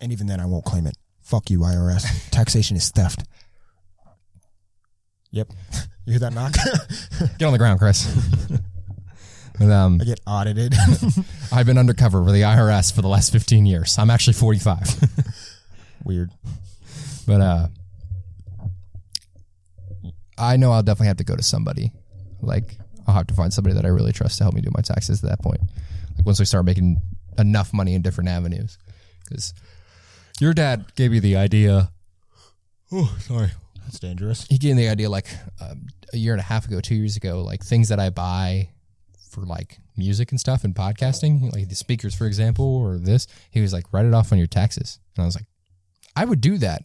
and 0.00 0.12
even 0.12 0.28
then, 0.28 0.38
I 0.38 0.46
won't 0.46 0.64
claim 0.64 0.86
it. 0.86 0.96
Fuck 1.22 1.50
you, 1.50 1.60
IRS. 1.60 2.04
Taxation 2.30 2.76
is 2.76 2.90
theft. 2.90 3.24
Yep. 5.32 5.48
You 6.06 6.12
hear 6.14 6.20
that 6.20 6.32
knock? 6.32 6.54
get 7.38 7.46
on 7.46 7.52
the 7.52 7.58
ground, 7.58 7.78
Chris. 7.78 8.08
but, 9.58 9.70
um, 9.70 10.00
I 10.00 10.04
get 10.04 10.18
audited. 10.26 10.74
I've 11.52 11.66
been 11.66 11.78
undercover 11.78 12.24
for 12.24 12.32
the 12.32 12.40
IRS 12.40 12.92
for 12.92 13.02
the 13.02 13.06
last 13.08 13.30
15 13.30 13.64
years. 13.66 13.96
I'm 13.98 14.10
actually 14.10 14.32
45. 14.32 14.88
Weird. 16.04 16.30
but 17.26 17.40
uh, 17.40 17.68
I 20.38 20.56
know 20.56 20.72
I'll 20.72 20.82
definitely 20.82 21.08
have 21.08 21.18
to 21.18 21.24
go 21.24 21.36
to 21.36 21.42
somebody. 21.44 21.92
Like 22.40 22.78
I'll 23.10 23.16
have 23.16 23.26
to 23.28 23.34
find 23.34 23.52
somebody 23.52 23.74
that 23.74 23.84
I 23.84 23.88
really 23.88 24.12
trust 24.12 24.38
to 24.38 24.44
help 24.44 24.54
me 24.54 24.60
do 24.60 24.70
my 24.74 24.82
taxes 24.82 25.22
at 25.22 25.30
that 25.30 25.42
point. 25.42 25.60
Like 26.16 26.26
once 26.26 26.38
we 26.38 26.44
start 26.44 26.64
making 26.64 27.00
enough 27.38 27.72
money 27.72 27.94
in 27.94 28.02
different 28.02 28.30
avenues, 28.30 28.78
because 29.24 29.52
your 30.40 30.54
dad 30.54 30.94
gave 30.94 31.10
me 31.10 31.18
the 31.18 31.36
idea. 31.36 31.90
Oh, 32.92 33.16
sorry. 33.20 33.50
That's 33.82 33.98
dangerous. 33.98 34.46
He 34.48 34.58
gave 34.58 34.76
me 34.76 34.82
the 34.84 34.88
idea 34.88 35.10
like 35.10 35.26
um, 35.60 35.88
a 36.12 36.16
year 36.16 36.32
and 36.32 36.40
a 36.40 36.44
half 36.44 36.66
ago, 36.66 36.80
two 36.80 36.94
years 36.94 37.16
ago, 37.16 37.42
like 37.42 37.64
things 37.64 37.88
that 37.88 37.98
I 37.98 38.10
buy 38.10 38.68
for 39.30 39.42
like 39.42 39.78
music 39.96 40.30
and 40.30 40.38
stuff 40.38 40.64
and 40.64 40.74
podcasting, 40.74 41.52
like 41.52 41.68
the 41.68 41.74
speakers, 41.74 42.14
for 42.14 42.26
example, 42.26 42.64
or 42.64 42.98
this. 42.98 43.26
He 43.50 43.60
was 43.60 43.72
like, 43.72 43.92
write 43.92 44.06
it 44.06 44.14
off 44.14 44.32
on 44.32 44.38
your 44.38 44.46
taxes, 44.46 44.98
and 45.16 45.22
I 45.22 45.26
was 45.26 45.34
like, 45.34 45.46
I 46.16 46.24
would 46.24 46.40
do 46.40 46.58
that, 46.58 46.82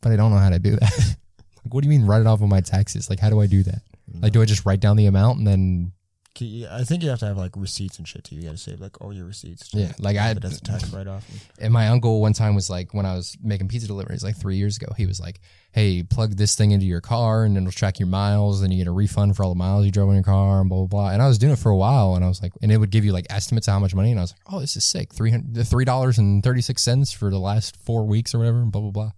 but 0.00 0.12
I 0.12 0.16
don't 0.16 0.30
know 0.30 0.38
how 0.38 0.50
to 0.50 0.58
do 0.58 0.76
that. 0.76 0.98
like, 1.64 1.74
what 1.74 1.82
do 1.82 1.90
you 1.90 1.98
mean 1.98 2.06
write 2.06 2.20
it 2.20 2.26
off 2.26 2.42
on 2.42 2.48
my 2.48 2.60
taxes? 2.60 3.08
Like, 3.10 3.20
how 3.20 3.30
do 3.30 3.40
I 3.40 3.46
do 3.46 3.62
that? 3.64 3.82
Like, 4.14 4.32
do 4.32 4.42
I 4.42 4.44
just 4.44 4.64
write 4.66 4.80
down 4.80 4.96
the 4.96 5.06
amount 5.06 5.38
and 5.38 5.46
then 5.46 5.92
I 6.40 6.84
think 6.84 7.02
you 7.02 7.08
have 7.08 7.18
to 7.18 7.26
have 7.26 7.36
like 7.36 7.56
receipts 7.56 7.98
and 7.98 8.06
shit 8.06 8.22
too. 8.22 8.36
You 8.36 8.42
got 8.42 8.52
to 8.52 8.58
save 8.58 8.80
like 8.80 9.00
all 9.00 9.12
your 9.12 9.26
receipts. 9.26 9.74
Yeah, 9.74 9.90
like 9.98 10.16
I- 10.16 10.30
it 10.30 10.44
as 10.44 10.58
a 10.58 10.60
tax 10.60 10.92
write 10.92 11.08
off. 11.08 11.26
And 11.60 11.72
my 11.72 11.88
uncle 11.88 12.20
one 12.20 12.32
time 12.32 12.54
was 12.54 12.70
like, 12.70 12.94
when 12.94 13.04
I 13.06 13.14
was 13.14 13.36
making 13.42 13.66
pizza 13.66 13.88
deliveries 13.88 14.22
like 14.22 14.36
three 14.36 14.56
years 14.56 14.76
ago, 14.76 14.92
he 14.96 15.04
was 15.06 15.18
like, 15.18 15.40
"Hey, 15.72 16.04
plug 16.04 16.36
this 16.36 16.54
thing 16.54 16.70
into 16.70 16.86
your 16.86 17.00
car, 17.00 17.42
and 17.42 17.56
it'll 17.56 17.72
track 17.72 17.98
your 17.98 18.06
miles, 18.06 18.62
and 18.62 18.72
you 18.72 18.78
get 18.78 18.86
a 18.86 18.92
refund 18.92 19.34
for 19.36 19.42
all 19.42 19.48
the 19.48 19.58
miles 19.58 19.84
you 19.84 19.90
drove 19.90 20.10
in 20.10 20.14
your 20.14 20.22
car, 20.22 20.60
and 20.60 20.68
blah 20.68 20.78
blah 20.78 20.86
blah." 20.86 21.10
And 21.10 21.20
I 21.20 21.26
was 21.26 21.38
doing 21.38 21.54
it 21.54 21.58
for 21.58 21.70
a 21.70 21.76
while, 21.76 22.14
and 22.14 22.24
I 22.24 22.28
was 22.28 22.40
like, 22.40 22.52
and 22.62 22.70
it 22.70 22.76
would 22.76 22.90
give 22.90 23.04
you 23.04 23.10
like 23.12 23.26
estimates 23.30 23.66
of 23.66 23.72
how 23.72 23.80
much 23.80 23.96
money, 23.96 24.12
and 24.12 24.20
I 24.20 24.22
was 24.22 24.30
like, 24.32 24.54
"Oh, 24.54 24.60
this 24.60 24.76
is 24.76 24.84
sick 24.84 25.12
three 25.12 25.32
hundred 25.32 25.66
three 25.66 25.84
dollars 25.84 26.18
and 26.18 26.44
thirty 26.44 26.60
six 26.62 26.82
cents 26.82 27.10
for 27.10 27.30
the 27.30 27.40
last 27.40 27.76
four 27.78 28.06
weeks 28.06 28.32
or 28.32 28.38
whatever." 28.38 28.58
And 28.58 28.70
blah 28.70 28.82
blah 28.82 28.90
blah. 28.92 29.10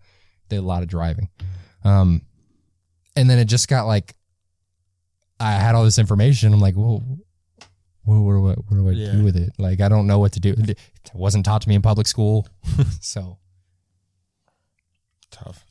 Did 0.48 0.56
a 0.60 0.62
lot 0.62 0.82
of 0.82 0.88
driving, 0.88 1.28
um, 1.84 2.22
and 3.14 3.28
then 3.28 3.38
it 3.38 3.44
just 3.44 3.68
got 3.68 3.86
like, 3.86 4.14
I 5.40 5.52
had 5.52 5.74
all 5.74 5.84
this 5.84 5.98
information. 5.98 6.52
I'm 6.52 6.60
like, 6.60 6.76
well. 6.76 7.02
What, 8.04 8.16
what 8.16 8.32
do 8.32 8.48
I, 8.48 8.52
what 8.54 8.70
do 8.70 8.88
I 8.88 8.92
Yeah. 8.92 9.12
do 9.12 9.24
with 9.24 9.36
it? 9.36 9.52
Like, 9.58 9.80
I 9.80 9.88
don't 9.88 10.06
know 10.06 10.18
what 10.18 10.32
to 10.32 10.40
do. 10.40 10.54
It 10.56 10.78
wasn't 11.14 11.44
taught 11.44 11.62
to 11.62 11.68
me 11.68 11.74
in 11.74 11.82
public 11.82 12.06
school. 12.06 12.48
so, 13.00 13.38
Tough, 15.30 15.64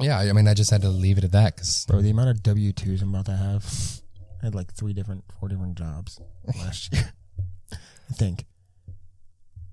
yeah, 0.00 0.18
I 0.20 0.32
mean, 0.32 0.48
I 0.48 0.54
just 0.54 0.70
had 0.70 0.80
to 0.82 0.88
leave 0.88 1.18
it 1.18 1.24
at 1.24 1.32
that 1.32 1.54
because 1.54 1.84
bro. 1.86 2.00
The 2.00 2.10
amount 2.10 2.30
of 2.30 2.42
W 2.42 2.72
twos 2.72 3.02
I'm 3.02 3.10
about 3.14 3.26
to 3.26 3.36
have. 3.36 4.00
I 4.42 4.46
had 4.46 4.54
like 4.54 4.72
three 4.72 4.92
different, 4.94 5.24
four 5.38 5.48
different 5.48 5.76
jobs 5.76 6.18
last 6.56 6.92
year. 6.94 7.12
I 7.72 8.14
think. 8.14 8.46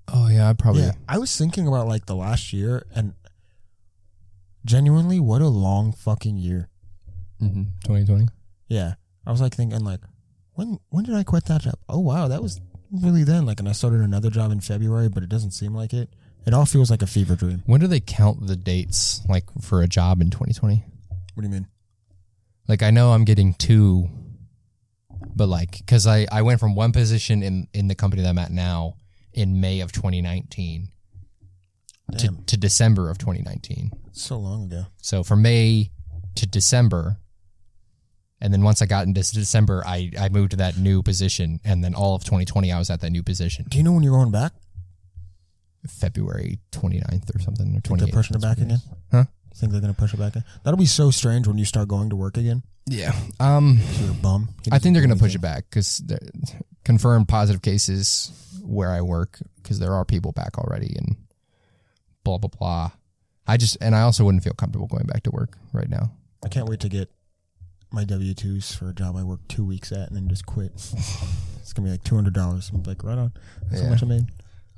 oh 0.09 0.27
yeah, 0.29 0.49
I 0.49 0.53
probably 0.53 0.81
Yeah, 0.83 0.93
I 1.07 1.19
was 1.19 1.35
thinking 1.37 1.67
about 1.67 1.87
like 1.87 2.05
the 2.07 2.15
last 2.15 2.51
year, 2.51 2.85
and 2.93 3.13
genuinely, 4.65 5.19
what 5.19 5.41
a 5.41 5.47
long 5.47 5.93
fucking 5.93 6.37
year. 6.37 6.69
mm-hmm, 7.41 7.63
2020. 7.83 8.25
Yeah, 8.67 8.95
I 9.29 9.31
was 9.31 9.41
like 9.41 9.53
thinking 9.53 9.83
like, 9.83 9.99
when 10.53 10.79
when 10.89 11.05
did 11.05 11.13
I 11.13 11.21
quit 11.21 11.45
that 11.45 11.61
job? 11.61 11.75
Oh 11.87 11.99
wow, 11.99 12.27
that 12.29 12.41
was 12.41 12.59
really 12.91 13.23
then. 13.23 13.45
Like, 13.45 13.59
and 13.59 13.69
I 13.69 13.73
started 13.73 14.01
another 14.01 14.31
job 14.31 14.51
in 14.51 14.59
February, 14.59 15.07
but 15.07 15.21
it 15.21 15.29
doesn't 15.29 15.51
seem 15.51 15.75
like 15.75 15.93
it. 15.93 16.09
It 16.47 16.55
all 16.55 16.65
feels 16.65 16.89
like 16.89 17.03
a 17.03 17.07
fever 17.07 17.35
dream. 17.35 17.61
When 17.67 17.79
do 17.79 17.85
they 17.85 17.99
count 17.99 18.47
the 18.47 18.55
dates 18.55 19.21
like 19.29 19.43
for 19.61 19.83
a 19.83 19.87
job 19.87 20.19
in 20.19 20.31
2020? 20.31 20.83
What 21.35 21.41
do 21.43 21.47
you 21.47 21.53
mean? 21.53 21.67
Like, 22.67 22.81
I 22.81 22.89
know 22.89 23.11
I'm 23.11 23.23
getting 23.23 23.53
two, 23.53 24.09
but 25.35 25.47
like, 25.47 25.77
because 25.77 26.07
I 26.07 26.25
I 26.31 26.41
went 26.41 26.59
from 26.59 26.73
one 26.73 26.91
position 26.91 27.43
in 27.43 27.67
in 27.71 27.87
the 27.87 27.93
company 27.93 28.23
that 28.23 28.29
I'm 28.29 28.39
at 28.39 28.49
now 28.49 28.95
in 29.31 29.61
May 29.61 29.81
of 29.81 29.91
2019 29.91 30.89
to 32.13 32.17
Damn, 32.17 32.43
to 32.45 32.57
December 32.57 33.11
of 33.11 33.19
2019. 33.19 33.91
so 34.11 34.39
long 34.39 34.63
ago. 34.63 34.85
So 35.03 35.21
from 35.21 35.43
May 35.43 35.91
to 36.33 36.47
December, 36.47 37.19
And 38.41 38.53
then 38.53 38.63
once 38.63 38.81
I 38.81 38.85
got 38.85 39.05
into 39.05 39.21
December, 39.33 39.83
I, 39.85 40.11
I 40.19 40.29
moved 40.29 40.51
to 40.51 40.57
that 40.57 40.77
new 40.77 41.03
position. 41.03 41.59
And 41.65 41.83
then 41.83 41.93
all 41.93 42.15
of 42.15 42.23
2020, 42.23 42.71
I 42.71 42.79
was 42.79 42.89
at 42.89 43.01
that 43.01 43.11
new 43.11 43.23
position. 43.23 43.65
Do 43.69 43.77
you 43.77 43.83
know 43.83 43.91
when 43.91 44.03
you're 44.03 44.17
going 44.17 44.31
back? 44.31 44.53
February 45.87 46.59
29th 46.71 47.35
or 47.35 47.39
something, 47.39 47.67
or 47.67 47.79
Think 47.81 47.85
28th. 47.85 47.99
they're 47.99 48.07
pushing 48.13 48.35
it 48.37 48.41
back 48.41 48.57
again? 48.57 48.79
Huh? 49.11 49.23
Think 49.55 49.71
they're 49.71 49.81
gonna 49.81 49.93
push 49.93 50.13
it 50.13 50.17
back 50.17 50.35
in? 50.35 50.43
That'll 50.63 50.77
be 50.77 50.85
so 50.85 51.09
strange 51.11 51.47
when 51.47 51.57
you 51.57 51.65
start 51.65 51.87
going 51.87 52.09
to 52.11 52.15
work 52.15 52.37
again. 52.37 52.63
Yeah. 52.89 53.13
Um, 53.39 53.79
you're 53.99 54.11
a 54.11 54.13
bum. 54.13 54.49
I 54.71 54.79
think 54.79 54.93
they're 54.95 55.05
going 55.05 55.15
to 55.15 55.21
push 55.23 55.35
it 55.35 55.41
back 55.41 55.65
because 55.69 56.01
confirmed 56.83 57.27
positive 57.27 57.61
cases 57.61 58.31
where 58.63 58.89
I 58.89 59.01
work 59.01 59.39
because 59.57 59.77
there 59.79 59.93
are 59.93 60.03
people 60.05 60.31
back 60.31 60.57
already 60.57 60.95
and 60.97 61.15
blah, 62.23 62.39
blah, 62.39 62.49
blah. 62.49 62.91
I 63.45 63.57
just, 63.57 63.77
and 63.79 63.95
I 63.95 64.01
also 64.01 64.23
wouldn't 64.25 64.43
feel 64.43 64.53
comfortable 64.53 64.87
going 64.87 65.05
back 65.05 65.21
to 65.23 65.31
work 65.31 65.57
right 65.71 65.89
now. 65.89 66.11
I 66.43 66.47
can't 66.47 66.67
wait 66.67 66.79
to 66.79 66.89
get 66.89 67.11
my 67.91 68.03
W 68.03 68.33
twos 68.33 68.73
for 68.75 68.89
a 68.89 68.93
job 68.93 69.15
I 69.17 69.23
worked 69.23 69.49
two 69.49 69.65
weeks 69.65 69.91
at 69.91 70.07
and 70.09 70.15
then 70.15 70.27
just 70.29 70.45
quit. 70.45 70.71
it's 70.75 71.73
gonna 71.73 71.87
be 71.87 71.91
like 71.91 72.03
two 72.03 72.15
hundred 72.15 72.33
dollars. 72.33 72.69
I'm 72.73 72.83
like, 72.83 73.03
right 73.03 73.17
on. 73.17 73.33
That's 73.69 73.81
Yeah. 73.81 73.87
how 73.87 73.93
much 73.93 74.03
I 74.03 74.05
made. 74.05 74.25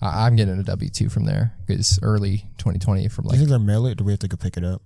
I, 0.02 0.26
I'm 0.26 0.36
getting 0.36 0.58
a 0.60 0.64
W 0.64 0.90
2 0.90 1.10
from 1.10 1.26
there 1.26 1.54
because 1.68 2.00
early 2.02 2.38
2020 2.58 3.08
from 3.10 3.24
Do 3.24 3.30
like 3.30 3.34
you 3.36 3.40
think 3.42 3.50
they'll 3.50 3.60
mail 3.60 3.86
it? 3.86 3.92
Or 3.92 3.96
do 3.96 4.04
we 4.06 4.12
have 4.14 4.20
to 4.22 4.28
go 4.28 4.36
pick 4.38 4.58
it 4.58 4.64
up, 4.64 4.82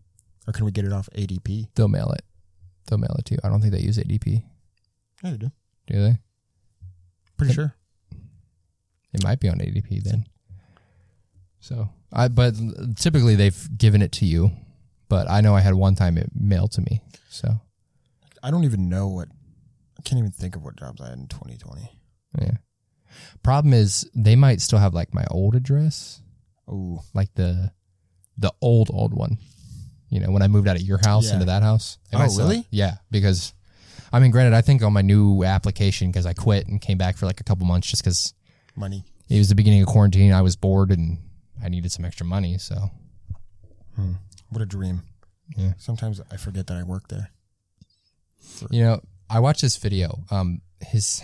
or 0.47 0.51
can 0.53 0.65
we 0.65 0.71
get 0.71 0.83
it 0.85 0.91
off 0.91 1.07
ADP? 1.15 1.69
they'll 1.75 1.87
mail 1.87 2.11
it. 2.11 2.23
They'll 2.87 2.99
mail 2.99 3.15
it 3.17 3.25
to 3.25 3.33
you. 3.35 3.39
I 3.43 3.49
don't 3.49 3.61
think 3.61 3.73
they 3.73 3.79
use 3.79 3.97
ADP. 3.97 4.43
Yeah, 5.23 5.31
they 5.31 5.37
do. 5.37 5.51
Do 5.87 6.01
they? 6.01 6.17
Pretty 7.37 7.53
sure. 7.53 7.75
It 9.13 9.23
might 9.23 9.39
be 9.39 9.47
on 9.49 9.59
ADP 9.59 10.03
then. 10.03 10.25
So 11.59 11.89
I, 12.11 12.27
but 12.27 12.55
typically 12.97 13.35
they've 13.35 13.77
given 13.77 14.01
it 14.01 14.11
to 14.13 14.25
you. 14.25 14.51
But 15.07 15.29
I 15.29 15.41
know 15.41 15.55
I 15.55 15.61
had 15.61 15.75
one 15.75 15.95
time 15.95 16.17
it 16.17 16.29
mailed 16.35 16.71
to 16.73 16.81
me. 16.81 17.01
So 17.29 17.59
I 18.45 18.51
don't 18.51 18.63
even 18.63 18.89
know 18.89 19.07
what. 19.07 19.27
I 19.97 20.01
can't 20.03 20.19
even 20.19 20.31
think 20.31 20.55
of 20.55 20.63
what 20.63 20.75
jobs 20.77 21.01
I 21.01 21.09
had 21.09 21.17
in 21.17 21.27
2020. 21.27 21.89
yeah. 22.41 22.51
Problem 23.43 23.73
is 23.73 24.09
they 24.13 24.35
might 24.35 24.59
still 24.61 24.79
have 24.79 24.93
like 24.93 25.13
my 25.13 25.25
old 25.31 25.55
address, 25.55 26.21
Oh, 26.67 27.01
like 27.13 27.33
the 27.35 27.71
the 28.37 28.53
old 28.61 28.89
old 28.93 29.13
one. 29.13 29.37
You 30.09 30.19
know, 30.19 30.31
when 30.31 30.41
I 30.41 30.47
moved 30.47 30.67
out 30.67 30.75
of 30.75 30.81
your 30.81 30.97
house 30.99 31.27
Yeah. 31.27 31.33
into 31.35 31.45
that 31.45 31.63
house. 31.63 31.97
Oh, 32.13 32.27
still- 32.27 32.47
really? 32.47 32.67
yeah, 32.71 32.97
because 33.11 33.53
I 34.11 34.19
mean, 34.19 34.31
granted, 34.31 34.53
I 34.53 34.61
think 34.61 34.83
on 34.83 34.93
my 34.93 35.01
new 35.01 35.43
application 35.43 36.09
because 36.11 36.25
I 36.25 36.33
quit 36.33 36.67
and 36.67 36.79
came 36.81 36.97
back 36.97 37.17
for 37.17 37.25
like 37.25 37.39
a 37.39 37.43
couple 37.43 37.65
months 37.65 37.89
just 37.89 38.03
because 38.03 38.33
money. 38.75 39.03
it 39.29 39.37
was 39.37 39.49
the 39.49 39.55
beginning 39.55 39.81
of 39.81 39.87
quarantine. 39.87 40.31
I 40.33 40.41
was 40.41 40.55
bored 40.55 40.91
and 40.91 41.17
I 41.63 41.69
needed 41.69 41.91
some 41.91 42.05
extra 42.05 42.25
money. 42.25 42.57
So 42.57 42.91
hmm. 43.95 44.13
What 44.49 44.61
a 44.61 44.65
dream. 44.65 45.01
Yeah. 45.57 45.73
Sometimes 45.77 46.21
I 46.31 46.37
forget 46.37 46.67
that 46.67 46.77
I 46.77 46.83
work 46.83 47.07
there. 47.07 47.29
You 48.71 48.83
know, 48.83 49.01
I 49.29 49.39
watched 49.39 49.61
this 49.61 49.77
video. 49.77 50.23
Um, 50.31 50.61
his, 50.79 51.23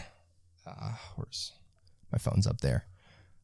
uh, 0.65 0.93
where's 1.15 1.51
my 2.11 2.17
phone's 2.17 2.47
up 2.47 2.61
there? 2.61 2.85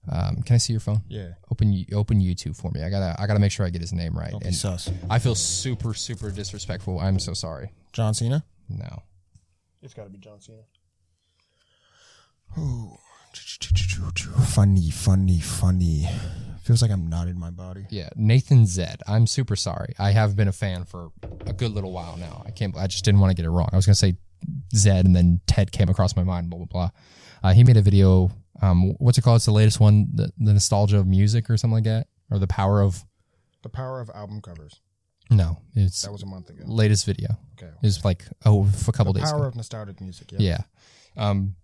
Um, 0.09 0.41
can 0.43 0.53
I 0.55 0.57
see 0.57 0.71
your 0.73 0.79
phone? 0.79 1.01
Yeah. 1.09 1.33
Open 1.51 1.85
open 1.93 2.21
YouTube 2.21 2.55
for 2.55 2.71
me. 2.71 2.81
I 2.81 2.89
gotta 2.89 3.15
I 3.21 3.27
gotta 3.27 3.39
make 3.41 3.51
sure 3.51 3.65
I 3.65 3.69
get 3.69 3.81
his 3.81 3.91
name 3.91 4.17
right. 4.17 4.31
Don't 4.31 4.39
be 4.41 4.47
And 4.47 4.55
sus. 4.55 4.89
I 5.09 5.19
feel 5.19 5.35
super 5.35 5.93
super 5.93 6.31
disrespectful. 6.31 6.99
I'm 6.99 7.19
so 7.19 7.33
sorry. 7.33 7.71
John 7.91 8.13
Cena. 8.13 8.45
No, 8.69 9.03
It's 9.81 9.93
got 9.93 10.03
to 10.03 10.09
be 10.09 10.17
John 10.17 10.39
Cena. 10.41 10.59
Ooh. 12.57 12.97
Funny, 14.45 14.89
funny, 14.89 15.39
funny. 15.39 16.09
Feels 16.67 16.81
like 16.81 16.91
I'm 16.91 17.07
not 17.07 17.27
in 17.29 17.39
my 17.39 17.49
body. 17.49 17.85
yeah, 17.89 18.09
Nathan 18.17 18.65
Zed. 18.65 19.01
I'm 19.07 19.25
super 19.25 19.55
sorry. 19.55 19.93
I 19.97 20.11
have 20.11 20.35
been 20.35 20.49
a 20.49 20.51
fan 20.51 20.83
for 20.83 21.11
a 21.45 21.53
good 21.53 21.71
little 21.71 21.93
while 21.93 22.17
now. 22.17 22.43
I 22.45 22.51
can't. 22.51 22.75
I 22.75 22.87
just 22.87 23.05
didn't 23.05 23.21
want 23.21 23.31
to 23.31 23.35
get 23.35 23.45
it 23.45 23.49
wrong. 23.51 23.69
I 23.71 23.77
was 23.77 23.85
gonna 23.85 23.95
say 23.95 24.17
Zed, 24.75 25.05
and 25.05 25.15
then 25.15 25.39
Ted 25.47 25.71
came 25.71 25.87
across 25.87 26.15
my 26.17 26.23
mind. 26.23 26.49
Blah 26.49 26.57
blah 26.59 26.65
blah. 26.65 26.89
Uh, 27.41 27.53
he 27.53 27.63
made 27.63 27.77
a 27.77 27.81
video. 27.81 28.31
Um, 28.61 28.95
what's 28.99 29.17
it 29.17 29.21
called? 29.21 29.37
It's 29.37 29.45
the 29.45 29.51
latest 29.51 29.79
one. 29.79 30.07
The, 30.13 30.31
the 30.37 30.51
nostalgia 30.53 30.97
of 30.99 31.07
music 31.07 31.49
or 31.49 31.55
something 31.55 31.75
like 31.75 31.83
that, 31.85 32.07
or 32.29 32.37
the 32.37 32.47
power 32.47 32.81
of. 32.81 33.05
The 33.63 33.69
power 33.69 34.01
of 34.01 34.09
album 34.13 34.41
covers. 34.41 34.81
No, 35.29 35.61
it's 35.73 36.01
That 36.01 36.11
was 36.11 36.23
a 36.23 36.25
month 36.25 36.49
ago. 36.49 36.63
latest 36.65 37.05
video. 37.05 37.29
Okay. 37.57 37.67
It 37.71 37.81
was 37.85 38.03
like 38.03 38.23
oh, 38.45 38.67
a 38.87 38.91
couple 38.91 39.13
The 39.13 39.21
days 39.21 39.29
power 39.31 39.39
ago. 39.41 39.47
of 39.47 39.55
nostalgic 39.55 40.01
music. 40.01 40.31
Yeah. 40.33 40.39
Yeah. 41.15 41.29
Um, 41.29 41.55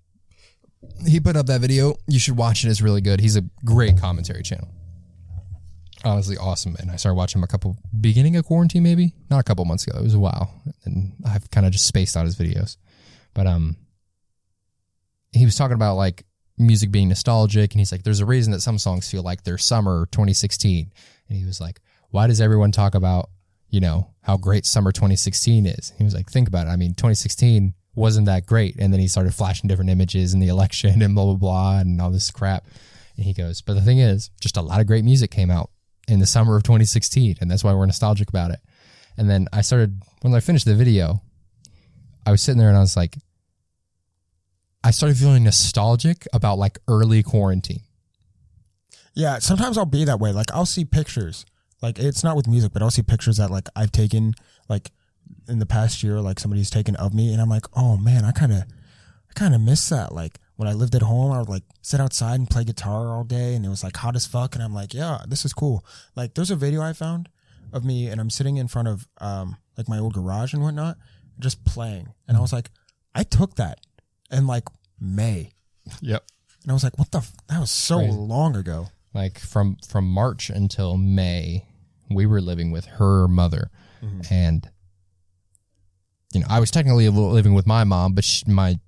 he 1.05 1.19
put 1.19 1.35
up 1.35 1.45
that 1.47 1.61
video. 1.61 1.95
You 2.07 2.19
should 2.19 2.37
watch 2.37 2.63
it. 2.65 2.69
It's 2.69 2.81
really 2.81 3.01
good. 3.01 3.19
He's 3.19 3.35
a 3.37 3.43
great 3.65 3.97
commentary 3.99 4.43
channel. 4.43 4.69
Honestly, 6.03 6.37
awesome. 6.37 6.75
And 6.79 6.91
I 6.91 6.97
started 6.97 7.15
watching 7.15 7.39
him 7.39 7.43
a 7.43 7.47
couple 7.47 7.77
beginning 7.99 8.35
of 8.35 8.45
quarantine, 8.45 8.83
maybe 8.83 9.13
not 9.29 9.39
a 9.39 9.43
couple 9.43 9.63
months 9.63 9.87
ago. 9.87 9.97
It 9.97 10.03
was 10.03 10.13
a 10.13 10.19
while, 10.19 10.61
and 10.83 11.13
I've 11.25 11.49
kind 11.49 11.65
of 11.65 11.71
just 11.71 11.87
spaced 11.87 12.17
out 12.17 12.25
his 12.25 12.35
videos. 12.35 12.77
But 13.33 13.47
um, 13.47 13.77
he 15.31 15.45
was 15.45 15.55
talking 15.55 15.75
about 15.75 15.95
like 15.95 16.25
music 16.57 16.91
being 16.91 17.07
nostalgic, 17.07 17.71
and 17.71 17.79
he's 17.79 17.91
like, 17.91 18.03
"There's 18.03 18.19
a 18.19 18.25
reason 18.25 18.51
that 18.51 18.61
some 18.61 18.77
songs 18.77 19.09
feel 19.09 19.23
like 19.23 19.43
they're 19.43 19.57
summer 19.57 20.07
2016." 20.11 20.91
And 21.29 21.37
he 21.37 21.45
was 21.45 21.61
like, 21.61 21.79
"Why 22.09 22.27
does 22.27 22.41
everyone 22.41 22.71
talk 22.71 22.95
about 22.95 23.29
you 23.69 23.79
know 23.79 24.09
how 24.21 24.35
great 24.35 24.65
summer 24.65 24.91
2016 24.91 25.65
is?" 25.65 25.93
He 25.97 26.03
was 26.03 26.13
like, 26.13 26.29
"Think 26.29 26.49
about 26.49 26.67
it. 26.67 26.71
I 26.71 26.75
mean, 26.75 26.95
2016 26.95 27.73
wasn't 27.95 28.25
that 28.25 28.45
great." 28.45 28.75
And 28.77 28.91
then 28.91 28.99
he 28.99 29.07
started 29.07 29.33
flashing 29.33 29.69
different 29.69 29.89
images 29.89 30.33
in 30.33 30.41
the 30.41 30.49
election 30.49 31.01
and 31.01 31.15
blah 31.15 31.25
blah 31.25 31.35
blah 31.35 31.79
and 31.79 32.01
all 32.01 32.11
this 32.11 32.29
crap. 32.29 32.65
And 33.15 33.25
he 33.25 33.33
goes, 33.33 33.61
"But 33.61 33.75
the 33.75 33.81
thing 33.81 33.99
is, 33.99 34.31
just 34.41 34.57
a 34.57 34.61
lot 34.61 34.81
of 34.81 34.87
great 34.87 35.05
music 35.05 35.31
came 35.31 35.49
out 35.49 35.69
in 36.07 36.19
the 36.19 36.25
summer 36.25 36.55
of 36.55 36.63
2016, 36.63 37.37
and 37.41 37.49
that's 37.49 37.63
why 37.63 37.73
we're 37.73 37.85
nostalgic 37.85 38.29
about 38.29 38.51
it." 38.51 38.59
And 39.17 39.29
then 39.29 39.47
I 39.53 39.61
started 39.61 40.01
when 40.21 40.33
I 40.33 40.39
finished 40.39 40.65
the 40.65 40.75
video, 40.75 41.21
I 42.25 42.31
was 42.31 42.41
sitting 42.41 42.59
there 42.59 42.69
and 42.69 42.77
I 42.77 42.81
was 42.81 42.97
like, 42.97 43.17
I 44.83 44.91
started 44.91 45.17
feeling 45.17 45.43
nostalgic 45.43 46.27
about 46.33 46.57
like 46.57 46.79
early 46.87 47.23
quarantine. 47.23 47.81
Yeah, 49.13 49.39
sometimes 49.39 49.77
I'll 49.77 49.85
be 49.85 50.05
that 50.05 50.19
way. 50.19 50.31
Like 50.31 50.51
I'll 50.53 50.65
see 50.65 50.85
pictures. 50.85 51.45
Like 51.81 51.99
it's 51.99 52.23
not 52.23 52.35
with 52.35 52.47
music, 52.47 52.73
but 52.73 52.81
I'll 52.81 52.91
see 52.91 53.03
pictures 53.03 53.37
that 53.37 53.51
like 53.51 53.67
I've 53.75 53.91
taken 53.91 54.33
like 54.69 54.91
in 55.47 55.59
the 55.59 55.65
past 55.65 56.03
year, 56.03 56.21
like 56.21 56.39
somebody's 56.39 56.69
taken 56.69 56.95
of 56.95 57.13
me, 57.13 57.31
and 57.31 57.41
I'm 57.41 57.49
like, 57.49 57.65
oh 57.75 57.97
man, 57.97 58.25
I 58.25 58.31
kind 58.31 58.51
of, 58.51 58.59
I 58.59 59.33
kind 59.35 59.53
of 59.53 59.61
miss 59.61 59.89
that. 59.89 60.13
Like 60.13 60.39
when 60.63 60.71
I 60.71 60.75
lived 60.75 60.95
at 60.95 61.01
home, 61.01 61.31
I 61.33 61.39
would 61.39 61.49
like 61.49 61.63
sit 61.81 61.99
outside 61.99 62.35
and 62.39 62.49
play 62.49 62.63
guitar 62.63 63.07
all 63.13 63.25
day, 63.25 63.53
and 63.55 63.65
it 63.65 63.69
was 63.69 63.83
like 63.83 63.97
hot 63.97 64.15
as 64.15 64.25
fuck, 64.25 64.55
and 64.55 64.63
I'm 64.63 64.73
like, 64.73 64.93
yeah, 64.93 65.19
this 65.27 65.43
is 65.43 65.51
cool. 65.53 65.85
Like 66.15 66.35
there's 66.35 66.51
a 66.51 66.55
video 66.55 66.81
I 66.81 66.93
found 66.93 67.27
of 67.73 67.83
me, 67.83 68.07
and 68.07 68.21
I'm 68.21 68.29
sitting 68.29 68.55
in 68.57 68.67
front 68.69 68.87
of 68.87 69.07
um 69.19 69.57
like 69.77 69.89
my 69.89 69.99
old 69.99 70.13
garage 70.13 70.53
and 70.53 70.63
whatnot, 70.63 70.95
just 71.39 71.65
playing, 71.65 72.13
and 72.27 72.37
I 72.37 72.39
was 72.39 72.53
like, 72.53 72.69
I 73.13 73.23
took 73.23 73.55
that 73.55 73.79
in 74.31 74.47
like 74.47 74.63
May, 75.01 75.51
Yep. 76.01 76.23
and 76.61 76.71
I 76.71 76.73
was 76.73 76.83
like, 76.85 76.97
what 76.97 77.11
the? 77.11 77.17
F-? 77.17 77.33
That 77.49 77.59
was 77.59 77.71
so 77.71 77.97
Crazy. 77.97 78.13
long 78.13 78.55
ago. 78.55 78.87
Like 79.13 79.39
from 79.39 79.75
from 79.85 80.07
March 80.07 80.49
until 80.49 80.95
May, 80.97 81.65
we 82.09 82.25
were 82.25 82.39
living 82.41 82.71
with 82.71 82.85
her 82.85 83.27
mother, 83.27 83.69
and 84.31 84.69
you 86.33 86.39
know 86.39 86.47
I 86.49 86.59
was 86.59 86.71
technically 86.71 87.09
living 87.09 87.53
with 87.53 87.67
my 87.67 87.83
mom, 87.83 88.13
but 88.13 88.23
she, 88.23 88.43
my 88.49 88.79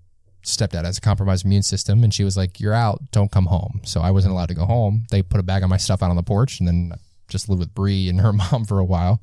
stepdad 0.46 0.86
has 0.86 0.98
a 0.98 1.02
compromised 1.02 1.46
immune 1.46 1.64
system, 1.64 2.04
and 2.04 2.14
she 2.14 2.24
was 2.24 2.38
like, 2.38 2.60
"You're 2.60 2.74
out, 2.74 3.02
don't 3.12 3.32
come 3.32 3.48
home." 3.48 3.82
So 3.84 4.02
I 4.02 4.12
wasn't 4.12 4.34
allowed 4.34 4.50
to 4.50 4.54
go 4.54 4.66
home. 4.66 5.06
They 5.10 5.22
put 5.22 5.40
a 5.40 5.44
bag 5.44 5.64
of 5.64 5.70
my 5.70 5.78
stuff 5.78 6.02
out 6.02 6.10
on 6.10 6.16
the 6.16 6.24
porch, 6.24 6.60
and 6.60 6.68
then 6.68 6.94
just 7.28 7.50
lived 7.50 7.60
with 7.60 7.74
Bree 7.74 8.08
and 8.08 8.22
her 8.22 8.32
mom 8.52 8.66
for 8.66 8.80
a 8.80 8.86
while, 8.86 9.22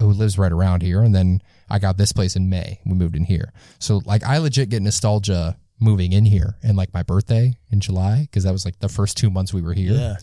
who 0.00 0.08
lives 0.08 0.38
right 0.38 0.52
around 0.52 0.82
here. 0.82 1.02
And 1.02 1.14
then 1.14 1.42
I 1.70 1.78
got 1.78 1.98
this 1.98 2.12
place 2.12 2.34
in 2.34 2.48
May. 2.48 2.80
We 2.84 2.94
moved 2.94 3.16
in 3.16 3.24
here, 3.24 3.52
so 3.78 4.00
like 4.04 4.24
I 4.24 4.38
legit 4.38 4.70
get 4.70 4.82
nostalgia 4.82 5.56
moving 5.78 6.12
in 6.12 6.24
here 6.24 6.56
and 6.62 6.76
like 6.76 6.94
my 6.94 7.02
birthday 7.02 7.52
in 7.70 7.80
July 7.80 8.20
because 8.22 8.44
that 8.44 8.52
was 8.52 8.64
like 8.64 8.78
the 8.78 8.88
first 8.88 9.16
two 9.16 9.30
months 9.30 9.52
we 9.52 9.62
were 9.62 9.74
here. 9.74 9.92
Yeah. 9.92 10.16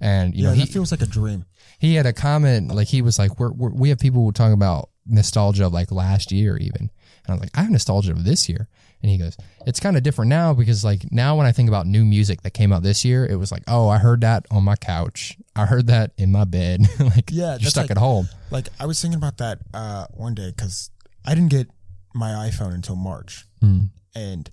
And 0.00 0.34
you 0.34 0.44
yeah, 0.44 0.48
know, 0.48 0.54
he, 0.54 0.60
that 0.62 0.72
feels 0.72 0.90
like 0.90 1.02
a 1.02 1.06
dream. 1.06 1.44
he 1.78 1.94
had 1.94 2.06
a 2.06 2.12
comment 2.12 2.74
like 2.74 2.88
he 2.88 3.02
was 3.02 3.18
like, 3.18 3.38
we're, 3.38 3.52
we're 3.52 3.70
we 3.70 3.90
have 3.90 3.98
people 3.98 4.32
talking 4.32 4.54
about 4.54 4.88
nostalgia 5.06 5.66
of 5.66 5.72
like 5.72 5.90
last 5.92 6.32
year 6.32 6.56
even, 6.56 6.90
and 7.24 7.28
I 7.28 7.32
was 7.32 7.40
like, 7.40 7.50
I 7.56 7.62
have 7.62 7.70
nostalgia 7.70 8.12
of 8.12 8.24
this 8.24 8.48
year, 8.48 8.68
and 9.02 9.10
he 9.10 9.18
goes, 9.18 9.36
it's 9.66 9.80
kind 9.80 9.96
of 9.96 10.02
different 10.02 10.28
now 10.28 10.54
because 10.54 10.84
like 10.84 11.10
now 11.12 11.36
when 11.36 11.46
I 11.46 11.52
think 11.52 11.68
about 11.68 11.86
new 11.86 12.04
music 12.04 12.42
that 12.42 12.50
came 12.52 12.72
out 12.72 12.82
this 12.82 13.04
year, 13.04 13.24
it 13.26 13.36
was 13.36 13.50
like, 13.52 13.62
oh, 13.68 13.88
I 13.88 13.98
heard 13.98 14.20
that 14.22 14.46
on 14.50 14.64
my 14.64 14.76
couch, 14.76 15.36
I 15.56 15.66
heard 15.66 15.86
that 15.88 16.12
in 16.16 16.30
my 16.32 16.44
bed, 16.44 16.80
like 17.00 17.30
Yeah, 17.30 17.56
you're 17.60 17.70
stuck 17.70 17.84
like- 17.84 17.90
at 17.92 17.98
home. 17.98 18.28
Like 18.50 18.68
I 18.78 18.86
was 18.86 19.00
thinking 19.00 19.18
about 19.18 19.38
that 19.38 19.58
uh, 19.74 20.06
one 20.12 20.34
day 20.34 20.52
because 20.54 20.90
I 21.24 21.34
didn't 21.34 21.50
get 21.50 21.68
my 22.14 22.28
iPhone 22.48 22.74
until 22.74 22.96
March, 22.96 23.46
Mm. 23.62 23.88
and 24.14 24.50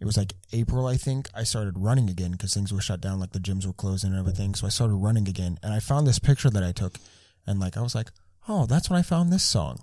it 0.00 0.04
was 0.06 0.16
like 0.16 0.34
April. 0.52 0.86
I 0.86 0.96
think 0.96 1.28
I 1.34 1.44
started 1.44 1.78
running 1.78 2.10
again 2.10 2.32
because 2.32 2.52
things 2.52 2.72
were 2.72 2.80
shut 2.80 3.00
down, 3.00 3.18
like 3.20 3.32
the 3.32 3.38
gyms 3.38 3.64
were 3.66 3.72
closing 3.72 4.10
and 4.10 4.18
everything. 4.18 4.54
So 4.54 4.66
I 4.66 4.70
started 4.70 4.94
running 4.96 5.26
again, 5.28 5.58
and 5.62 5.72
I 5.72 5.80
found 5.80 6.06
this 6.06 6.18
picture 6.18 6.50
that 6.50 6.62
I 6.62 6.72
took, 6.72 6.98
and 7.46 7.58
like 7.58 7.76
I 7.76 7.80
was 7.80 7.94
like, 7.94 8.10
oh, 8.48 8.66
that's 8.66 8.90
when 8.90 8.98
I 8.98 9.02
found 9.02 9.32
this 9.32 9.44
song, 9.44 9.78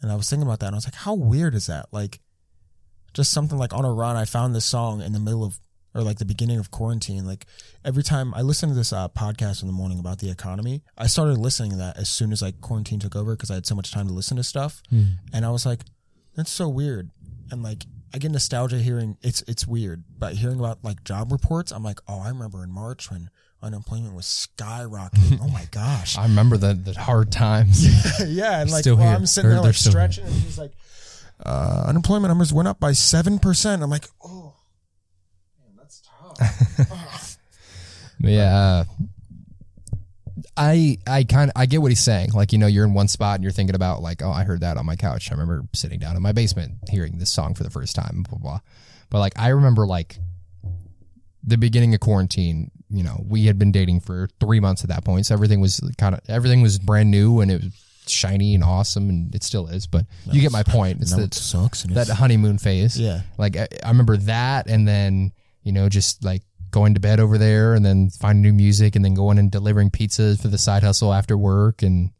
and 0.00 0.10
I 0.10 0.16
was 0.16 0.28
thinking 0.28 0.46
about 0.46 0.60
that, 0.60 0.66
and 0.66 0.74
I 0.74 0.78
was 0.78 0.86
like, 0.86 0.94
how 0.94 1.14
weird 1.14 1.54
is 1.54 1.66
that? 1.66 1.86
Like, 1.92 2.20
just 3.14 3.32
something 3.32 3.58
like 3.58 3.72
on 3.72 3.84
a 3.84 3.92
run, 3.92 4.16
I 4.16 4.24
found 4.24 4.54
this 4.54 4.64
song 4.64 5.02
in 5.02 5.12
the 5.12 5.20
middle 5.20 5.44
of 5.44 5.58
or 5.94 6.02
like 6.02 6.18
the 6.18 6.24
beginning 6.24 6.58
of 6.58 6.70
quarantine. 6.70 7.26
Like 7.26 7.46
every 7.84 8.02
time 8.02 8.32
I 8.34 8.40
listen 8.40 8.68
to 8.70 8.74
this 8.74 8.92
uh, 8.92 9.08
podcast 9.08 9.60
in 9.60 9.66
the 9.66 9.74
morning 9.74 9.98
about 9.98 10.20
the 10.20 10.30
economy, 10.30 10.82
I 10.96 11.06
started 11.06 11.36
listening 11.36 11.72
to 11.72 11.76
that 11.76 11.98
as 11.98 12.08
soon 12.08 12.32
as 12.32 12.40
like 12.40 12.60
quarantine 12.62 12.98
took 12.98 13.14
over 13.14 13.36
because 13.36 13.50
I 13.50 13.54
had 13.54 13.66
so 13.66 13.74
much 13.74 13.92
time 13.92 14.06
to 14.08 14.14
listen 14.14 14.38
to 14.38 14.42
stuff. 14.42 14.82
And 15.34 15.44
I 15.44 15.50
was 15.50 15.66
like, 15.66 15.80
That's 16.34 16.50
so 16.50 16.68
weird. 16.68 17.10
And 17.50 17.62
like 17.62 17.84
I 18.14 18.18
get 18.18 18.30
nostalgia 18.30 18.78
hearing 18.78 19.18
it's 19.22 19.42
it's 19.42 19.66
weird, 19.66 20.04
but 20.18 20.34
hearing 20.34 20.58
about 20.58 20.82
like 20.82 21.04
job 21.04 21.30
reports, 21.30 21.72
I'm 21.72 21.82
like, 21.84 22.00
oh, 22.08 22.20
I 22.20 22.28
remember 22.28 22.64
in 22.64 22.72
March 22.72 23.10
when 23.10 23.28
unemployment 23.62 24.14
was 24.14 24.26
skyrocketing. 24.26 25.38
oh 25.40 25.48
my 25.48 25.64
gosh. 25.70 26.18
I 26.18 26.24
remember 26.24 26.56
the 26.56 26.74
the 26.74 26.92
hard 27.00 27.30
times. 27.32 27.84
yeah, 28.20 28.26
yeah, 28.26 28.60
and 28.60 28.70
like 28.70 28.84
well. 28.86 29.00
I'm 29.00 29.26
sitting 29.26 29.50
They're- 29.50 29.56
there 29.58 29.64
like 29.66 29.74
here. 29.76 29.90
stretching, 29.90 30.24
and 30.24 30.34
he's 30.34 30.58
like, 30.58 30.72
uh, 31.44 31.84
unemployment 31.86 32.30
numbers 32.30 32.52
went 32.52 32.68
up 32.68 32.78
by 32.80 32.92
seven 32.92 33.38
percent. 33.38 33.82
I'm 33.82 33.90
like, 33.90 34.06
oh, 34.24 34.54
man, 35.60 35.76
that's 35.76 36.02
tough. 36.38 37.38
Yeah. 38.24 38.84
Uh, 38.84 38.84
I 40.56 40.98
I 41.08 41.24
kind 41.24 41.50
of 41.50 41.60
I 41.60 41.66
get 41.66 41.82
what 41.82 41.90
he's 41.90 42.00
saying. 42.04 42.30
Like 42.32 42.52
you 42.52 42.58
know, 42.58 42.66
you're 42.68 42.84
in 42.84 42.94
one 42.94 43.08
spot 43.08 43.34
and 43.36 43.42
you're 43.42 43.52
thinking 43.52 43.74
about 43.74 44.00
like, 44.00 44.22
oh, 44.22 44.30
I 44.30 44.44
heard 44.44 44.60
that 44.60 44.76
on 44.76 44.86
my 44.86 44.94
couch. 44.96 45.30
I 45.30 45.34
remember 45.34 45.62
sitting 45.72 45.98
down 45.98 46.14
in 46.14 46.22
my 46.22 46.30
basement 46.32 46.74
hearing 46.88 47.18
this 47.18 47.30
song 47.32 47.54
for 47.54 47.64
the 47.64 47.70
first 47.70 47.96
time. 47.96 48.22
Blah 48.28 48.38
blah. 48.38 48.50
blah. 48.50 48.60
But 49.10 49.18
like 49.18 49.32
I 49.36 49.48
remember 49.48 49.86
like 49.86 50.18
the 51.42 51.58
beginning 51.58 51.94
of 51.94 52.00
quarantine. 52.00 52.70
You 52.92 53.02
know, 53.02 53.24
we 53.26 53.46
had 53.46 53.58
been 53.58 53.72
dating 53.72 54.00
for 54.00 54.28
three 54.38 54.60
months 54.60 54.84
at 54.84 54.90
that 54.90 55.04
point, 55.04 55.26
so 55.26 55.34
everything 55.34 55.60
was 55.60 55.80
kind 55.98 56.14
of 56.14 56.20
everything 56.28 56.60
was 56.60 56.78
brand 56.78 57.10
new 57.10 57.40
and 57.40 57.50
it 57.50 57.62
was 57.62 57.72
shiny 58.06 58.54
and 58.54 58.62
awesome, 58.62 59.08
and 59.08 59.34
it 59.34 59.42
still 59.42 59.66
is. 59.68 59.86
But 59.86 60.04
you 60.30 60.40
get 60.40 60.52
my 60.52 60.62
point. 60.62 61.00
It's 61.00 61.14
that 61.14 61.22
it 61.22 61.34
sucks. 61.34 61.84
That 61.84 62.08
honeymoon 62.08 62.58
phase. 62.58 62.98
yeah, 62.98 63.22
Like 63.38 63.56
I, 63.56 63.68
I 63.84 63.88
remember 63.88 64.16
that, 64.18 64.66
and 64.68 64.86
then 64.86 65.32
you 65.62 65.72
know 65.72 65.88
just 65.88 66.22
like 66.24 66.42
going 66.70 66.94
to 66.94 67.00
bed 67.00 67.18
over 67.20 67.38
there, 67.38 67.74
and 67.74 67.84
then 67.84 68.10
finding 68.10 68.42
new 68.42 68.52
music, 68.52 68.94
and 68.96 69.04
then 69.04 69.14
going 69.14 69.38
and 69.38 69.50
delivering 69.50 69.90
pizzas 69.90 70.40
for 70.40 70.48
the 70.48 70.58
side 70.58 70.82
hustle 70.82 71.12
after 71.14 71.36
work, 71.38 71.82
and 71.82 72.10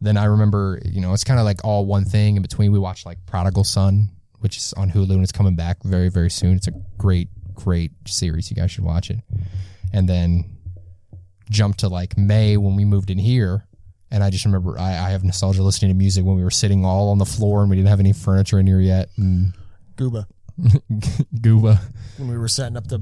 then 0.00 0.16
I 0.16 0.24
remember 0.26 0.80
you 0.84 1.00
know 1.00 1.14
it's 1.14 1.24
kind 1.24 1.40
of 1.40 1.44
like 1.44 1.64
all 1.64 1.84
one 1.86 2.04
thing. 2.04 2.36
In 2.36 2.42
between, 2.42 2.70
we 2.70 2.78
watched 2.78 3.06
like 3.06 3.18
Prodigal 3.26 3.64
Son, 3.64 4.10
which 4.38 4.56
is 4.56 4.72
on 4.74 4.90
Hulu 4.90 5.10
and 5.10 5.22
it's 5.22 5.32
coming 5.32 5.56
back 5.56 5.82
very 5.82 6.10
very 6.10 6.30
soon. 6.30 6.56
It's 6.56 6.68
a 6.68 6.72
great 6.98 7.28
great 7.54 7.92
series. 8.06 8.50
You 8.50 8.56
guys 8.56 8.70
should 8.70 8.84
watch 8.84 9.10
it. 9.10 9.20
And 9.92 10.08
then 10.08 10.56
jump 11.50 11.76
to 11.78 11.88
like 11.88 12.16
May 12.18 12.56
when 12.56 12.76
we 12.76 12.84
moved 12.84 13.10
in 13.10 13.18
here. 13.18 13.66
And 14.10 14.22
I 14.22 14.30
just 14.30 14.44
remember 14.44 14.78
I, 14.78 14.90
I 14.90 15.10
have 15.10 15.24
nostalgia 15.24 15.62
listening 15.62 15.90
to 15.90 15.94
music 15.96 16.24
when 16.24 16.36
we 16.36 16.44
were 16.44 16.50
sitting 16.50 16.84
all 16.84 17.10
on 17.10 17.18
the 17.18 17.24
floor 17.26 17.60
and 17.62 17.70
we 17.70 17.76
didn't 17.76 17.88
have 17.88 18.00
any 18.00 18.12
furniture 18.12 18.58
in 18.58 18.66
here 18.66 18.80
yet. 18.80 19.08
And 19.16 19.52
Gooba. 19.96 20.26
Gooba. 21.40 21.78
When 22.18 22.28
we 22.28 22.38
were 22.38 22.48
setting 22.48 22.76
up 22.76 22.86
the 22.88 23.00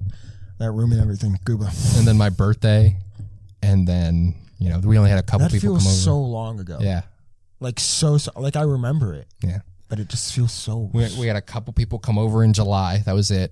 that 0.58 0.70
room 0.70 0.92
and 0.92 1.00
everything, 1.00 1.36
Gooba. 1.44 1.98
And 1.98 2.06
then 2.06 2.16
my 2.16 2.30
birthday. 2.30 2.96
And 3.62 3.88
then, 3.88 4.34
you 4.58 4.68
know, 4.70 4.78
we 4.78 4.98
only 4.98 5.10
had 5.10 5.18
a 5.18 5.22
couple 5.22 5.46
That 5.48 5.52
people 5.52 5.70
feels 5.78 5.82
come 5.84 5.90
over. 5.90 5.96
so 6.00 6.20
long 6.20 6.60
ago. 6.60 6.78
yeah. 6.80 7.02
like 7.60 7.80
so, 7.80 8.18
so 8.18 8.30
like 8.36 8.56
I 8.56 8.62
remember 8.62 9.14
it, 9.14 9.26
Yeah. 9.42 9.60
but 9.88 9.98
it 9.98 10.08
just 10.08 10.32
feels 10.34 10.52
so. 10.52 10.90
We, 10.92 11.08
we 11.18 11.26
had 11.26 11.36
a 11.36 11.40
couple 11.42 11.72
people 11.72 11.98
come 11.98 12.18
over 12.18 12.44
in 12.44 12.52
July. 12.52 12.98
That 13.06 13.14
was 13.14 13.30
it. 13.30 13.50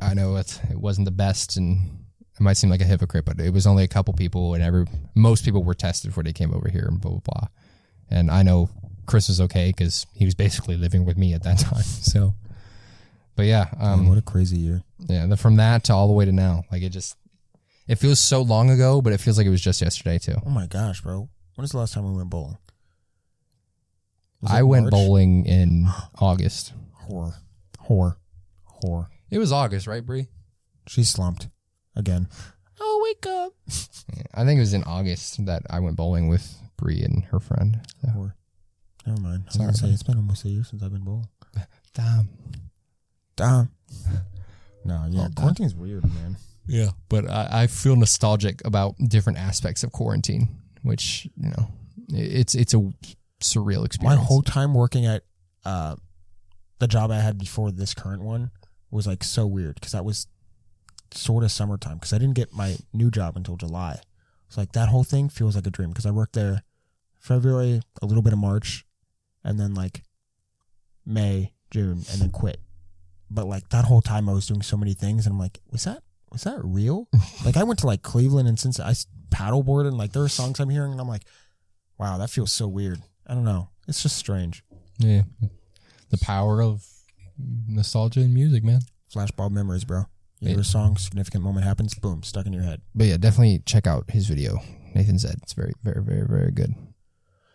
I 0.00 0.14
know 0.14 0.36
it, 0.36 0.60
it 0.70 0.76
wasn't 0.78 1.04
the 1.06 1.10
best 1.12 1.56
and 1.56 2.05
it 2.38 2.42
might 2.42 2.54
seem 2.54 2.68
like 2.68 2.82
a 2.82 2.84
hypocrite, 2.84 3.24
but 3.24 3.40
it 3.40 3.52
was 3.52 3.66
only 3.66 3.82
a 3.82 3.88
couple 3.88 4.12
people 4.12 4.52
and 4.54 4.62
every, 4.62 4.86
most 5.14 5.44
people 5.44 5.64
were 5.64 5.74
tested 5.74 6.10
before 6.10 6.22
they 6.22 6.34
came 6.34 6.52
over 6.52 6.68
here 6.68 6.84
and 6.86 7.00
blah, 7.00 7.12
blah, 7.12 7.20
blah. 7.24 7.48
And 8.10 8.30
I 8.30 8.42
know 8.42 8.68
Chris 9.06 9.28
was 9.28 9.40
okay 9.40 9.68
because 9.68 10.06
he 10.12 10.26
was 10.26 10.34
basically 10.34 10.76
living 10.76 11.06
with 11.06 11.16
me 11.16 11.32
at 11.32 11.42
that 11.44 11.58
time. 11.60 11.82
So, 11.82 12.34
but 13.36 13.46
yeah, 13.46 13.68
um, 13.80 14.08
what 14.08 14.18
a 14.18 14.22
crazy 14.22 14.58
year. 14.58 14.82
yeah, 15.08 15.26
the, 15.26 15.36
from 15.36 15.56
that 15.56 15.84
to 15.84 15.94
all 15.94 16.08
the 16.08 16.12
way 16.12 16.26
to 16.26 16.32
now, 16.32 16.64
like 16.70 16.82
it 16.82 16.90
just, 16.90 17.16
it 17.88 17.96
feels 17.96 18.20
so 18.20 18.42
long 18.42 18.70
ago, 18.70 19.00
but 19.00 19.12
it 19.12 19.20
feels 19.20 19.38
like 19.38 19.46
it 19.46 19.50
was 19.50 19.62
just 19.62 19.80
yesterday 19.80 20.18
too. 20.18 20.36
Oh 20.44 20.50
my 20.50 20.66
gosh, 20.66 21.00
bro! 21.00 21.20
When 21.54 21.62
was 21.62 21.70
the 21.70 21.78
last 21.78 21.94
time 21.94 22.04
we 22.04 22.16
went 22.16 22.30
bowling? 22.30 22.58
I 24.46 24.62
went 24.64 24.84
March? 24.84 24.92
bowling 24.92 25.46
in 25.46 25.86
August. 26.18 26.72
Whore, 27.08 27.34
whore, 27.88 28.16
whore. 28.82 29.06
It 29.30 29.38
was 29.38 29.52
August, 29.52 29.86
right, 29.86 30.04
Bree? 30.04 30.26
She 30.88 31.04
slumped 31.04 31.48
again. 31.96 32.28
Oh, 32.78 33.00
wake 33.04 33.26
up! 33.26 33.52
Yeah, 34.14 34.22
I 34.34 34.44
think 34.44 34.58
it 34.58 34.60
was 34.60 34.74
in 34.74 34.84
August 34.84 35.44
that 35.46 35.62
I 35.70 35.80
went 35.80 35.96
bowling 35.96 36.28
with 36.28 36.56
Bree 36.76 37.02
and 37.02 37.24
her 37.26 37.40
friend. 37.40 37.80
So. 38.02 38.08
Whore. 38.08 38.34
Never 39.06 39.20
mind. 39.20 39.42
I 39.42 39.46
was 39.46 39.54
Sorry, 39.54 39.66
gonna 39.66 39.76
say 39.76 39.84
man. 39.86 39.94
it's 39.94 40.02
been 40.02 40.16
almost 40.16 40.44
a 40.44 40.48
year 40.48 40.64
since 40.64 40.82
I've 40.82 40.92
been 40.92 41.04
bowling. 41.04 41.28
Damn. 41.94 42.28
Damn. 43.36 43.70
No, 44.84 45.04
yeah, 45.10 45.22
damn. 45.22 45.32
quarantine's 45.32 45.74
weird, 45.74 46.04
man. 46.04 46.36
Yeah, 46.68 46.90
but 47.08 47.28
I, 47.28 47.62
I 47.62 47.66
feel 47.66 47.96
nostalgic 47.96 48.64
about 48.64 48.94
different 49.08 49.40
aspects 49.40 49.82
of 49.82 49.90
quarantine, 49.90 50.60
which 50.82 51.26
you 51.36 51.50
know, 51.50 51.68
it's 52.10 52.54
it's 52.54 52.72
a 52.72 52.92
surreal 53.40 53.84
experience. 53.84 54.16
My 54.20 54.24
whole 54.24 54.42
time 54.42 54.74
working 54.74 55.04
at 55.04 55.24
uh, 55.64 55.96
the 56.78 56.86
job 56.86 57.10
I 57.10 57.18
had 57.18 57.36
before 57.36 57.72
this 57.72 57.94
current 57.94 58.22
one 58.22 58.52
was 58.92 59.08
like 59.08 59.24
so 59.24 59.44
weird 59.44 59.74
because 59.74 59.90
that 59.90 60.04
was 60.04 60.28
sort 61.12 61.44
of 61.44 61.52
summertime 61.52 61.96
because 61.96 62.12
I 62.12 62.18
didn't 62.18 62.34
get 62.34 62.52
my 62.52 62.76
new 62.92 63.10
job 63.10 63.36
until 63.36 63.56
July. 63.56 64.00
So 64.48 64.60
like 64.60 64.72
that 64.72 64.88
whole 64.88 65.04
thing 65.04 65.28
feels 65.28 65.56
like 65.56 65.66
a 65.66 65.70
dream 65.70 65.90
because 65.90 66.06
I 66.06 66.10
worked 66.10 66.34
there 66.34 66.62
February, 67.18 67.80
a 68.00 68.06
little 68.06 68.22
bit 68.22 68.32
of 68.32 68.38
March, 68.38 68.84
and 69.42 69.58
then 69.58 69.74
like 69.74 70.02
May, 71.04 71.52
June, 71.70 72.04
and 72.10 72.20
then 72.20 72.30
quit. 72.30 72.60
But 73.30 73.46
like 73.46 73.68
that 73.70 73.84
whole 73.84 74.02
time 74.02 74.28
I 74.28 74.32
was 74.32 74.46
doing 74.46 74.62
so 74.62 74.76
many 74.76 74.94
things 74.94 75.26
and 75.26 75.34
I'm 75.34 75.38
like, 75.38 75.60
was 75.70 75.84
that 75.84 76.02
was 76.30 76.44
that 76.44 76.60
real? 76.62 77.08
like 77.44 77.56
I 77.56 77.64
went 77.64 77.80
to 77.80 77.86
like 77.86 78.02
Cleveland 78.02 78.48
and 78.48 78.58
since 78.58 78.78
I 78.78 78.94
paddleboarded 79.30 79.88
and 79.88 79.98
like 79.98 80.12
there 80.12 80.22
are 80.22 80.28
songs 80.28 80.60
I'm 80.60 80.70
hearing 80.70 80.92
and 80.92 81.00
I'm 81.00 81.08
like, 81.08 81.24
wow, 81.98 82.18
that 82.18 82.30
feels 82.30 82.52
so 82.52 82.68
weird. 82.68 83.00
I 83.26 83.34
don't 83.34 83.44
know. 83.44 83.70
It's 83.88 84.02
just 84.02 84.16
strange. 84.16 84.62
yeah, 84.98 85.22
the 86.10 86.18
power 86.18 86.62
of 86.62 86.86
nostalgia 87.68 88.20
and 88.20 88.34
music, 88.34 88.62
man. 88.64 88.80
Flashbulb 89.12 89.50
memories, 89.50 89.84
bro. 89.84 90.04
You 90.40 90.48
hear 90.50 90.60
a 90.60 90.64
song, 90.64 90.96
significant 90.98 91.42
moment 91.42 91.64
happens, 91.64 91.94
boom, 91.94 92.22
stuck 92.22 92.46
in 92.46 92.52
your 92.52 92.62
head. 92.62 92.82
But 92.94 93.06
yeah, 93.06 93.16
definitely 93.16 93.62
check 93.64 93.86
out 93.86 94.10
his 94.10 94.28
video. 94.28 94.58
Nathan 94.94 95.18
Zed 95.18 95.36
it's 95.42 95.54
very, 95.54 95.72
very, 95.82 96.02
very, 96.02 96.26
very 96.26 96.52
good. 96.52 96.74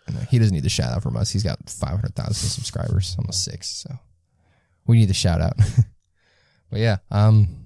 Uh, 0.07 0.25
he 0.29 0.39
doesn't 0.39 0.53
need 0.53 0.63
the 0.63 0.69
shout 0.69 0.91
out 0.91 1.03
from 1.03 1.15
us. 1.15 1.31
He's 1.31 1.43
got 1.43 1.69
five 1.69 1.91
hundred 1.91 2.15
thousand 2.15 2.49
subscribers, 2.49 3.15
almost 3.19 3.43
six. 3.43 3.67
So 3.67 3.95
we 4.87 4.97
need 4.97 5.09
the 5.09 5.13
shout 5.13 5.41
out. 5.41 5.57
but 6.71 6.79
yeah, 6.79 6.97
um, 7.11 7.65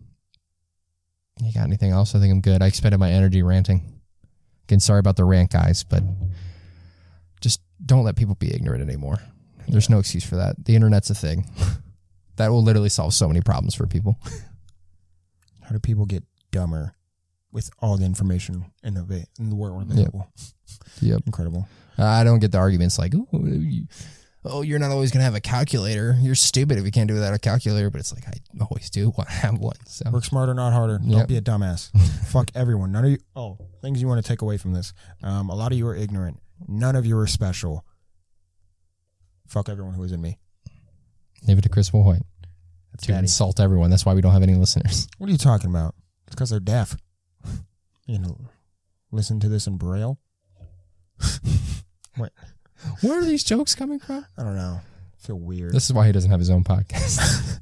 you 1.42 1.54
got 1.54 1.64
anything 1.64 1.92
else? 1.92 2.14
I 2.14 2.20
think 2.20 2.32
I'm 2.32 2.42
good. 2.42 2.62
I 2.62 2.68
expended 2.68 3.00
my 3.00 3.12
energy 3.12 3.42
ranting. 3.42 4.02
Again, 4.68 4.80
sorry 4.80 5.00
about 5.00 5.16
the 5.16 5.26
rant, 5.26 5.52
guys, 5.52 5.84
but 5.84 6.04
just 7.40 7.62
don't 7.86 8.04
let 8.04 8.16
people 8.16 8.36
be 8.36 8.54
ignorant 8.54 8.82
anymore. 8.82 9.20
There's 9.68 9.90
no 9.90 10.00
excuse 10.00 10.26
for 10.26 10.36
that. 10.36 10.66
The 10.66 10.76
internet's 10.76 11.10
a 11.10 11.16
thing. 11.16 11.50
that 12.36 12.52
will 12.52 12.64
literally 12.64 12.90
solve 12.90 13.14
so 13.14 13.28
many 13.28 13.42
problems 13.42 13.76
for 13.76 13.88
people. 13.88 14.20
How 15.66 15.72
do 15.74 15.80
people 15.80 16.06
get 16.06 16.24
dumber 16.52 16.96
with 17.52 17.70
all 17.80 17.98
the 17.98 18.06
information 18.06 18.72
in 18.84 18.94
the, 18.94 19.26
in 19.40 19.50
the 19.50 19.56
world 19.56 19.90
available? 19.92 20.28
Yep. 21.02 21.22
Incredible. 21.26 21.68
I 21.98 22.24
don't 22.24 22.40
get 22.40 22.52
the 22.52 22.58
arguments 22.58 22.98
like, 22.98 23.14
oh, 23.16 23.28
you, 23.46 23.86
you're 24.64 24.80
not 24.80 24.92
always 24.92 25.12
going 25.12 25.20
to 25.20 25.26
have 25.26 25.36
a 25.36 25.42
calculator. 25.42 26.16
You're 26.20 26.36
stupid 26.36 26.78
if 26.78 26.86
you 26.86 26.92
can't 26.92 27.08
do 27.08 27.14
it 27.14 27.18
without 27.18 27.34
a 27.34 27.40
calculator. 27.40 27.90
But 27.90 28.00
it's 28.00 28.14
like, 28.14 28.28
I 28.28 28.34
always 28.64 28.90
do 28.90 29.10
want 29.18 29.30
to 29.30 29.36
have 29.36 29.58
one. 29.60 29.76
So, 29.86 30.10
Work 30.12 30.26
smarter, 30.26 30.54
not 30.54 30.74
harder. 30.74 31.00
Yep. 31.02 31.18
Don't 31.18 31.28
be 31.30 31.38
a 31.38 31.42
dumbass. 31.42 31.92
Fuck 32.28 32.52
everyone. 32.56 32.92
None 32.92 33.06
of 33.06 33.12
you. 33.12 33.18
Oh, 33.36 33.58
things 33.82 34.02
you 34.02 34.08
want 34.08 34.24
to 34.24 34.28
take 34.28 34.42
away 34.42 34.58
from 34.58 34.74
this. 34.74 34.94
Um, 35.24 35.50
a 35.50 35.56
lot 35.56 35.72
of 35.72 35.78
you 35.78 35.88
are 35.88 35.96
ignorant. 35.96 36.40
None 36.68 36.96
of 36.96 37.06
you 37.06 37.18
are 37.18 37.28
special. 37.28 37.86
Fuck 39.48 39.70
everyone 39.70 39.94
who 39.94 40.04
isn't 40.04 40.22
me. 40.22 40.40
leave 41.48 41.58
it 41.60 41.62
to 41.62 41.70
Chris 41.70 41.94
White 41.94 42.24
That's 42.96 43.06
to 43.08 43.12
daddy. 43.14 43.24
insult 43.26 43.60
everyone. 43.60 43.90
That's 43.90 44.06
why 44.06 44.14
we 44.14 44.22
don't 44.22 44.32
have 44.34 44.44
any 44.44 44.56
listeners. 44.56 45.08
What 45.18 45.28
are 45.30 45.32
you 45.32 45.38
talking 45.38 45.70
about? 45.70 45.96
It's 46.28 46.36
because 46.36 46.50
they're 46.50 46.60
deaf. 46.60 46.96
You 48.08 48.20
know, 48.20 48.38
listen 49.12 49.40
to 49.40 49.50
this 49.50 49.66
in 49.68 49.78
braille. 49.78 50.20
What? 52.18 52.32
Where 53.02 53.20
are 53.20 53.26
these 53.26 53.44
jokes 53.44 53.74
coming 53.76 54.00
from? 54.00 54.26
I 54.38 54.44
don't 54.44 54.56
know. 54.56 54.80
I 54.80 55.18
feel 55.28 55.38
weird. 55.40 55.74
This 55.74 55.86
is 55.86 55.94
why 55.94 56.06
he 56.06 56.12
doesn't 56.14 56.30
have 56.32 56.40
his 56.40 56.50
own 56.50 56.64
podcast. 56.64 57.60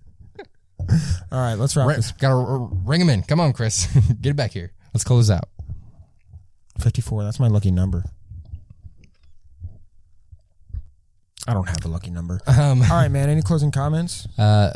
All 1.32 1.40
right, 1.40 1.56
let's 1.56 1.76
wrap 1.76 1.88
Ri- 1.88 1.96
this. 1.96 2.12
gotta 2.12 2.36
r- 2.36 2.70
ring 2.86 3.02
him 3.02 3.10
in. 3.10 3.24
Come 3.24 3.40
on, 3.40 3.54
Chris. 3.54 3.88
Get 4.22 4.32
it 4.32 4.36
back 4.36 4.52
here. 4.52 4.74
Let's 4.94 5.04
close 5.06 5.32
out. 5.32 5.48
54. 6.80 7.24
That's 7.24 7.40
my 7.40 7.48
lucky 7.48 7.72
number. 7.72 8.04
I 11.48 11.54
don't 11.54 11.68
have 11.68 11.84
a 11.84 11.88
lucky 11.88 12.10
number. 12.12 12.40
Um, 12.48 12.82
All 12.84 12.90
right, 12.90 13.10
man. 13.10 13.30
Any 13.30 13.42
closing 13.42 13.72
comments? 13.72 14.28
uh, 14.38 14.74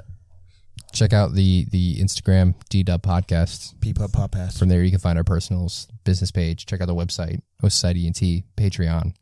check 0.94 1.14
out 1.14 1.34
the 1.34 1.66
the 1.72 1.96
Instagram 1.98 2.56
D 2.70 2.84
Dub 2.84 3.02
Podcast. 3.02 3.80
Peep 3.82 4.00
up, 4.00 4.12
pop 4.14 4.36
ass. 4.36 4.58
From 4.58 4.70
there, 4.70 4.84
you 4.84 4.92
can 4.92 5.00
find 5.00 5.18
our 5.18 5.24
personals, 5.24 5.88
business 6.04 6.32
page. 6.32 6.66
Check 6.66 6.82
out 6.82 6.88
the 6.88 6.96
website, 6.96 7.42
Society 7.62 8.06
ENT, 8.08 8.44
Patreon. 8.56 9.14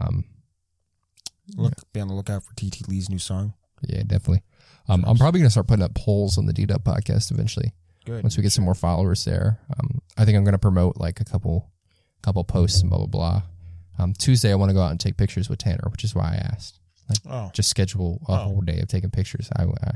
Um, 0.00 0.24
Look, 1.56 1.72
be 1.92 2.00
on 2.00 2.08
the 2.08 2.14
lookout 2.14 2.42
for 2.44 2.54
TT 2.54 2.86
Lee's 2.88 3.08
new 3.08 3.18
song. 3.18 3.54
yeah, 3.82 4.02
definitely. 4.06 4.42
Um, 4.88 5.04
I'm 5.06 5.16
probably 5.16 5.40
gonna 5.40 5.50
start 5.50 5.66
putting 5.66 5.82
up 5.84 5.94
polls 5.94 6.36
on 6.38 6.46
the 6.46 6.52
D 6.52 6.66
Dub 6.66 6.84
Podcast 6.84 7.30
eventually. 7.30 7.72
Good. 8.04 8.22
Once 8.22 8.36
we 8.36 8.42
get 8.42 8.52
some 8.52 8.64
more 8.64 8.74
followers 8.74 9.24
there, 9.24 9.58
um, 9.78 10.00
I 10.16 10.24
think 10.24 10.36
I'm 10.36 10.44
gonna 10.44 10.58
promote 10.58 10.96
like 10.98 11.20
a 11.20 11.24
couple, 11.24 11.70
couple 12.22 12.42
posts 12.44 12.80
and 12.80 12.90
blah 12.90 12.98
blah 12.98 13.06
blah. 13.06 13.42
Um, 13.98 14.12
Tuesday, 14.14 14.52
I 14.52 14.54
want 14.54 14.70
to 14.70 14.74
go 14.74 14.80
out 14.82 14.90
and 14.92 15.00
take 15.00 15.16
pictures 15.16 15.48
with 15.48 15.58
Tanner, 15.58 15.88
which 15.90 16.04
is 16.04 16.14
why 16.14 16.32
I 16.34 16.36
asked. 16.52 16.78
Like, 17.08 17.18
Oh, 17.28 17.50
Just 17.52 17.68
schedule 17.70 18.20
a 18.28 18.32
Oh. 18.32 18.36
whole 18.36 18.60
day 18.60 18.78
of 18.80 18.88
taking 18.88 19.10
pictures. 19.10 19.48
I, 19.56 19.64
I 19.64 19.92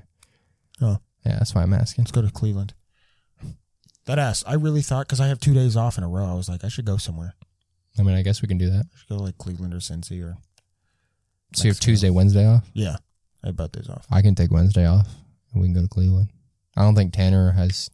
Oh. 0.82 0.98
yeah, 1.24 1.38
that's 1.38 1.54
why 1.54 1.62
I'm 1.62 1.72
asking. 1.72 2.04
let's 2.04 2.12
go 2.12 2.22
to 2.22 2.30
Cleveland. 2.30 2.74
That 4.06 4.18
ass. 4.18 4.42
I 4.46 4.54
really 4.54 4.82
thought 4.82 5.06
because 5.06 5.20
I 5.20 5.28
have 5.28 5.38
two 5.38 5.54
days 5.54 5.76
off 5.76 5.96
in 5.96 6.02
a 6.04 6.08
row. 6.08 6.26
I 6.26 6.34
was 6.34 6.48
like, 6.48 6.64
I 6.64 6.68
should 6.68 6.84
go 6.84 6.96
somewhere. 6.96 7.34
I 7.98 8.02
mean, 8.02 8.16
I 8.16 8.22
guess 8.22 8.42
we 8.42 8.48
can 8.48 8.58
do 8.58 8.68
that. 8.70 8.86
I 8.92 8.98
should 8.98 9.08
go 9.08 9.16
to 9.18 9.22
like 9.22 9.38
Cleveland 9.38 9.74
or 9.74 9.78
Cincy 9.78 10.22
or 10.24 10.36
So 11.54 11.64
you 11.64 11.70
have 11.70 11.76
Mexico. 11.76 11.84
Tuesday, 11.84 12.10
Wednesday 12.10 12.46
off. 12.46 12.68
yeah. 12.74 12.96
I 13.44 13.48
have 13.48 13.56
both 13.56 13.72
days 13.72 13.88
off. 13.88 14.06
I 14.10 14.22
can 14.22 14.34
take 14.36 14.50
Wednesday 14.52 14.86
off, 14.86 15.08
and 15.52 15.60
we 15.60 15.66
can 15.68 15.74
go 15.74 15.82
to 15.82 15.88
Cleveland. 15.88 16.28
I 16.76 16.82
don't 16.82 16.94
think 16.94 17.12
Tanner 17.12 17.50
has. 17.50 17.90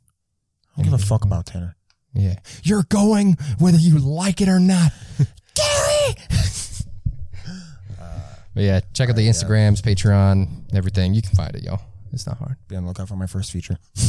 I 0.77 0.83
don't 0.83 0.91
give 0.93 1.01
a 1.01 1.05
fuck 1.05 1.25
about 1.25 1.47
Tanner. 1.47 1.75
Yeah, 2.15 2.35
you're 2.63 2.83
going 2.85 3.37
whether 3.59 3.79
you 3.79 3.99
like 3.99 4.41
it 4.43 4.49
or 4.49 4.61
not, 4.61 4.93
Gary. 5.55 6.15
Uh, 8.01 8.21
but 8.55 8.63
yeah, 8.63 8.81
check 8.93 9.09
out 9.09 9.17
the 9.17 9.23
yeah. 9.23 9.31
Uh, 9.31 9.33
Instagrams, 9.33 9.81
Patreon, 9.83 10.75
everything. 10.75 11.15
You 11.15 11.23
can 11.23 11.33
find 11.35 11.55
it, 11.57 11.63
y'all. 11.65 11.81
It's 12.13 12.27
not 12.27 12.39
hard. 12.39 12.57
Be 12.69 12.77
on 12.77 12.83
the 12.85 12.89
lookout 12.89 13.09
for 13.09 13.17
my 13.17 13.27
first 13.27 13.53
feature. 13.53 13.79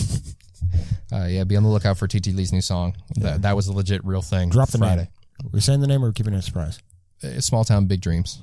Uh, 1.11 1.25
yeah, 1.25 1.43
be 1.45 1.55
on 1.55 1.63
the 1.63 1.69
lookout 1.69 1.97
for 1.97 2.05
TT 2.07 2.27
Lee's 2.27 2.51
new 2.51 2.61
song. 2.61 2.95
Yeah. 3.15 3.23
That, 3.31 3.41
that 3.43 3.55
was 3.55 3.67
a 3.67 3.73
legit 3.73 4.03
real 4.05 4.21
thing. 4.21 4.49
Drop 4.49 4.69
the 4.69 4.77
Friday. 4.77 5.03
name. 5.03 5.07
We're 5.53 5.59
saying 5.61 5.79
the 5.79 5.87
name 5.87 6.03
or 6.03 6.09
we're 6.09 6.13
keeping 6.13 6.33
it 6.33 6.37
a 6.37 6.41
surprise. 6.41 6.79
Uh, 7.23 7.39
Small 7.39 7.63
town, 7.63 7.85
big 7.87 8.01
dreams. 8.01 8.41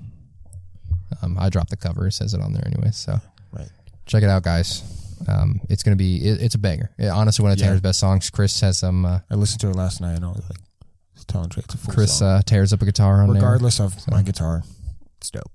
Um, 1.23 1.37
I 1.39 1.49
dropped 1.51 1.71
the 1.71 1.77
cover. 1.77 2.07
It 2.09 2.13
says 2.13 2.35
it 2.35 2.41
on 2.41 2.53
there 2.53 2.67
anyway. 2.67 2.91
So 2.91 3.21
Right. 3.53 3.69
check 4.07 4.23
it 4.25 4.29
out, 4.31 4.43
guys. 4.43 4.83
Um, 5.29 5.61
it's 5.69 5.83
gonna 5.83 5.95
be. 5.97 6.17
It, 6.27 6.41
it's 6.43 6.55
a 6.55 6.59
banger. 6.59 6.91
Yeah, 6.99 7.13
honestly, 7.15 7.43
one 7.43 7.53
of 7.53 7.59
Yeah. 7.59 7.67
Tanner's 7.67 7.81
best 7.83 8.01
songs. 8.01 8.29
Chris 8.31 8.59
has 8.63 8.79
some. 8.79 9.05
Uh, 9.05 9.21
I 9.31 9.35
listened 9.35 9.61
to 9.61 9.69
it 9.71 9.77
last 9.77 10.01
night 10.01 10.15
and 10.17 10.25
I 10.25 10.29
was 10.29 10.43
like, 10.49 10.59
telling 11.29 11.49
Trey 11.51 11.63
it's 11.65 11.75
a 11.75 11.79
full 11.79 11.95
Chris 11.95 12.19
song. 12.19 12.29
uh, 12.29 12.43
tears 12.43 12.73
up 12.73 12.83
a 12.83 12.87
guitar 12.87 13.21
on 13.23 13.27
there. 13.29 13.35
Regardless 13.35 13.79
of 13.79 13.95
my 14.11 14.23
guitar, 14.23 14.65
it's 15.19 15.31
dope. 15.31 15.51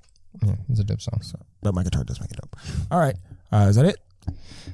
Yeah, 0.46 0.56
it's 0.70 0.80
a 0.80 0.84
dope 0.84 1.02
song. 1.02 1.20
So, 1.24 1.40
but 1.62 1.74
my 1.74 1.84
guitar 1.84 2.04
does 2.04 2.20
make 2.22 2.32
it 2.32 2.38
dope. 2.42 2.56
All 2.92 3.00
right. 3.00 3.16
Uh, 3.52 3.68
is 3.70 3.76
that 3.76 3.86
it? 3.86 3.98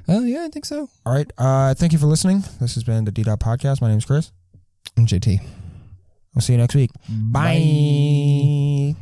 Oh 0.08 0.24
yeah, 0.24 0.44
I 0.44 0.48
think 0.48 0.64
so. 0.64 0.88
All 1.04 1.12
right. 1.12 1.30
Uh, 1.36 1.74
thank 1.74 1.92
you 1.92 1.98
for 1.98 2.06
listening. 2.06 2.42
This 2.60 2.74
has 2.74 2.84
been 2.84 3.04
the 3.04 3.12
D 3.12 3.22
Dub 3.22 3.40
Podcast. 3.40 3.80
My 3.80 3.88
name 3.88 3.98
is 3.98 4.04
Chris. 4.04 4.32
I'm 4.96 5.06
JT. 5.06 5.40
We'll 6.34 6.42
see 6.42 6.52
you 6.52 6.58
next 6.58 6.74
week. 6.74 6.90
Bye. 7.08 8.94